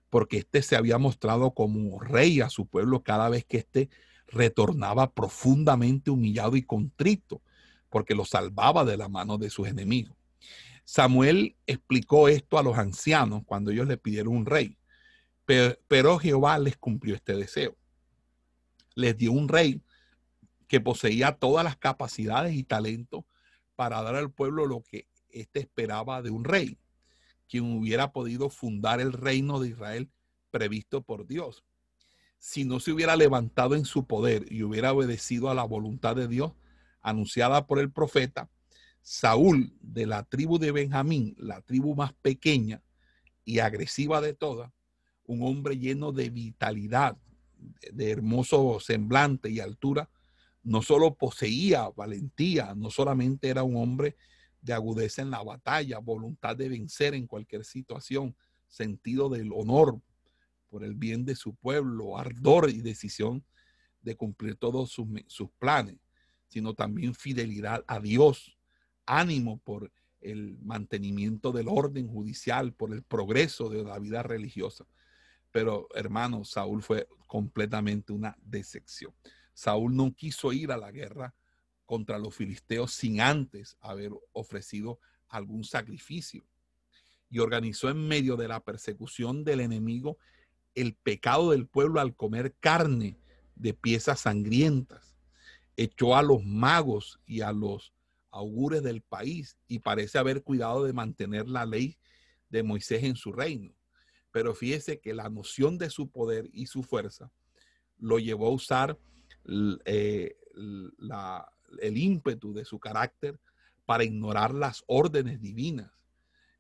porque 0.10 0.38
éste 0.38 0.62
se 0.62 0.76
había 0.76 0.98
mostrado 0.98 1.54
como 1.54 2.00
rey 2.00 2.42
a 2.42 2.50
su 2.50 2.66
pueblo 2.66 3.04
cada 3.04 3.30
vez 3.30 3.46
que 3.46 3.58
éste 3.58 3.90
retornaba 4.28 5.12
profundamente 5.12 6.12
humillado 6.12 6.56
y 6.56 6.64
contrito, 6.64 7.42
porque 7.90 8.16
lo 8.16 8.26
salvaba 8.26 8.86
de 8.86 8.98
la 8.98 9.10
mano 9.10 9.38
de 9.38 9.50
sus 9.50 9.68
enemigos. 9.68 10.16
Samuel 10.84 11.56
explicó 11.66 12.28
esto 12.28 12.58
a 12.58 12.64
los 12.64 12.78
ancianos 12.78 13.44
cuando 13.46 13.72
ellos 13.72 13.88
le 13.88 13.98
pidieron 13.98 14.36
un 14.36 14.46
rey, 14.46 14.78
pero, 15.46 15.78
pero 15.88 16.20
Jehová 16.20 16.60
les 16.60 16.78
cumplió 16.78 17.16
este 17.16 17.36
deseo. 17.36 17.76
Les 18.94 19.18
dio 19.18 19.32
un 19.32 19.48
rey 19.48 19.82
que 20.68 20.80
poseía 20.80 21.34
todas 21.34 21.64
las 21.64 21.78
capacidades 21.78 22.56
y 22.56 22.64
talentos 22.64 23.24
para 23.76 24.02
dar 24.02 24.16
al 24.16 24.32
pueblo 24.32 24.66
lo 24.66 24.82
que 24.82 25.08
éste 25.30 25.60
esperaba 25.60 26.22
de 26.22 26.30
un 26.30 26.44
rey 26.44 26.78
quien 27.48 27.78
hubiera 27.78 28.12
podido 28.12 28.50
fundar 28.50 29.00
el 29.00 29.14
reino 29.14 29.60
de 29.60 29.70
Israel 29.70 30.10
previsto 30.52 31.02
por 31.02 31.28
Dios. 31.28 31.64
Si 32.38 32.66
no 32.66 32.80
se 32.80 32.92
hubiera 32.92 33.16
levantado 33.16 33.76
en 33.76 33.86
su 33.86 34.06
poder 34.06 34.52
y 34.52 34.64
hubiera 34.64 34.94
obedecido 34.94 35.50
a 35.50 35.56
la 35.56 35.64
voluntad 35.64 36.16
de 36.16 36.28
Dios 36.28 36.54
anunciada 37.02 37.68
por 37.68 37.80
el 37.80 37.92
profeta, 37.92 38.50
Saúl 39.02 39.74
de 39.82 40.08
la 40.08 40.24
tribu 40.24 40.58
de 40.58 40.72
Benjamín, 40.72 41.36
la 41.38 41.62
tribu 41.62 41.96
más 41.96 42.14
pequeña 42.14 42.82
y 43.44 43.60
agresiva 43.60 44.20
de 44.22 44.34
todas, 44.34 44.72
un 45.26 45.44
hombre 45.44 45.78
lleno 45.78 46.12
de 46.12 46.30
vitalidad, 46.30 47.18
de 47.92 48.12
hermoso 48.12 48.80
semblante 48.80 49.50
y 49.50 49.60
altura, 49.60 50.10
no 50.64 50.82
solo 50.82 51.14
poseía 51.14 51.90
valentía, 51.96 52.74
no 52.76 52.90
solamente 52.90 53.50
era 53.50 53.62
un 53.62 53.78
hombre 53.78 54.16
de 54.66 54.74
agudeza 54.74 55.22
en 55.22 55.30
la 55.30 55.44
batalla, 55.44 56.00
voluntad 56.00 56.56
de 56.58 56.68
vencer 56.68 57.14
en 57.14 57.28
cualquier 57.28 57.64
situación, 57.64 58.36
sentido 58.68 59.30
del 59.30 59.52
honor 59.54 60.02
por 60.70 60.84
el 60.84 60.96
bien 60.96 61.24
de 61.24 61.36
su 61.36 61.54
pueblo, 61.54 62.18
ardor 62.18 62.72
y 62.72 62.82
decisión 62.82 63.46
de 64.02 64.16
cumplir 64.16 64.56
todos 64.56 64.92
sus, 64.92 65.08
sus 65.28 65.52
planes, 65.60 65.98
sino 66.48 66.74
también 66.74 67.14
fidelidad 67.14 67.84
a 67.88 68.00
Dios, 68.00 68.58
ánimo 69.06 69.60
por 69.60 69.92
el 70.20 70.58
mantenimiento 70.64 71.52
del 71.52 71.68
orden 71.68 72.08
judicial, 72.08 72.74
por 72.74 72.92
el 72.92 73.04
progreso 73.04 73.70
de 73.70 73.84
la 73.84 74.00
vida 74.00 74.24
religiosa. 74.24 74.86
Pero 75.52 75.88
hermano, 75.94 76.44
Saúl 76.44 76.82
fue 76.82 77.08
completamente 77.28 78.14
una 78.14 78.36
decepción. 78.42 79.14
Saúl 79.54 79.96
no 79.96 80.12
quiso 80.16 80.52
ir 80.52 80.72
a 80.72 80.78
la 80.78 80.92
guerra 80.92 81.36
contra 81.86 82.18
los 82.20 82.36
filisteos 82.36 82.94
sin 82.94 83.22
antes 83.22 83.78
haber 83.82 84.12
ofrecido 84.34 85.00
algún 85.28 85.64
sacrificio. 85.64 86.44
Y 87.30 87.40
organizó 87.40 87.90
en 87.90 88.08
medio 88.08 88.36
de 88.38 88.48
la 88.48 88.64
persecución 88.64 89.44
del 89.44 89.60
enemigo 89.60 90.18
el 90.74 90.94
pecado 90.96 91.52
del 91.52 91.68
pueblo 91.68 92.00
al 92.00 92.16
comer 92.16 92.54
carne 92.60 93.18
de 93.56 93.74
piezas 93.74 94.22
sangrientas. 94.22 95.16
Echó 95.78 96.16
a 96.16 96.24
los 96.24 96.44
magos 96.44 97.20
y 97.26 97.42
a 97.42 97.52
los 97.52 97.94
augures 98.32 98.84
del 98.84 99.02
país 99.02 99.58
y 99.68 99.80
parece 99.80 100.18
haber 100.18 100.44
cuidado 100.44 100.84
de 100.84 100.94
mantener 100.94 101.48
la 101.48 101.66
ley 101.66 101.98
de 102.50 102.64
Moisés 102.64 103.04
en 103.04 103.16
su 103.16 103.32
reino. 103.32 103.74
Pero 104.32 104.54
fíjese 104.54 105.00
que 105.00 105.14
la 105.14 105.30
noción 105.30 105.78
de 105.78 105.90
su 105.90 106.10
poder 106.10 106.50
y 106.52 106.68
su 106.68 106.84
fuerza 106.84 107.32
lo 107.98 108.20
llevó 108.20 108.48
a 108.48 108.52
usar 108.52 109.00
eh, 109.86 110.38
la, 110.98 111.50
el 111.82 111.98
ímpetu 111.98 112.54
de 112.54 112.66
su 112.66 112.80
carácter 112.80 113.40
para 113.86 114.04
ignorar 114.04 114.54
las 114.54 114.84
órdenes 114.88 115.42
divinas. 115.42 115.92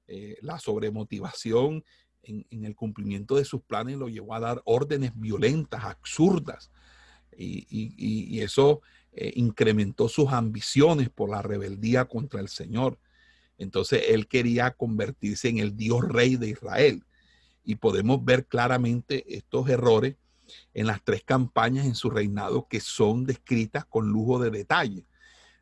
Eh, 0.07 0.37
la 0.41 0.59
sobremotivación 0.59 1.83
en, 2.23 2.65
el 2.65 2.75
cumplimiento 2.75 3.35
de 3.35 3.45
sus 3.45 3.61
planes 3.61 3.97
lo 3.97 4.09
llevó 4.09 4.35
a 4.35 4.39
dar 4.39 4.61
órdenes 4.65 5.11
violentas, 5.15 5.83
absurdas, 5.83 6.71
y, 7.37 8.39
eso 8.39 8.81
eh, 9.11 9.33
incrementó 9.35 10.07
sus 10.07 10.31
ambiciones 10.31 11.09
por 11.09 11.29
la 11.29 11.41
rebeldía 11.41 12.05
contra 12.05 12.39
el 12.39 12.47
Señor. 12.47 12.97
Entonces 13.57 14.03
él 14.09 14.27
quería 14.27 14.71
convertirse 14.71 15.49
en 15.49 15.57
el 15.57 15.75
Dios 15.75 16.07
rey 16.07 16.37
de 16.37 16.49
Israel. 16.49 17.03
Y 17.63 17.75
podemos 17.75 18.23
ver 18.23 18.45
claramente 18.45 19.35
estos 19.35 19.67
errores 19.69 20.15
en 20.73 20.87
las 20.87 21.03
tres 21.03 21.23
campañas 21.23 21.85
en 21.85 21.95
su 21.95 22.09
reinado 22.09 22.67
que 22.67 22.79
son 22.79 23.25
descritas 23.25 23.85
con 23.85 24.07
lujo 24.09 24.39
de 24.39 24.51
detalle. 24.51 25.05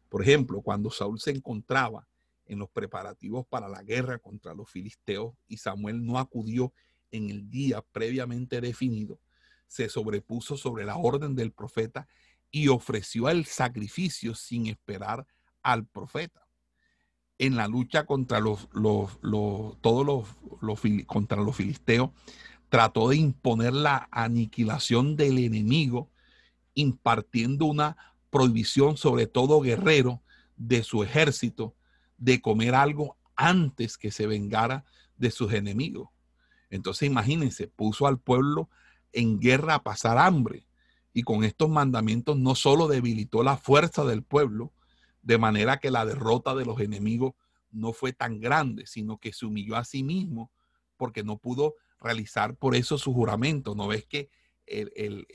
Por 0.09 0.21
ejemplo, 0.21 0.61
cuando 0.61 0.91
Saúl 0.91 1.19
se 1.19 1.31
encontraba 1.31 2.07
en 2.45 2.59
los 2.59 2.69
preparativos 2.69 3.45
para 3.47 3.67
la 3.67 3.83
guerra 3.83 4.19
contra 4.19 4.53
los 4.53 4.69
filisteos 4.69 5.33
y 5.47 5.57
Samuel 5.57 6.05
no 6.05 6.19
acudió 6.19 6.73
en 7.11 7.29
el 7.29 7.49
día 7.49 7.81
previamente 7.91 8.61
definido, 8.61 9.19
se 9.67 9.89
sobrepuso 9.89 10.57
sobre 10.57 10.85
la 10.85 10.97
orden 10.97 11.35
del 11.35 11.51
profeta 11.51 12.07
y 12.51 12.67
ofreció 12.67 13.29
el 13.29 13.45
sacrificio 13.45 14.35
sin 14.35 14.67
esperar 14.67 15.25
al 15.63 15.87
profeta. 15.87 16.47
En 17.39 17.55
la 17.55 17.67
lucha 17.67 18.05
contra 18.05 18.39
los, 18.39 18.69
todos 18.71 20.05
los, 20.61 20.81
contra 21.07 21.41
los 21.41 21.55
filisteos, 21.55 22.11
trató 22.73 23.09
de 23.09 23.17
imponer 23.17 23.71
la 23.71 24.07
aniquilación 24.09 25.15
del 25.15 25.37
enemigo, 25.37 26.09
impartiendo 26.73 27.67
una 27.67 27.97
prohibición 28.31 28.97
sobre 28.97 29.27
todo 29.27 29.61
guerrero 29.61 30.23
de 30.57 30.81
su 30.81 31.03
ejército 31.03 31.75
de 32.17 32.41
comer 32.41 32.73
algo 32.73 33.15
antes 33.35 33.95
que 33.95 34.09
se 34.09 34.25
vengara 34.25 34.85
de 35.17 35.29
sus 35.29 35.53
enemigos. 35.53 36.09
Entonces 36.71 37.05
imagínense, 37.05 37.67
puso 37.67 38.07
al 38.07 38.17
pueblo 38.17 38.71
en 39.11 39.39
guerra 39.39 39.75
a 39.75 39.83
pasar 39.83 40.17
hambre 40.17 40.65
y 41.13 41.21
con 41.21 41.43
estos 41.43 41.69
mandamientos 41.69 42.39
no 42.39 42.55
solo 42.55 42.87
debilitó 42.87 43.43
la 43.43 43.57
fuerza 43.57 44.03
del 44.03 44.23
pueblo, 44.23 44.73
de 45.21 45.37
manera 45.37 45.77
que 45.77 45.91
la 45.91 46.07
derrota 46.07 46.55
de 46.55 46.65
los 46.65 46.79
enemigos 46.79 47.35
no 47.69 47.93
fue 47.93 48.13
tan 48.13 48.39
grande, 48.39 48.87
sino 48.87 49.19
que 49.19 49.31
se 49.31 49.45
humilló 49.45 49.75
a 49.75 49.83
sí 49.83 50.01
mismo 50.01 50.49
porque 50.97 51.23
no 51.23 51.37
pudo 51.37 51.75
realizar 52.03 52.55
por 52.55 52.75
eso 52.75 52.97
su 52.97 53.13
juramento. 53.13 53.75
¿No 53.75 53.87
ves 53.87 54.05
que 54.05 54.29
el, 54.65 55.25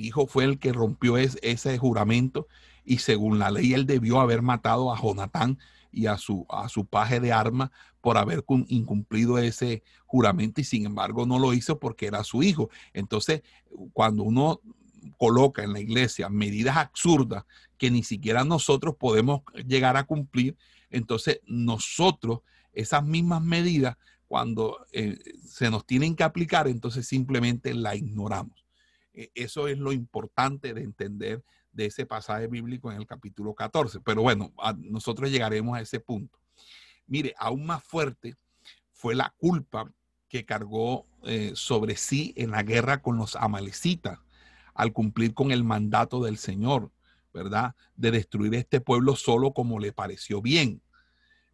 hijo 0.00 0.26
fue 0.26 0.44
el 0.44 0.58
que 0.58 0.72
rompió 0.72 1.16
ese 1.16 1.78
juramento 1.78 2.46
y 2.84 2.98
según 2.98 3.38
la 3.38 3.50
ley 3.50 3.74
él 3.74 3.86
debió 3.86 4.20
haber 4.20 4.42
matado 4.42 4.92
a 4.92 5.00
Jonatán 5.00 5.58
y 5.90 6.06
a 6.06 6.16
su, 6.16 6.46
a 6.48 6.68
su 6.68 6.86
paje 6.86 7.20
de 7.20 7.32
arma 7.32 7.72
por 8.00 8.18
haber 8.18 8.44
incumplido 8.68 9.38
ese 9.38 9.82
juramento 10.06 10.60
y 10.60 10.64
sin 10.64 10.86
embargo 10.86 11.26
no 11.26 11.38
lo 11.38 11.52
hizo 11.52 11.78
porque 11.78 12.06
era 12.06 12.24
su 12.24 12.42
hijo. 12.42 12.70
Entonces, 12.92 13.42
cuando 13.92 14.22
uno 14.22 14.60
coloca 15.16 15.62
en 15.62 15.72
la 15.72 15.80
iglesia 15.80 16.28
medidas 16.28 16.76
absurdas 16.76 17.44
que 17.76 17.90
ni 17.90 18.02
siquiera 18.02 18.44
nosotros 18.44 18.96
podemos 18.96 19.42
llegar 19.66 19.96
a 19.96 20.04
cumplir, 20.04 20.56
entonces 20.90 21.40
nosotros 21.46 22.40
esas 22.72 23.04
mismas 23.04 23.42
medidas 23.42 23.96
cuando 24.28 24.86
eh, 24.92 25.18
se 25.44 25.70
nos 25.70 25.86
tienen 25.86 26.14
que 26.14 26.22
aplicar, 26.22 26.68
entonces 26.68 27.08
simplemente 27.08 27.74
la 27.74 27.96
ignoramos. 27.96 28.64
E, 29.14 29.32
eso 29.34 29.66
es 29.68 29.78
lo 29.78 29.92
importante 29.92 30.74
de 30.74 30.82
entender 30.82 31.42
de 31.72 31.86
ese 31.86 32.06
pasaje 32.06 32.46
bíblico 32.46 32.92
en 32.92 32.98
el 32.98 33.06
capítulo 33.06 33.54
14. 33.54 34.00
Pero 34.00 34.22
bueno, 34.22 34.52
nosotros 34.78 35.30
llegaremos 35.30 35.76
a 35.76 35.80
ese 35.80 35.98
punto. 35.98 36.38
Mire, 37.06 37.34
aún 37.38 37.64
más 37.64 37.82
fuerte 37.82 38.36
fue 38.92 39.14
la 39.14 39.34
culpa 39.38 39.90
que 40.28 40.44
cargó 40.44 41.06
eh, 41.24 41.52
sobre 41.54 41.96
sí 41.96 42.34
en 42.36 42.50
la 42.50 42.62
guerra 42.62 43.00
con 43.00 43.16
los 43.16 43.34
amalecitas 43.34 44.18
al 44.74 44.92
cumplir 44.92 45.34
con 45.34 45.50
el 45.50 45.64
mandato 45.64 46.22
del 46.22 46.36
Señor, 46.36 46.92
¿verdad? 47.32 47.74
De 47.96 48.10
destruir 48.10 48.54
este 48.54 48.80
pueblo 48.80 49.16
solo 49.16 49.52
como 49.52 49.78
le 49.78 49.92
pareció 49.92 50.42
bien, 50.42 50.82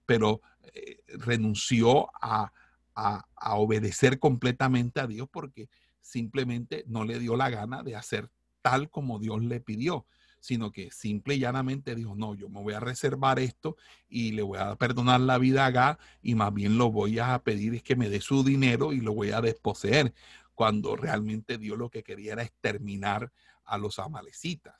pero 0.06 0.42
eh, 0.74 0.98
renunció 1.06 2.10
a, 2.20 2.52
a 2.94 3.54
obedecer 3.56 4.18
completamente 4.18 5.00
a 5.00 5.06
Dios 5.06 5.28
porque 5.30 5.68
simplemente 6.00 6.84
no 6.86 7.04
le 7.04 7.18
dio 7.18 7.36
la 7.36 7.50
gana 7.50 7.82
de 7.82 7.96
hacer 7.96 8.30
tal 8.62 8.90
como 8.90 9.18
Dios 9.18 9.42
le 9.42 9.60
pidió 9.60 10.06
sino 10.44 10.72
que 10.72 10.90
simple 10.90 11.36
y 11.36 11.38
llanamente 11.38 11.94
dijo, 11.94 12.14
no, 12.14 12.34
yo 12.34 12.50
me 12.50 12.60
voy 12.60 12.74
a 12.74 12.80
reservar 12.80 13.38
esto 13.38 13.78
y 14.10 14.32
le 14.32 14.42
voy 14.42 14.58
a 14.58 14.76
perdonar 14.76 15.22
la 15.22 15.38
vida 15.38 15.64
a 15.64 15.70
Gá 15.70 15.98
y 16.20 16.34
más 16.34 16.52
bien 16.52 16.76
lo 16.76 16.92
voy 16.92 17.18
a 17.18 17.38
pedir 17.38 17.74
es 17.74 17.82
que 17.82 17.96
me 17.96 18.10
dé 18.10 18.20
su 18.20 18.44
dinero 18.44 18.92
y 18.92 19.00
lo 19.00 19.14
voy 19.14 19.30
a 19.30 19.40
desposeer, 19.40 20.12
cuando 20.54 20.96
realmente 20.96 21.56
Dios 21.56 21.78
lo 21.78 21.88
que 21.88 22.02
quería 22.02 22.34
era 22.34 22.42
exterminar 22.42 23.32
a 23.64 23.78
los 23.78 23.98
amalecitas. 23.98 24.74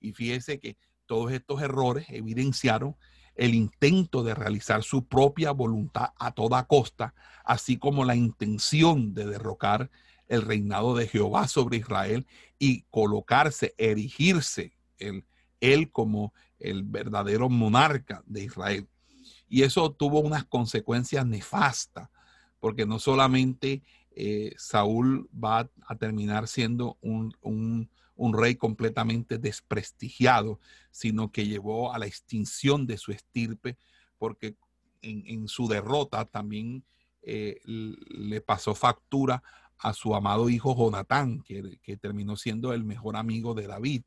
Y 0.00 0.12
fíjese 0.12 0.58
que 0.58 0.76
todos 1.06 1.30
estos 1.30 1.62
errores 1.62 2.06
evidenciaron 2.08 2.96
el 3.36 3.54
intento 3.54 4.22
de 4.22 4.34
realizar 4.34 4.82
su 4.82 5.06
propia 5.06 5.52
voluntad 5.52 6.10
a 6.18 6.32
toda 6.32 6.66
costa, 6.66 7.14
así 7.44 7.76
como 7.76 8.04
la 8.04 8.16
intención 8.16 9.14
de 9.14 9.26
derrocar 9.26 9.90
el 10.26 10.42
reinado 10.42 10.96
de 10.96 11.06
Jehová 11.06 11.46
sobre 11.46 11.78
Israel 11.78 12.26
y 12.58 12.82
colocarse, 12.90 13.74
erigirse 13.78 14.72
él 15.60 15.90
como 15.92 16.32
el 16.58 16.82
verdadero 16.82 17.48
monarca 17.48 18.22
de 18.26 18.44
Israel. 18.44 18.88
Y 19.48 19.62
eso 19.62 19.92
tuvo 19.92 20.20
unas 20.20 20.44
consecuencias 20.44 21.26
nefastas, 21.26 22.08
porque 22.58 22.86
no 22.86 22.98
solamente 22.98 23.82
eh, 24.10 24.54
Saúl 24.56 25.28
va 25.32 25.70
a 25.86 25.96
terminar 25.96 26.48
siendo 26.48 26.96
un, 27.00 27.90
rey 28.32 28.56
completamente 28.56 29.38
desprestigiado, 29.38 30.60
sino 30.90 31.30
que 31.30 31.46
llevó 31.46 31.92
a 31.92 31.98
la 31.98 32.06
extinción 32.06 32.86
de 32.86 32.98
su 32.98 33.12
estirpe, 33.12 33.76
porque 34.18 34.56
en, 35.02 35.46
su 35.46 35.68
derrota 35.68 36.24
también 36.24 36.84
eh, 37.22 37.60
le 37.64 38.40
pasó 38.40 38.74
factura 38.74 39.42
a 39.78 39.92
su 39.92 40.14
amado 40.14 40.48
hijo 40.48 40.74
Jonatán, 40.74 41.42
que, 41.42 41.78
que 41.82 41.96
terminó 41.96 42.36
siendo 42.36 42.72
el 42.72 42.84
mejor 42.84 43.16
amigo 43.16 43.54
de 43.54 43.66
David. 43.66 44.02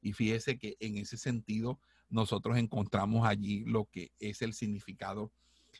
Y 0.00 0.12
fíjese 0.12 0.58
que 0.58 0.76
en 0.80 0.98
ese 0.98 1.16
sentido 1.16 1.80
nosotros 2.10 2.58
encontramos 2.58 3.26
allí 3.26 3.64
lo 3.64 3.86
que 3.86 4.12
es 4.18 4.42
el 4.42 4.52
significado 4.52 5.32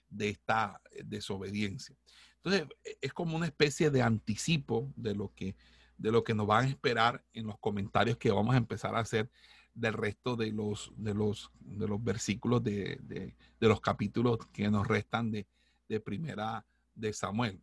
de 0.09 0.31
esta 0.31 0.81
eh, 0.91 1.03
desobediencia. 1.05 1.97
Entonces, 2.37 2.67
e, 2.85 2.99
es 3.01 3.13
como 3.13 3.37
una 3.37 3.47
especie 3.47 3.91
de 3.91 4.03
anticipo 4.03 4.93
de 4.97 5.15
lo 5.15 5.33
que, 5.35 5.57
de 5.99 6.13
lo 6.13 6.25
que 6.25 6.35
nos 6.35 6.47
van 6.47 6.67
a 6.67 6.69
esperar 6.69 7.25
en 7.33 7.47
los 7.47 7.59
comentarios 7.59 8.17
que 8.17 8.31
vamos 8.31 8.55
a 8.55 8.59
empezar 8.59 8.95
a 8.95 9.01
hacer 9.01 9.31
del 9.75 9.93
resto 9.93 10.37
de 10.37 10.53
los, 10.53 10.93
de 10.97 11.15
los, 11.15 11.51
de 11.61 11.89
los 11.89 12.03
versículos 12.03 12.63
de, 12.63 12.99
de, 13.03 13.35
los 13.69 13.81
capítulos 13.81 14.39
que 14.53 14.71
nos 14.71 14.87
restan 14.87 15.31
de, 15.31 15.47
de 15.89 16.01
primera 16.01 16.65
de 16.95 17.13
Samuel. 17.13 17.61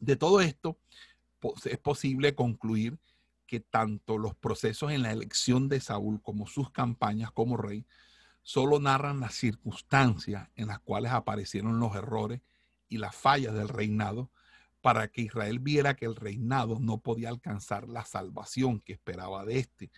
De 0.00 0.16
todo 0.16 0.40
esto, 0.40 0.78
es 1.64 1.78
posible 1.78 2.34
concluir 2.34 2.98
que 3.46 3.60
tanto 3.60 4.18
los 4.18 4.34
procesos 4.34 4.90
en 4.90 5.02
la 5.02 5.12
elección 5.12 5.68
de 5.68 5.80
Saúl 5.80 6.20
como 6.22 6.46
sus 6.46 6.70
campañas 6.70 7.30
como 7.30 7.56
rey 7.56 7.84
solo 8.42 8.80
narran 8.80 9.20
las 9.20 9.34
circunstancias 9.34 10.48
en 10.56 10.68
las 10.68 10.80
cuales 10.80 11.12
aparecieron 11.12 11.78
los 11.78 11.94
errores 11.94 12.40
y 12.88 12.98
las 12.98 13.14
fallas 13.14 13.54
del 13.54 13.68
reinado 13.68 14.30
para 14.84 15.08
que 15.08 15.22
Israel 15.22 15.60
viera 15.60 15.96
que 15.96 16.04
el 16.04 16.14
reinado 16.14 16.78
no 16.78 16.98
podía 16.98 17.30
alcanzar 17.30 17.88
la 17.88 18.04
salvación 18.04 18.80
que 18.80 18.92
esperaba 18.92 19.42
de 19.46 19.58
éste 19.58 19.90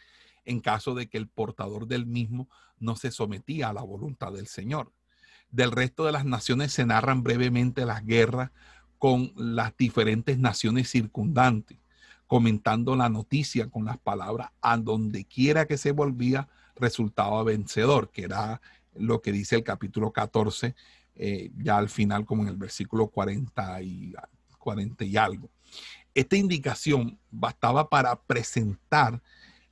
en 0.44 0.60
caso 0.60 0.94
de 0.94 1.08
que 1.08 1.18
el 1.18 1.26
portador 1.26 1.88
del 1.88 2.06
mismo 2.06 2.48
no 2.78 2.94
se 2.94 3.10
sometía 3.10 3.68
a 3.68 3.72
la 3.72 3.82
voluntad 3.82 4.32
del 4.32 4.46
Señor. 4.46 4.92
Del 5.50 5.72
resto 5.72 6.04
de 6.04 6.12
las 6.12 6.24
naciones 6.24 6.72
se 6.72 6.86
narran 6.86 7.24
brevemente 7.24 7.84
las 7.84 8.06
guerras 8.06 8.52
con 8.96 9.32
las 9.34 9.76
diferentes 9.76 10.38
naciones 10.38 10.88
circundantes 10.88 11.78
comentando 12.28 12.94
la 12.94 13.08
noticia 13.08 13.68
con 13.68 13.86
las 13.86 13.98
palabras 13.98 14.50
a 14.60 14.76
donde 14.76 15.24
quiera 15.24 15.66
que 15.66 15.78
se 15.78 15.90
volvía 15.90 16.48
resultaba 16.76 17.42
vencedor, 17.42 18.12
que 18.12 18.22
era 18.22 18.60
lo 18.94 19.20
que 19.20 19.32
dice 19.32 19.56
el 19.56 19.64
capítulo 19.64 20.12
14, 20.12 20.76
eh, 21.16 21.50
ya 21.56 21.76
al 21.76 21.88
final 21.88 22.24
como 22.24 22.42
en 22.42 22.50
el 22.50 22.56
versículo 22.56 23.08
40 23.08 23.82
y, 23.82 24.14
40 24.66 25.04
y 25.04 25.16
algo. 25.16 25.48
Esta 26.12 26.36
indicación 26.36 27.20
bastaba 27.30 27.88
para 27.88 28.20
presentar 28.22 29.22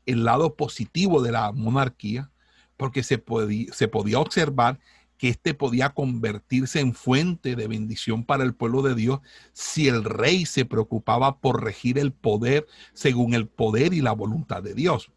el 0.06 0.24
lado 0.24 0.54
positivo 0.54 1.20
de 1.20 1.32
la 1.32 1.50
monarquía, 1.50 2.30
porque 2.76 3.02
se, 3.02 3.18
podía, 3.18 3.72
se 3.72 3.88
podía 3.88 4.20
observar 4.20 4.78
que 5.18 5.30
éste 5.30 5.52
podía 5.52 5.90
convertirse 5.90 6.78
en 6.78 6.94
fuente 6.94 7.56
de 7.56 7.66
bendición 7.66 8.24
para 8.24 8.44
el 8.44 8.54
pueblo 8.54 8.82
de 8.82 8.94
Dios 8.94 9.18
si 9.52 9.88
el 9.88 10.04
rey 10.04 10.46
se 10.46 10.64
preocupaba 10.64 11.40
por 11.40 11.64
regir 11.64 11.98
el 11.98 12.12
poder 12.12 12.68
según 12.92 13.34
el 13.34 13.48
poder 13.48 13.94
y 13.94 14.00
la 14.00 14.12
voluntad 14.12 14.62
de 14.62 14.74
Dios. 14.74 15.10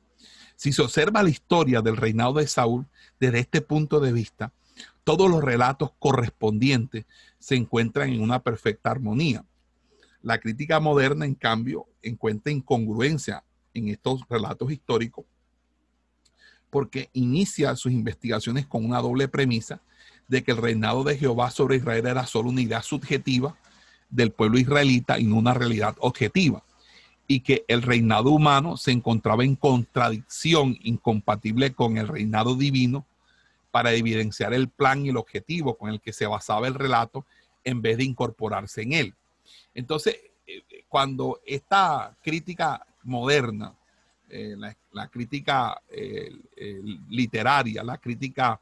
Si 0.55 0.73
se 0.73 0.81
observa 0.81 1.21
la 1.21 1.29
historia 1.29 1.81
del 1.81 1.97
reinado 1.97 2.33
de 2.33 2.47
Saúl 2.47 2.87
desde 3.19 3.39
este 3.39 3.61
punto 3.61 3.99
de 3.99 4.11
vista, 4.11 4.53
todos 5.03 5.29
los 5.29 5.43
relatos 5.43 5.91
correspondientes 5.99 7.05
se 7.37 7.55
encuentran 7.55 8.09
en 8.09 8.21
una 8.21 8.41
perfecta 8.41 8.89
armonía. 8.89 9.45
La 10.27 10.39
crítica 10.39 10.81
moderna, 10.81 11.23
en 11.23 11.35
cambio, 11.35 11.87
encuentra 12.01 12.51
incongruencia 12.51 13.45
en 13.73 13.87
estos 13.87 14.27
relatos 14.29 14.69
históricos 14.69 15.23
porque 16.69 17.09
inicia 17.13 17.73
sus 17.77 17.93
investigaciones 17.93 18.67
con 18.67 18.83
una 18.83 18.99
doble 18.99 19.29
premisa 19.29 19.79
de 20.27 20.43
que 20.43 20.51
el 20.51 20.57
reinado 20.57 21.05
de 21.05 21.17
Jehová 21.17 21.49
sobre 21.49 21.77
Israel 21.77 22.07
era 22.07 22.25
solo 22.25 22.49
una 22.49 22.59
idea 22.59 22.81
subjetiva 22.81 23.55
del 24.09 24.31
pueblo 24.31 24.59
israelita 24.59 25.17
y 25.17 25.23
no 25.23 25.37
una 25.37 25.53
realidad 25.53 25.95
objetiva, 25.99 26.61
y 27.25 27.39
que 27.39 27.63
el 27.69 27.81
reinado 27.81 28.31
humano 28.31 28.75
se 28.75 28.91
encontraba 28.91 29.45
en 29.45 29.55
contradicción 29.55 30.77
incompatible 30.83 31.71
con 31.71 31.95
el 31.95 32.09
reinado 32.09 32.55
divino 32.55 33.05
para 33.71 33.93
evidenciar 33.93 34.53
el 34.53 34.67
plan 34.67 35.05
y 35.05 35.09
el 35.09 35.15
objetivo 35.15 35.77
con 35.77 35.89
el 35.89 36.01
que 36.01 36.11
se 36.11 36.27
basaba 36.27 36.67
el 36.67 36.73
relato 36.73 37.25
en 37.63 37.81
vez 37.81 37.95
de 37.95 38.03
incorporarse 38.03 38.81
en 38.81 38.91
él. 38.91 39.13
Entonces, 39.77 40.17
eh, 40.45 40.63
cuando 40.89 41.39
esta 41.45 42.17
crítica 42.21 42.85
moderna 43.03 43.73
eh, 44.29 44.57
la, 44.91 45.07
crítica 45.07 45.81
eh, 45.89 46.29
literaria, 47.07 47.81
la 47.81 47.97
crítica, 47.97 48.59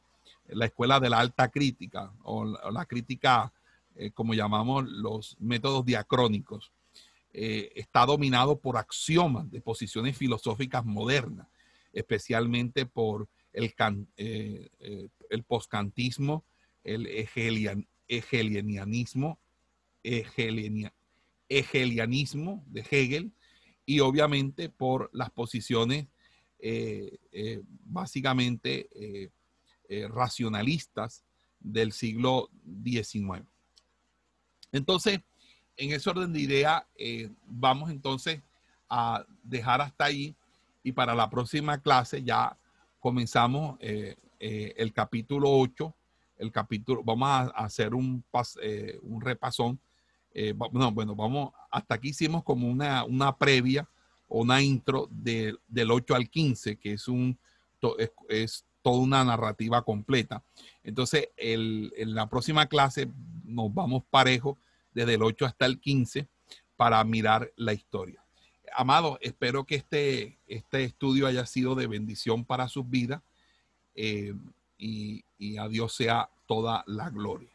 la 0.49 0.65
escuela 0.65 0.99
de 0.99 1.09
la 1.09 1.17
alta 1.19 1.47
crítica 1.47 2.11
o 2.23 2.45
la, 2.45 2.85
crítica, 2.85 3.51
eh, 3.95 4.11
como 4.11 4.35
llamamos 4.35 4.87
los 4.87 5.35
métodos 5.39 5.83
diacrónicos, 5.83 6.71
está 7.33 8.05
dominado 8.05 8.57
por 8.59 8.77
axiomas 8.77 9.51
de 9.51 9.59
posiciones 9.59 10.15
filosóficas 10.17 10.85
modernas, 10.85 11.47
especialmente 11.91 12.85
por 12.85 13.27
el, 13.51 13.73
el 14.87 15.43
poscantismo, 15.45 16.45
el 16.85 17.07
hegelianismo, 18.07 19.37
hegelianismo 21.49 22.63
de 22.67 22.85
Hegel, 22.89 23.31
y 23.85 23.99
obviamente 23.99 24.69
por 24.69 25.09
las 25.13 25.29
posiciones 25.29 26.07
eh, 26.59 27.19
eh, 27.31 27.61
básicamente 27.83 28.89
eh, 29.87 30.07
racionalistas 30.09 31.23
del 31.59 31.91
siglo 31.91 32.49
XIX. 32.83 33.45
Entonces, 34.71 35.19
en 35.77 35.91
ese 35.91 36.09
orden 36.09 36.33
de 36.33 36.39
idea, 36.39 36.87
vamos 37.45 37.91
entonces 37.91 38.41
a 38.89 39.25
dejar 39.43 39.81
hasta 39.81 40.05
ahí 40.05 40.35
y 40.83 40.91
para 40.91 41.13
la 41.13 41.29
próxima 41.29 41.81
clase 41.81 42.23
ya 42.23 42.57
comenzamos 42.99 43.77
el 43.79 44.93
capítulo 44.93 45.51
8, 45.51 45.95
el 46.37 46.51
capítulo, 46.51 47.03
vamos 47.03 47.29
a 47.29 47.41
hacer 47.65 47.93
un, 47.93 48.23
un 49.01 49.21
repasón 49.21 49.79
eh, 50.37 50.53
no, 50.73 50.91
bueno, 50.91 51.15
vamos, 51.15 51.53
hasta 51.71 51.95
aquí 51.95 52.09
hicimos 52.09 52.43
como 52.43 52.67
una, 52.67 53.05
una 53.05 53.37
previa 53.37 53.89
o 54.27 54.41
una 54.41 54.61
intro 54.61 55.07
del 55.09 55.57
8 55.69 56.13
al 56.13 56.29
15, 56.29 56.77
que 56.77 56.91
es, 56.91 57.07
un, 57.07 57.39
es, 58.27 58.65
toda 58.81 58.99
una 58.99 59.23
narrativa 59.23 59.81
completa. 59.83 60.43
Entonces, 60.83 61.29
en 61.37 62.13
la 62.13 62.27
próxima 62.29 62.65
clase 62.65 63.09
nos 63.45 63.73
vamos 63.73 64.03
parejo 64.09 64.59
desde 64.93 65.13
el 65.13 65.23
8 65.23 65.45
hasta 65.45 65.65
el 65.65 65.79
15 65.79 66.27
para 66.75 67.01
mirar 67.05 67.53
la 67.55 67.71
historia. 67.71 68.21
Amado, 68.75 69.17
espero 69.21 69.63
que 69.63 69.75
este, 69.75 70.37
este 70.47 70.83
estudio 70.83 71.27
haya 71.27 71.45
sido 71.45 71.75
de 71.75 71.87
bendición 71.87 72.43
para 72.43 72.67
sus 72.67 72.89
vidas 72.89 73.21
eh, 73.93 74.33
y, 74.77 75.23
y 75.37 75.55
a 75.57 75.69
Dios 75.69 75.95
sea 75.95 76.29
toda 76.45 76.83
la 76.87 77.09
gloria. 77.09 77.54